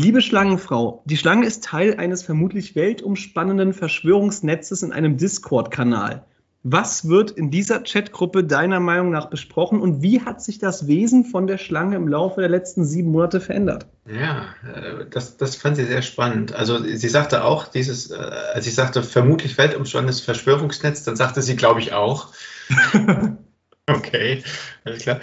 Liebe 0.00 0.22
Schlangenfrau, 0.22 1.02
die 1.06 1.16
Schlange 1.16 1.44
ist 1.44 1.64
Teil 1.64 1.96
eines 1.96 2.22
vermutlich 2.22 2.76
weltumspannenden 2.76 3.72
Verschwörungsnetzes 3.72 4.84
in 4.84 4.92
einem 4.92 5.16
Discord-Kanal. 5.16 6.24
Was 6.62 7.08
wird 7.08 7.32
in 7.32 7.50
dieser 7.50 7.80
Chatgruppe 7.80 8.44
deiner 8.44 8.78
Meinung 8.78 9.10
nach 9.10 9.28
besprochen 9.28 9.80
und 9.80 10.00
wie 10.00 10.20
hat 10.20 10.40
sich 10.40 10.60
das 10.60 10.86
Wesen 10.86 11.24
von 11.24 11.48
der 11.48 11.58
Schlange 11.58 11.96
im 11.96 12.06
Laufe 12.06 12.40
der 12.40 12.48
letzten 12.48 12.84
sieben 12.84 13.10
Monate 13.10 13.40
verändert? 13.40 13.86
Ja, 14.06 14.54
äh, 14.72 15.04
das, 15.10 15.36
das 15.36 15.56
fand 15.56 15.74
sie 15.74 15.86
sehr 15.86 16.02
spannend. 16.02 16.54
Also 16.54 16.78
sie 16.78 17.08
sagte 17.08 17.42
auch, 17.42 17.66
dieses, 17.66 18.12
äh, 18.12 18.18
als 18.54 18.68
ich 18.68 18.76
sagte, 18.76 19.02
vermutlich 19.02 19.58
weltumspannendes 19.58 20.20
Verschwörungsnetz, 20.20 21.02
dann 21.02 21.16
sagte 21.16 21.42
sie, 21.42 21.56
glaube 21.56 21.80
ich, 21.80 21.92
auch. 21.92 22.28
okay, 23.88 24.44
alles 24.84 25.02
klar. 25.02 25.18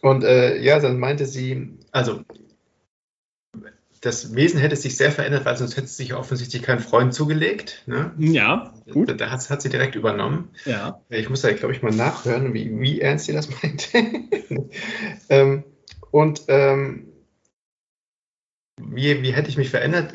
Und 0.00 0.24
äh, 0.24 0.58
ja, 0.62 0.80
dann 0.80 0.98
meinte 0.98 1.26
sie, 1.26 1.76
also 1.92 2.24
das 4.00 4.34
Wesen 4.34 4.60
hätte 4.60 4.76
sich 4.76 4.96
sehr 4.96 5.10
verändert, 5.10 5.44
weil 5.44 5.56
sonst 5.56 5.76
hätte 5.76 5.86
sich 5.86 6.14
offensichtlich 6.14 6.62
kein 6.62 6.80
Freund 6.80 7.14
zugelegt. 7.14 7.82
Ne? 7.86 8.12
Ja, 8.18 8.74
gut. 8.90 9.08
Da, 9.08 9.14
da 9.14 9.30
hat, 9.30 9.48
hat, 9.50 9.62
sie 9.62 9.68
direkt 9.68 9.94
übernommen. 9.94 10.50
Ja. 10.64 11.00
Ich 11.08 11.28
muss 11.28 11.42
da, 11.42 11.52
glaube 11.52 11.74
ich, 11.74 11.82
mal 11.82 11.92
nachhören, 11.92 12.54
wie, 12.54 12.78
wie 12.80 13.00
ernst 13.00 13.26
sie 13.26 13.32
das 13.32 13.48
meinte. 13.50 13.88
ähm, 15.28 15.64
und 16.10 16.42
ähm, 16.48 17.08
wie, 18.80 19.22
wie 19.22 19.32
hätte 19.32 19.48
ich 19.48 19.56
mich 19.56 19.70
verändert? 19.70 20.12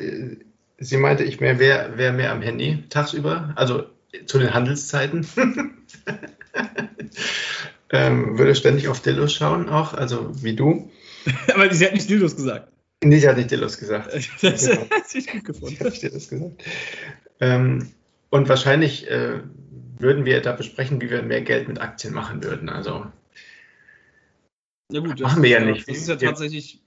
Sie 0.78 0.96
meinte, 0.96 1.24
ich 1.24 1.40
wäre 1.40 1.58
wär, 1.58 1.98
wär 1.98 2.12
mehr 2.12 2.32
am 2.32 2.42
Handy 2.42 2.84
tagsüber, 2.88 3.52
also 3.56 3.86
zu 4.26 4.38
den 4.38 4.54
Handelszeiten. 4.54 5.26
ähm, 7.90 8.38
würde 8.38 8.54
ständig 8.54 8.88
auf 8.88 9.00
Dildos 9.00 9.32
schauen, 9.32 9.68
auch, 9.68 9.94
also 9.94 10.30
wie 10.42 10.54
du. 10.54 10.90
Aber 11.54 11.72
sie 11.72 11.84
hat 11.84 11.94
nicht 11.94 12.08
Dildos 12.08 12.36
gesagt. 12.36 12.68
Nee, 13.02 13.18
sie 13.18 13.28
hat 13.28 13.36
nicht 13.36 13.50
Dillos 13.50 13.78
gesagt. 13.78 14.12
Das 14.42 14.66
genau. 14.66 14.88
hat 14.90 15.08
sich 15.08 15.26
gut 15.26 15.44
gefunden. 15.44 15.74
Ich 15.74 15.80
habe 15.80 15.90
das 15.90 16.28
gesagt. 16.28 16.64
Ähm, 17.40 17.90
und 18.30 18.48
wahrscheinlich 18.48 19.10
äh, 19.10 19.40
würden 19.98 20.24
wir 20.24 20.40
da 20.40 20.52
besprechen, 20.52 21.00
wie 21.00 21.10
wir 21.10 21.22
mehr 21.22 21.42
Geld 21.42 21.68
mit 21.68 21.80
Aktien 21.80 22.14
machen 22.14 22.42
würden. 22.42 22.68
Also 22.68 23.06
ja 24.90 25.00
gut, 25.00 25.20
machen 25.20 25.42
wir 25.42 25.50
ja 25.50 25.60
nicht. 25.60 25.88
Das 25.88 25.96
ist 25.96 26.08
ja 26.08 26.16
tatsächlich, 26.16 26.82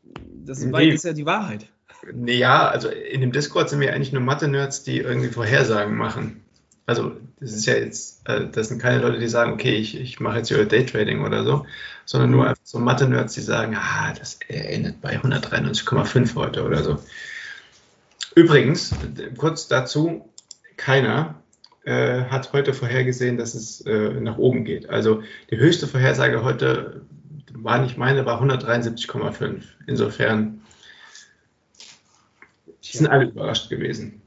das 0.45 0.63
nee. 0.63 0.89
ist 0.89 1.05
ja 1.05 1.13
die 1.13 1.25
Wahrheit. 1.25 1.67
Nee, 2.13 2.37
ja, 2.37 2.67
also 2.67 2.89
in 2.89 3.21
dem 3.21 3.31
Discord 3.31 3.69
sind 3.69 3.79
wir 3.79 3.93
eigentlich 3.93 4.13
nur 4.13 4.21
Mathe-Nerds, 4.21 4.83
die 4.83 4.99
irgendwie 4.99 5.29
Vorhersagen 5.29 5.95
machen. 5.95 6.43
Also 6.85 7.17
das 7.39 7.53
ist 7.53 7.65
ja 7.65 7.75
jetzt, 7.75 8.27
äh, 8.27 8.47
das 8.51 8.69
sind 8.69 8.81
keine 8.81 9.01
Leute, 9.01 9.19
die 9.19 9.27
sagen, 9.27 9.53
okay, 9.53 9.75
ich, 9.75 9.99
ich 9.99 10.19
mache 10.19 10.37
jetzt 10.37 10.47
hier 10.47 10.63
Daytrading 10.65 11.23
oder 11.23 11.43
so, 11.43 11.65
sondern 12.05 12.31
nur 12.31 12.47
einfach 12.47 12.61
so 12.63 12.79
Mathe-Nerds, 12.79 13.33
die 13.33 13.41
sagen, 13.41 13.75
ah, 13.75 14.13
das 14.17 14.39
endet 14.47 15.01
bei 15.01 15.19
193,5 15.19 16.35
heute 16.35 16.63
oder 16.63 16.83
so. 16.83 16.99
Übrigens, 18.35 18.93
kurz 19.37 19.67
dazu, 19.67 20.29
keiner 20.77 21.41
äh, 21.83 22.25
hat 22.25 22.51
heute 22.53 22.73
vorhergesehen, 22.73 23.37
dass 23.37 23.53
es 23.53 23.81
äh, 23.81 24.09
nach 24.19 24.37
oben 24.37 24.65
geht. 24.65 24.89
Also 24.89 25.23
die 25.51 25.57
höchste 25.57 25.87
Vorhersage 25.87 26.43
heute 26.43 27.05
war 27.53 27.79
nicht 27.79 27.97
meine, 27.97 28.25
war 28.25 28.41
173,5. 28.41 29.61
Insofern 29.87 30.61
sind 32.95 33.07
alle 33.07 33.25
überrascht 33.25 33.69
gewesen. 33.69 34.21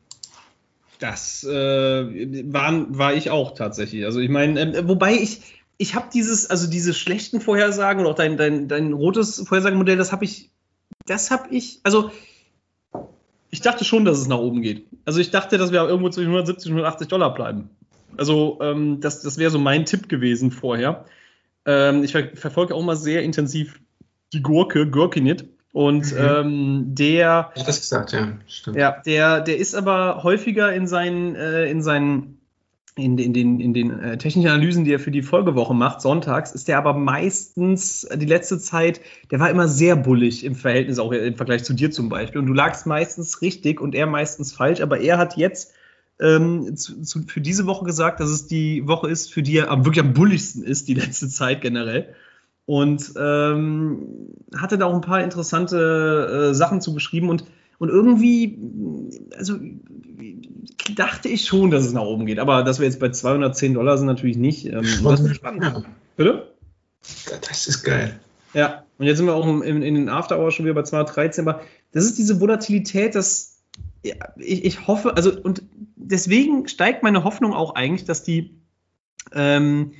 Das 0.98 1.44
äh, 1.44 2.52
war, 2.52 2.98
war 2.98 3.14
ich 3.14 3.30
auch 3.30 3.54
tatsächlich. 3.54 4.04
Also 4.04 4.20
ich 4.20 4.30
meine, 4.30 4.60
äh, 4.60 4.88
wobei 4.88 5.14
ich, 5.14 5.40
ich 5.76 5.94
habe 5.94 6.08
dieses, 6.12 6.50
also 6.50 6.68
diese 6.68 6.92
schlechten 6.92 7.40
Vorhersagen 7.40 8.00
oder 8.00 8.10
auch 8.10 8.16
dein, 8.16 8.36
dein, 8.36 8.68
dein 8.68 8.92
rotes 8.92 9.40
Vorhersagemodell, 9.46 9.96
das 9.96 10.10
habe 10.10 10.24
ich, 10.24 10.50
das 11.06 11.30
habe 11.30 11.48
ich, 11.50 11.80
also 11.84 12.10
ich 13.50 13.60
dachte 13.60 13.84
schon, 13.84 14.04
dass 14.04 14.18
es 14.18 14.28
nach 14.28 14.38
oben 14.38 14.60
geht. 14.60 14.86
Also 15.04 15.20
ich 15.20 15.30
dachte, 15.30 15.56
dass 15.56 15.72
wir 15.72 15.82
irgendwo 15.82 16.10
zwischen 16.10 16.28
170 16.28 16.72
und 16.72 16.78
180 16.78 17.08
Dollar 17.08 17.32
bleiben. 17.32 17.70
Also 18.16 18.58
ähm, 18.60 19.00
das, 19.00 19.22
das 19.22 19.38
wäre 19.38 19.50
so 19.50 19.58
mein 19.58 19.86
Tipp 19.86 20.08
gewesen 20.08 20.50
vorher. 20.50 21.04
Ähm, 21.64 22.02
ich 22.02 22.12
ver 22.12 22.30
verfolge 22.34 22.74
auch 22.74 22.82
mal 22.82 22.96
sehr 22.96 23.22
intensiv 23.22 23.80
die 24.32 24.42
Gurke, 24.42 24.90
Gurkinit. 24.90 25.44
Und 25.78 26.12
mhm. 26.12 26.18
ähm, 26.18 26.84
der. 26.88 27.52
Ich 27.54 27.62
das 27.62 27.78
gesagt, 27.78 28.10
ja, 28.10 28.32
stimmt. 28.48 28.76
Ja, 28.76 29.00
der, 29.06 29.40
der 29.40 29.58
ist 29.58 29.76
aber 29.76 30.24
häufiger 30.24 30.72
in 30.72 30.88
seinen, 30.88 31.36
äh, 31.36 31.70
in 31.70 31.82
seinen 31.82 32.40
in, 32.96 33.16
in, 33.16 33.32
den, 33.32 33.60
in 33.60 33.74
den 33.74 33.96
äh, 34.00 34.18
technischen 34.18 34.48
Analysen, 34.48 34.84
die 34.84 34.92
er 34.92 34.98
für 34.98 35.12
die 35.12 35.22
Folgewoche 35.22 35.74
macht, 35.74 36.00
sonntags, 36.00 36.50
ist 36.50 36.66
der 36.66 36.78
aber 36.78 36.94
meistens 36.94 38.02
äh, 38.02 38.18
die 38.18 38.26
letzte 38.26 38.58
Zeit, 38.58 39.00
der 39.30 39.38
war 39.38 39.50
immer 39.50 39.68
sehr 39.68 39.94
bullig 39.94 40.44
im 40.44 40.56
Verhältnis, 40.56 40.98
auch 40.98 41.12
im 41.12 41.36
Vergleich 41.36 41.62
zu 41.62 41.74
dir 41.74 41.92
zum 41.92 42.08
Beispiel. 42.08 42.40
Und 42.40 42.48
du 42.48 42.54
lagst 42.54 42.84
meistens 42.84 43.40
richtig 43.40 43.80
und 43.80 43.94
er 43.94 44.08
meistens 44.08 44.52
falsch, 44.52 44.80
aber 44.80 44.98
er 44.98 45.16
hat 45.16 45.36
jetzt 45.36 45.74
ähm, 46.20 46.76
zu, 46.76 47.02
zu, 47.02 47.22
für 47.22 47.40
diese 47.40 47.66
Woche 47.66 47.84
gesagt, 47.84 48.18
dass 48.18 48.30
es 48.30 48.48
die 48.48 48.88
Woche 48.88 49.08
ist, 49.08 49.32
für 49.32 49.44
die 49.44 49.58
er 49.58 49.70
am, 49.70 49.84
wirklich 49.84 50.04
am 50.04 50.12
bulligsten 50.12 50.64
ist, 50.64 50.88
die 50.88 50.94
letzte 50.94 51.28
Zeit 51.28 51.60
generell. 51.60 52.16
Und 52.68 53.14
ähm, 53.16 54.34
hatte 54.54 54.76
da 54.76 54.84
auch 54.84 54.94
ein 54.94 55.00
paar 55.00 55.24
interessante 55.24 56.50
äh, 56.50 56.54
Sachen 56.54 56.82
zugeschrieben 56.82 57.30
und 57.30 57.44
und 57.78 57.90
irgendwie, 57.90 58.58
also 59.36 59.56
dachte 60.96 61.28
ich 61.28 61.44
schon, 61.46 61.70
dass 61.70 61.86
es 61.86 61.92
nach 61.92 62.02
oben 62.02 62.26
geht. 62.26 62.40
Aber 62.40 62.64
dass 62.64 62.80
wir 62.80 62.86
jetzt 62.86 63.00
bei 63.00 63.10
210 63.10 63.74
Dollar 63.74 63.96
sind, 63.96 64.08
natürlich 64.08 64.36
nicht. 64.36 64.66
Ähm, 64.66 64.84
das 65.04 65.20
ist 65.20 65.36
spannend. 65.36 65.86
Bitte? 66.16 66.52
Das 67.48 67.68
ist 67.68 67.84
geil. 67.84 68.18
Ja, 68.52 68.82
und 68.98 69.06
jetzt 69.06 69.18
sind 69.18 69.26
wir 69.26 69.34
auch 69.34 69.46
in, 69.46 69.82
in 69.82 69.94
den 69.94 70.08
After 70.08 70.38
Hours 70.38 70.54
schon 70.54 70.64
wieder 70.66 70.74
bei 70.74 70.82
213. 70.82 71.48
Aber 71.48 71.62
das 71.92 72.04
ist 72.04 72.18
diese 72.18 72.40
Volatilität, 72.40 73.14
dass 73.14 73.60
ja, 74.02 74.16
ich, 74.36 74.64
ich 74.64 74.86
hoffe, 74.86 75.16
also 75.16 75.30
und 75.40 75.62
deswegen 75.96 76.66
steigt 76.66 77.04
meine 77.04 77.22
Hoffnung 77.22 77.54
auch 77.54 77.76
eigentlich, 77.76 78.04
dass 78.04 78.24
die 78.24 78.58
ähm, 79.32 79.92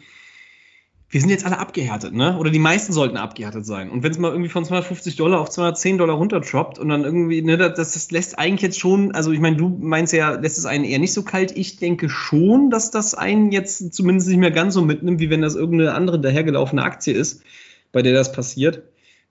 wir 1.10 1.20
sind 1.20 1.30
jetzt 1.30 1.46
alle 1.46 1.58
abgehärtet, 1.58 2.12
ne? 2.12 2.36
Oder 2.36 2.50
die 2.50 2.58
meisten 2.58 2.92
sollten 2.92 3.16
abgehärtet 3.16 3.64
sein. 3.64 3.88
Und 3.88 4.02
wenn 4.02 4.12
es 4.12 4.18
mal 4.18 4.30
irgendwie 4.30 4.50
von 4.50 4.64
250 4.64 5.16
Dollar 5.16 5.40
auf 5.40 5.48
210 5.48 5.96
Dollar 5.96 6.16
runterdroppt 6.16 6.78
und 6.78 6.90
dann 6.90 7.04
irgendwie, 7.04 7.40
ne, 7.40 7.56
das, 7.56 7.74
das 7.74 8.10
lässt 8.10 8.38
eigentlich 8.38 8.60
jetzt 8.60 8.78
schon, 8.78 9.12
also 9.12 9.32
ich 9.32 9.40
meine, 9.40 9.56
du 9.56 9.70
meinst 9.80 10.12
ja, 10.12 10.32
lässt 10.32 10.58
es 10.58 10.66
einen 10.66 10.84
eher 10.84 10.98
nicht 10.98 11.14
so 11.14 11.22
kalt. 11.22 11.56
Ich 11.56 11.76
denke 11.76 12.10
schon, 12.10 12.68
dass 12.68 12.90
das 12.90 13.14
einen 13.14 13.52
jetzt 13.52 13.94
zumindest 13.94 14.28
nicht 14.28 14.36
mehr 14.36 14.50
ganz 14.50 14.74
so 14.74 14.82
mitnimmt, 14.82 15.18
wie 15.18 15.30
wenn 15.30 15.40
das 15.40 15.54
irgendeine 15.54 15.94
andere 15.94 16.20
dahergelaufene 16.20 16.82
Aktie 16.82 17.14
ist, 17.14 17.42
bei 17.90 18.02
der 18.02 18.12
das 18.12 18.32
passiert. 18.32 18.82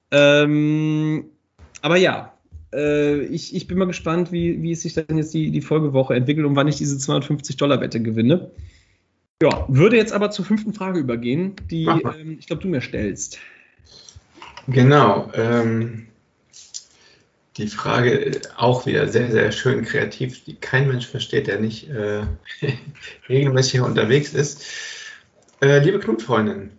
Ähm, 0.10 1.26
aber 1.84 1.98
ja, 1.98 2.34
äh, 2.74 3.20
ich, 3.26 3.56
ich 3.56 3.68
bin 3.68 3.78
mal 3.78 3.86
gespannt, 3.86 4.32
wie, 4.32 4.64
wie 4.64 4.72
es 4.72 4.82
sich 4.82 4.94
dann 4.94 5.18
jetzt 5.18 5.34
die, 5.36 5.52
die 5.52 5.62
Folgewoche 5.62 6.16
entwickelt 6.16 6.48
und 6.48 6.56
wann 6.56 6.68
ich 6.68 6.78
diese 6.78 6.98
250 6.98 7.56
Dollar 7.58 7.82
Wette 7.82 8.02
gewinne. 8.02 8.50
Ja, 9.42 9.66
würde 9.68 9.98
jetzt 9.98 10.14
aber 10.14 10.32
zur 10.32 10.46
fünften 10.46 10.74
Frage 10.74 11.00
übergehen, 11.00 11.56
die 11.70 11.86
ähm, 11.86 12.38
ich 12.40 12.48
glaube, 12.48 12.64
du 12.64 12.68
mir 12.68 12.82
stellst. 12.82 13.38
Genau. 14.68 15.32
Ähm, 15.36 16.08
die 17.58 17.68
Frage 17.68 18.42
auch 18.56 18.86
wieder 18.86 19.08
sehr, 19.08 19.32
sehr 19.32 19.52
schön 19.52 19.84
kreativ, 19.84 20.44
die 20.44 20.56
kein 20.56 20.88
Mensch 20.88 21.08
versteht, 21.08 21.48
der 21.48 21.60
nicht 21.60 21.90
äh, 21.90 22.24
regelmäßig 23.30 23.74
hier 23.74 23.86
unterwegs 23.86 24.34
ist. 24.34 24.66
Äh, 25.62 25.80
liebe 25.80 26.00
Knutfreundin, 26.00 26.72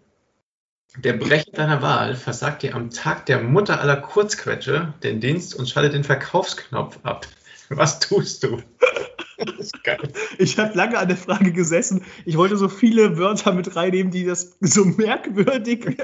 der 0.96 1.12
Brecher 1.14 1.52
deiner 1.52 1.82
Wahl 1.82 2.14
versagt 2.16 2.62
dir 2.62 2.74
am 2.74 2.90
Tag 2.90 3.26
der 3.26 3.40
Mutter 3.40 3.80
aller 3.80 3.96
Kurzquetsche 3.96 4.94
den 5.02 5.20
Dienst 5.20 5.54
und 5.54 5.68
schaltet 5.68 5.94
den 5.94 6.04
Verkaufsknopf 6.04 6.98
ab. 7.04 7.26
Was 7.68 8.00
tust 8.00 8.42
du? 8.42 8.62
Ich 10.39 10.59
habe 10.59 10.76
lange 10.76 10.99
an 10.99 11.09
der 11.09 11.16
Frage 11.16 11.53
gesessen. 11.53 12.03
Ich 12.24 12.36
wollte 12.36 12.57
so 12.57 12.68
viele 12.68 13.18
Wörter 13.18 13.53
mit 13.53 13.76
reinnehmen, 13.76 14.11
die 14.12 14.24
das 14.24 14.57
so 14.61 14.84
merkwürdig 14.84 15.97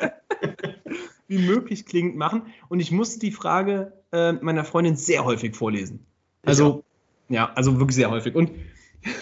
wie 1.28 1.38
möglich 1.38 1.86
klingend 1.86 2.16
machen. 2.16 2.42
Und 2.68 2.80
ich 2.80 2.90
musste 2.90 3.18
die 3.18 3.32
Frage 3.32 3.92
äh, 4.12 4.32
meiner 4.32 4.64
Freundin 4.64 4.96
sehr 4.96 5.24
häufig 5.24 5.56
vorlesen. 5.56 6.06
Also, 6.42 6.84
ja, 7.28 7.52
also 7.54 7.78
wirklich 7.78 7.96
sehr 7.96 8.10
häufig. 8.10 8.34
Und 8.34 8.50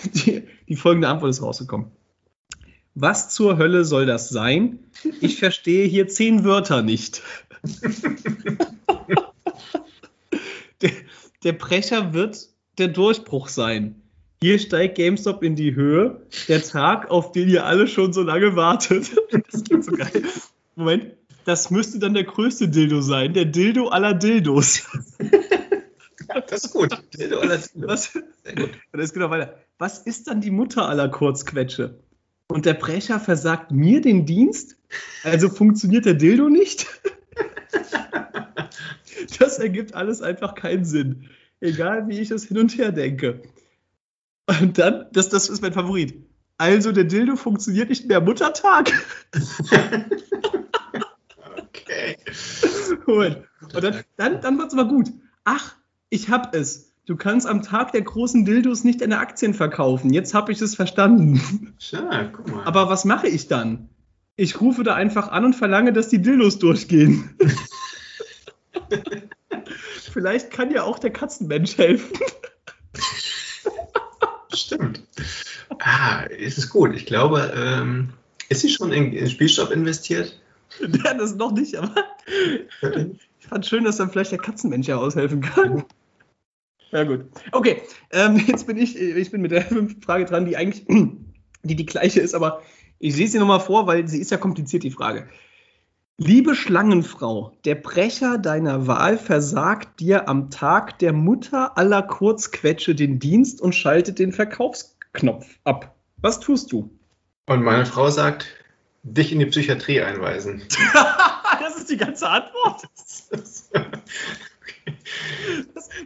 die, 0.04 0.42
die 0.68 0.76
folgende 0.76 1.08
Antwort 1.08 1.30
ist 1.30 1.42
rausgekommen. 1.42 1.90
Was 2.94 3.30
zur 3.30 3.56
Hölle 3.56 3.84
soll 3.84 4.04
das 4.04 4.28
sein? 4.28 4.80
Ich 5.20 5.38
verstehe 5.38 5.86
hier 5.86 6.08
zehn 6.08 6.44
Wörter 6.44 6.82
nicht. 6.82 7.22
der, 10.82 10.90
der 11.42 11.52
Brecher 11.52 12.12
wird 12.12 12.48
der 12.78 12.88
Durchbruch 12.88 13.48
sein. 13.48 14.01
Hier 14.42 14.58
steigt 14.58 14.96
GameStop 14.96 15.44
in 15.44 15.54
die 15.54 15.76
Höhe. 15.76 16.20
Der 16.48 16.60
Tag, 16.60 17.08
auf 17.12 17.30
den 17.30 17.48
ihr 17.48 17.64
alle 17.64 17.86
schon 17.86 18.12
so 18.12 18.22
lange 18.22 18.56
wartet. 18.56 19.12
Das 19.52 19.62
klingt 19.62 19.84
so 19.84 19.92
geil. 19.92 20.24
Moment. 20.74 21.12
Das 21.44 21.70
müsste 21.70 22.00
dann 22.00 22.14
der 22.14 22.24
größte 22.24 22.68
Dildo 22.68 23.02
sein. 23.02 23.34
Der 23.34 23.44
Dildo 23.44 23.88
aller 23.88 24.14
Dildos. 24.14 24.82
Das 26.48 26.64
ist 26.64 26.72
gut. 26.72 26.90
Dildo 27.16 27.38
aller 27.38 27.58
Dildos. 27.58 27.88
Was, 27.88 28.12
Sehr 28.42 28.54
gut. 28.56 28.70
Das 28.90 29.12
geht 29.12 29.22
noch 29.22 29.30
weiter. 29.30 29.60
Was 29.78 29.98
ist 29.98 30.26
dann 30.26 30.40
die 30.40 30.50
Mutter 30.50 30.88
aller 30.88 31.08
Kurzquetsche? 31.08 32.00
Und 32.48 32.66
der 32.66 32.74
Brecher 32.74 33.20
versagt 33.20 33.70
mir 33.70 34.00
den 34.00 34.26
Dienst? 34.26 34.76
Also 35.22 35.50
funktioniert 35.50 36.04
der 36.04 36.14
Dildo 36.14 36.48
nicht? 36.48 36.86
Das 39.38 39.58
ergibt 39.58 39.94
alles 39.94 40.20
einfach 40.20 40.54
keinen 40.56 40.84
Sinn. 40.84 41.28
Egal, 41.60 42.08
wie 42.08 42.18
ich 42.18 42.30
es 42.32 42.44
hin 42.44 42.58
und 42.58 42.76
her 42.76 42.90
denke. 42.90 43.40
Und 44.46 44.78
dann, 44.78 45.06
das, 45.12 45.28
das 45.28 45.48
ist 45.48 45.62
mein 45.62 45.72
Favorit. 45.72 46.14
Also 46.58 46.92
der 46.92 47.04
Dildo 47.04 47.36
funktioniert 47.36 47.88
nicht 47.88 48.06
mehr 48.06 48.20
Muttertag. 48.20 48.92
okay. 51.56 52.16
Und 53.74 53.84
dann, 53.84 54.02
dann, 54.16 54.40
dann 54.40 54.58
wird 54.58 54.68
es 54.68 54.78
aber 54.78 54.88
gut. 54.88 55.10
Ach, 55.44 55.74
ich 56.08 56.28
hab 56.28 56.54
es. 56.54 56.92
Du 57.04 57.16
kannst 57.16 57.48
am 57.48 57.62
Tag 57.62 57.92
der 57.92 58.02
großen 58.02 58.44
Dildos 58.44 58.84
nicht 58.84 59.00
deine 59.00 59.18
Aktien 59.18 59.54
verkaufen. 59.54 60.12
Jetzt 60.12 60.34
habe 60.34 60.52
ich 60.52 60.60
es 60.60 60.76
verstanden. 60.76 61.74
Schau, 61.78 62.08
guck 62.32 62.48
mal. 62.48 62.64
Aber 62.64 62.88
was 62.88 63.04
mache 63.04 63.26
ich 63.26 63.48
dann? 63.48 63.88
Ich 64.36 64.60
rufe 64.60 64.84
da 64.84 64.94
einfach 64.94 65.28
an 65.28 65.44
und 65.44 65.54
verlange, 65.54 65.92
dass 65.92 66.08
die 66.08 66.22
Dildos 66.22 66.58
durchgehen. 66.58 67.36
Vielleicht 70.12 70.50
kann 70.50 70.70
ja 70.70 70.84
auch 70.84 70.98
der 70.98 71.10
Katzenmensch 71.10 71.76
helfen. 71.76 72.16
Stimmt. 74.54 75.02
Ah, 75.78 76.22
ist 76.22 76.58
es 76.58 76.68
gut. 76.68 76.94
Ich 76.94 77.06
glaube, 77.06 77.52
ähm, 77.56 78.12
ist 78.48 78.60
sie 78.60 78.68
schon 78.68 78.92
in, 78.92 79.12
in 79.12 79.28
Spielstopp 79.28 79.70
investiert? 79.70 80.38
Ja, 80.80 81.14
das 81.14 81.34
noch 81.34 81.52
nicht, 81.52 81.76
aber 81.76 81.94
ich 83.38 83.46
fand 83.46 83.66
schön, 83.66 83.84
dass 83.84 83.98
dann 83.98 84.10
vielleicht 84.10 84.32
der 84.32 84.38
Katzenmensch 84.38 84.88
ja 84.88 84.96
aushelfen 84.96 85.42
kann. 85.42 85.84
Ja, 86.92 87.04
gut. 87.04 87.26
Okay, 87.52 87.82
ähm, 88.10 88.42
jetzt 88.46 88.66
bin 88.66 88.76
ich, 88.76 88.98
ich 88.98 89.30
bin 89.30 89.42
mit 89.42 89.50
der 89.50 89.62
fünften 89.62 90.02
Frage 90.02 90.24
dran, 90.24 90.46
die 90.46 90.56
eigentlich 90.56 90.84
die, 91.62 91.76
die 91.76 91.86
gleiche 91.86 92.20
ist, 92.20 92.34
aber 92.34 92.62
ich 92.98 93.14
sehe 93.14 93.28
sie 93.28 93.38
nochmal 93.38 93.60
vor, 93.60 93.86
weil 93.86 94.06
sie 94.08 94.20
ist 94.20 94.30
ja 94.30 94.36
kompliziert, 94.36 94.82
die 94.82 94.90
Frage. 94.90 95.28
Liebe 96.18 96.54
Schlangenfrau, 96.54 97.56
der 97.64 97.74
Brecher 97.74 98.36
deiner 98.36 98.86
Wahl 98.86 99.16
versagt 99.16 99.98
dir 99.98 100.28
am 100.28 100.50
Tag 100.50 100.98
der 100.98 101.14
Mutter 101.14 101.78
aller 101.78 102.02
Kurzquetsche 102.02 102.94
den 102.94 103.18
Dienst 103.18 103.62
und 103.62 103.74
schaltet 103.74 104.18
den 104.18 104.32
Verkaufsknopf 104.32 105.46
ab. 105.64 105.96
Was 106.18 106.38
tust 106.38 106.70
du? 106.70 106.90
Und 107.46 107.62
meine 107.62 107.86
Frau 107.86 108.10
sagt, 108.10 108.46
dich 109.02 109.32
in 109.32 109.38
die 109.38 109.46
Psychiatrie 109.46 110.02
einweisen. 110.02 110.62
das 111.60 111.76
ist 111.76 111.88
die 111.88 111.96
ganze 111.96 112.28
Antwort. 112.28 112.82
Das, 113.30 113.70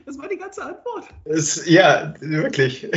das 0.06 0.18
war 0.18 0.28
die 0.28 0.38
ganze 0.38 0.62
Antwort. 0.62 1.08
Das, 1.24 1.68
ja, 1.68 2.14
wirklich. 2.20 2.88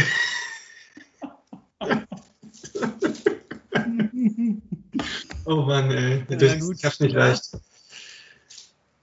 Oh 5.49 5.63
Mann, 5.63 5.89
ey. 5.89 6.23
Ja, 6.29 6.35
das 6.35 6.59
gut. 6.59 6.77
Ich 6.83 6.99
nicht 6.99 7.15
leicht. 7.15 7.49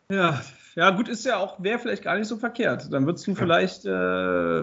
Ja, 0.09 0.41
ja, 0.77 0.91
gut, 0.91 1.09
ist 1.09 1.27
ja 1.27 1.39
auch, 1.39 1.61
wäre 1.61 1.81
vielleicht 1.81 2.05
gar 2.05 2.17
nicht 2.17 2.29
so 2.29 2.37
verkehrt. 2.37 2.93
Dann 2.93 3.05
würdest 3.05 3.27
du 3.27 3.33
ja. 3.33 3.37
vielleicht 3.37 3.85
äh, 3.85 4.63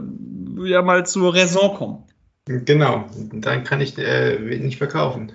ja 0.70 0.82
mal 0.82 1.06
zur 1.06 1.36
Raison 1.36 1.76
kommen. 1.76 2.04
Genau, 2.46 3.10
dann 3.34 3.66
kann 3.66 3.82
ich 3.82 3.98
äh, 3.98 4.40
nicht 4.60 4.78
verkaufen. 4.78 5.34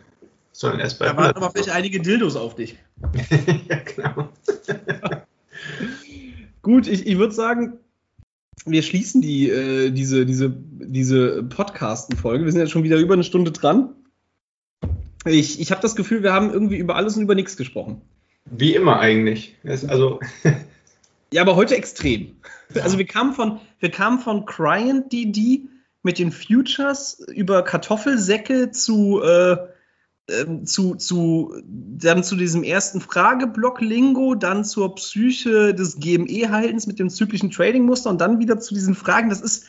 Sondern 0.53 0.81
erst 0.81 0.99
bei. 0.99 1.07
Da 1.07 1.17
warten 1.19 1.37
aber 1.37 1.51
vielleicht 1.51 1.71
einige 1.71 2.01
Dildos 2.01 2.35
auf 2.35 2.55
dich. 2.55 2.79
ja, 3.69 3.81
genau. 3.85 4.31
gut, 6.63 6.87
ich, 6.87 7.07
ich 7.07 7.19
würde 7.19 7.35
sagen, 7.35 7.75
wir 8.65 8.83
schließen 8.83 9.21
die, 9.21 9.51
äh, 9.51 9.91
diese, 9.91 10.25
diese, 10.25 10.51
diese 10.51 11.43
Podcasten-Folge. 11.43 12.47
Wir 12.47 12.53
sind 12.53 12.63
jetzt 12.63 12.71
schon 12.71 12.85
wieder 12.85 12.97
über 12.97 13.13
eine 13.13 13.25
Stunde 13.25 13.53
dran. 13.53 13.95
Ich, 15.29 15.61
ich 15.61 15.71
habe 15.71 15.83
das 15.83 15.97
Gefühl, 15.97 16.23
wir 16.23 16.33
haben 16.33 16.53
irgendwie 16.53 16.77
über 16.77 16.97
alles 16.97 17.17
und 17.17 17.23
über 17.23 17.35
nichts 17.35 17.57
gesprochen. 17.57 18.03
Wie 18.45 18.75
immer 18.75 18.99
eigentlich. 18.99 19.57
also 19.65 20.21
ja, 21.33 21.43
aber 21.43 21.57
heute 21.57 21.77
extrem. 21.77 22.37
Ja. 22.75 22.83
Also 22.83 22.99
wir 22.99 23.07
kamen 23.07 23.35
von, 23.35 23.61
wir 23.81 23.91
kamen 23.91 24.19
von 24.19 24.47
Cryant 24.47 25.13
DD 25.13 25.69
mit 26.03 26.19
den 26.19 26.33
Futures 26.33 27.21
über 27.35 27.63
Kartoffelsäcke 27.63 28.71
zu, 28.71 29.21
äh, 29.23 29.57
ähm, 30.31 30.67
zu, 30.67 30.95
zu, 30.95 31.55
dann 31.65 32.23
zu 32.23 32.37
diesem 32.37 32.63
ersten 32.63 33.01
Frageblock-Lingo, 33.01 34.35
dann 34.35 34.65
zur 34.65 34.95
Psyche 34.95 35.75
des 35.75 35.99
GME-Haltens 35.99 36.87
mit 36.87 36.99
dem 36.99 37.11
zyklischen 37.11 37.51
Trading-Muster 37.51 38.11
und 38.11 38.21
dann 38.21 38.39
wieder 38.39 38.61
zu 38.61 38.75
diesen 38.75 38.95
Fragen. 38.95 39.31
Das 39.31 39.41
ist, 39.41 39.67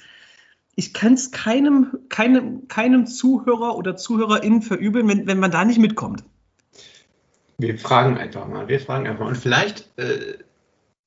ich 0.76 0.94
kann 0.94 1.14
es 1.14 1.32
keinem, 1.32 1.98
keinem, 2.10 2.68
keinem 2.68 3.06
Zuhörer 3.06 3.76
oder 3.76 3.96
Zuhörerin 3.96 4.62
verübeln, 4.62 5.08
wenn, 5.08 5.28
wenn 5.28 5.40
man 5.40 5.52
da 5.52 5.66
nicht 5.66 5.80
mitkommt. 5.80 6.24
Wir 7.58 7.78
fragen 7.78 8.18
einfach 8.18 8.48
mal, 8.48 8.68
wir 8.68 8.80
fragen 8.80 9.08
einfach 9.08 9.26
mal. 9.26 9.30
Und 9.30 9.38
vielleicht 9.38 9.90
äh, 9.98 10.38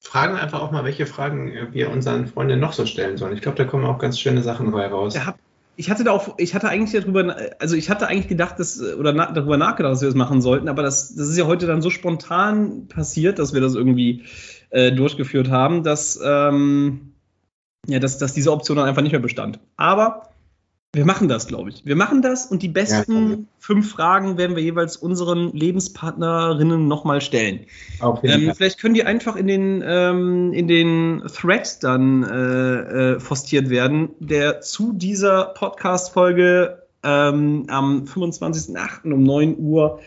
fragen 0.01 0.35
wir 0.35 0.43
einfach 0.43 0.61
auch 0.61 0.73
mal, 0.73 0.85
welche 0.85 1.07
Fragen 1.07 1.53
wir 1.73 1.91
unseren 1.91 2.27
Freunden 2.27 2.61
noch 2.61 2.75
so 2.75 2.85
stellen 2.85 3.17
sollen. 3.17 3.35
Ich 3.35 3.41
glaube, 3.41 3.57
da 3.57 3.65
kommen 3.65 3.87
auch 3.87 3.99
ganz 3.99 4.19
schöne 4.19 4.43
Sachen 4.43 4.67
dabei 4.67 4.89
raus. 4.89 5.15
Ja, 5.15 5.35
ich 5.77 5.91
hatte 5.91 6.05
da 6.05 6.11
auch, 6.11 6.35
ich 6.37 6.55
hatte 6.55 6.69
eigentlich 6.69 7.01
darüber, 7.01 7.35
also 7.59 7.77
ich 7.77 7.89
hatte 7.89 8.07
eigentlich 8.07 8.29
gedacht, 8.29 8.59
dass, 8.59 8.81
oder 8.83 9.13
na, 9.13 9.33
darüber 9.33 9.57
nachgedacht, 9.57 9.93
dass 9.93 10.03
wir 10.03 10.09
das 10.09 10.15
machen 10.15 10.43
sollten, 10.43 10.69
aber 10.69 10.83
das, 10.83 11.15
das 11.15 11.29
ist 11.29 11.39
ja 11.39 11.47
heute 11.47 11.67
dann 11.67 11.81
so 11.81 11.89
spontan 11.89 12.89
passiert, 12.89 13.39
dass 13.39 13.55
wir 13.55 13.63
das 13.63 13.75
irgendwie 13.75 14.25
äh, 14.71 14.93
durchgeführt 14.93 15.51
haben, 15.51 15.83
dass, 15.83 16.21
ähm, 16.23 17.15
ja, 17.87 17.99
dass, 17.99 18.18
dass 18.18 18.33
diese 18.33 18.53
Option 18.53 18.76
dann 18.76 18.89
einfach 18.89 19.03
nicht 19.03 19.12
mehr 19.12 19.20
bestand. 19.20 19.59
Aber 19.76 20.33
wir 20.95 21.07
machen 21.07 21.26
das, 21.26 21.47
glaube 21.47 21.70
ich. 21.70 21.87
Wir 21.87 21.97
machen 21.97 22.20
das 22.20 22.45
und 22.45 22.62
die 22.62 22.68
besten 22.68 23.30
ja, 23.30 23.37
fünf 23.59 23.91
Fragen 23.91 24.37
werden 24.37 24.57
wir 24.57 24.62
jeweils 24.62 24.99
unseren 24.99 25.51
Lebenspartnerinnen 25.53 26.87
nochmal 26.87 27.22
stellen. 27.22 27.61
Ähm, 28.22 28.53
vielleicht 28.55 28.78
können 28.78 28.93
die 28.93 29.05
einfach 29.05 29.35
in 29.37 29.47
den, 29.47 29.83
ähm, 29.87 30.53
in 30.53 30.68
den 30.68 31.22
Thread 31.35 31.83
dann 31.83 32.24
äh, 32.24 33.12
äh, 33.12 33.18
postiert 33.18 33.70
werden, 33.70 34.11
der 34.20 34.61
zu 34.61 34.93
dieser 34.93 35.47
Podcast-Folge 35.47 36.83
ähm, 37.03 37.64
am 37.68 38.05
25.08. 38.05 39.11
um 39.14 39.22
9 39.22 39.57
Uhr 39.59 40.01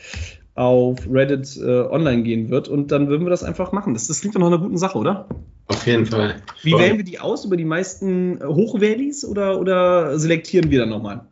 auf 0.54 1.00
Reddit 1.12 1.58
äh, 1.58 1.82
online 1.82 2.22
gehen 2.22 2.50
wird. 2.52 2.68
Und 2.68 2.92
dann 2.92 3.10
würden 3.10 3.26
wir 3.26 3.32
das 3.32 3.44
einfach 3.44 3.72
machen. 3.72 3.96
Das, 3.96 4.06
das 4.06 4.22
klingt 4.22 4.36
doch 4.36 4.40
noch 4.40 4.48
einer 4.48 4.60
guten 4.60 4.78
Sache, 4.78 5.00
oder? 5.00 5.28
Auf 5.68 5.88
jeden 5.88 6.06
Fall. 6.06 6.42
Wie 6.62 6.72
Voll. 6.72 6.82
wählen 6.82 6.98
wir 6.98 7.04
die 7.04 7.20
aus? 7.20 7.46
Über 7.46 7.58
die 7.58 7.66
meisten 7.66 8.40
äh, 8.40 8.46
Hochvalues 8.46 9.26
oder, 9.26 9.60
oder 9.60 10.20
selektieren 10.20 10.70
wir 10.70 10.80
dann 10.80 10.90
nochmal? 10.90 11.26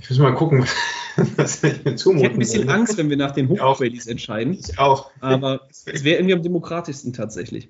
Ich 0.00 0.08
muss 0.08 0.18
mal 0.18 0.34
gucken, 0.34 0.66
was 1.36 1.62
ich 1.62 1.84
mir 1.84 1.96
zumuten 1.96 2.18
Ich 2.18 2.24
hätte 2.24 2.34
ein 2.34 2.38
bisschen 2.38 2.62
will. 2.62 2.70
Angst, 2.70 2.96
wenn 2.96 3.10
wir 3.10 3.16
nach 3.16 3.32
den 3.32 3.48
Hochvalues 3.48 4.06
entscheiden. 4.06 4.54
Ich 4.54 4.78
auch. 4.78 5.10
Aber 5.20 5.68
es 5.70 6.04
wäre 6.04 6.16
irgendwie 6.16 6.34
am 6.34 6.42
demokratischsten 6.42 7.12
tatsächlich. 7.12 7.68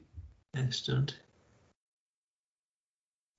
Ja, 0.55 0.70
stimmt. 0.70 1.20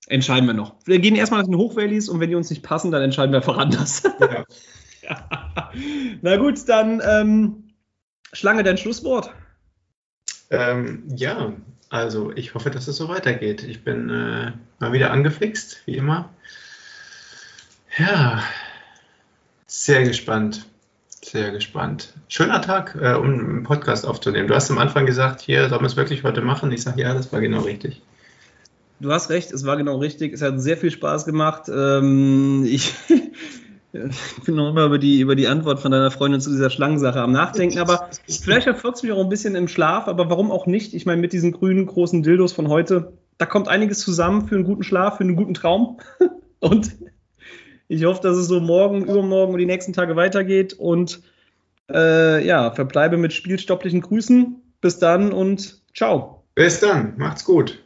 Entscheiden 0.08 0.48
wir 0.48 0.54
noch. 0.54 0.76
Wir 0.86 1.00
gehen 1.00 1.16
erstmal 1.16 1.42
nach 1.42 1.48
den 1.48 1.58
Hochvalues 1.58 2.10
und 2.10 2.20
wenn 2.20 2.30
die 2.30 2.36
uns 2.36 2.50
nicht 2.50 2.62
passen, 2.62 2.92
dann 2.92 3.02
entscheiden 3.02 3.32
wir 3.32 3.38
einfach 3.38 3.58
anders. 3.58 4.04
Ja. 4.20 4.46
Na 6.22 6.38
gut, 6.38 6.68
dann 6.68 7.02
ähm, 7.08 7.64
Schlange, 8.34 8.64
dein 8.64 8.78
Schlusswort. 8.78 9.34
Ähm, 10.50 11.04
ja, 11.16 11.54
also 11.90 12.32
ich 12.32 12.56
hoffe, 12.56 12.72
dass 12.72 12.88
es 12.88 12.98
so 12.98 13.08
weitergeht. 13.10 13.64
Ich 13.64 13.84
bin 13.84 14.10
äh, 14.10 14.52
mal 14.80 14.94
wieder 14.94 15.12
angefixt, 15.12 15.82
wie 15.86 15.96
immer. 15.96 16.30
Ja, 17.98 18.44
sehr 19.68 20.04
gespannt. 20.04 20.66
Sehr 21.24 21.52
gespannt. 21.52 22.14
Schöner 22.28 22.62
Tag, 22.62 22.96
äh, 23.00 23.14
um 23.14 23.26
einen 23.26 23.64
Podcast 23.64 24.06
aufzunehmen. 24.06 24.48
Du 24.48 24.56
hast 24.56 24.70
am 24.70 24.78
Anfang 24.78 25.06
gesagt, 25.06 25.42
hier 25.42 25.70
sollen 25.70 25.82
wir 25.82 25.88
es 25.88 25.96
wirklich 25.96 26.24
heute 26.24 26.42
machen. 26.42 26.72
Ich 26.72 26.84
sage, 26.84 27.02
ja, 27.02 27.14
das 27.14 27.32
war 27.32 27.42
genau 27.42 27.62
richtig. 27.62 28.02
Du 29.00 29.12
hast 29.12 29.30
recht, 29.30 29.52
es 29.52 29.66
war 29.66 29.78
genau 29.78 29.98
richtig. 29.98 30.34
Es 30.34 30.42
hat 30.42 30.60
sehr 30.62 30.78
viel 30.78 30.92
Spaß 30.92 31.26
gemacht. 31.26 31.70
Ähm, 31.70 32.66
ich 32.66 32.94
ich 34.38 34.44
bin 34.44 34.56
noch 34.56 34.70
immer 34.70 34.86
über 34.86 34.98
die, 34.98 35.20
über 35.20 35.36
die 35.36 35.48
Antwort 35.48 35.80
von 35.80 35.92
deiner 35.92 36.10
Freundin 36.10 36.42
zu 36.42 36.50
dieser 36.50 36.70
Schlangensache 36.70 37.22
am 37.22 37.32
Nachdenken, 37.32 37.78
aber 37.78 38.10
vielleicht 38.28 38.68
erfolgt 38.68 38.98
es 38.98 39.04
mich 39.04 39.12
auch 39.12 39.22
ein 39.22 39.30
bisschen 39.30 39.56
im 39.56 39.68
Schlaf, 39.68 40.08
aber 40.08 40.30
warum 40.30 40.52
auch 40.52 40.66
nicht? 40.66 40.94
Ich 40.94 41.06
meine, 41.06 41.22
mit 41.22 41.32
diesen 41.32 41.52
grünen 41.52 41.86
großen 41.86 42.24
Dildos 42.24 42.54
von 42.54 42.70
heute, 42.70 43.14
da 43.38 43.46
kommt 43.46 43.68
einiges 43.68 44.00
zusammen 44.00 44.48
für 44.48 44.56
einen 44.56 44.64
guten 44.64 44.84
Schlaf, 44.84 45.18
für 45.18 45.24
einen 45.24 45.36
guten 45.36 45.54
Traum. 45.54 46.00
Und 46.60 46.96
ich 47.88 48.06
hoffe, 48.06 48.22
dass 48.22 48.38
es 48.38 48.48
so 48.48 48.60
morgen, 48.60 49.04
übermorgen 49.04 49.54
und 49.54 49.60
die 49.60 49.66
nächsten 49.66 49.92
Tage 49.92 50.16
weitergeht. 50.16 50.74
Und 50.74 51.22
äh, 51.92 52.44
ja, 52.46 52.72
verbleibe 52.72 53.18
mit 53.18 53.34
spielstopplichen 53.34 54.00
Grüßen. 54.00 54.56
Bis 54.80 54.98
dann 54.98 55.34
und 55.34 55.82
ciao. 55.94 56.44
Bis 56.56 56.80
dann, 56.80 57.14
macht's 57.18 57.44
gut. 57.44 57.83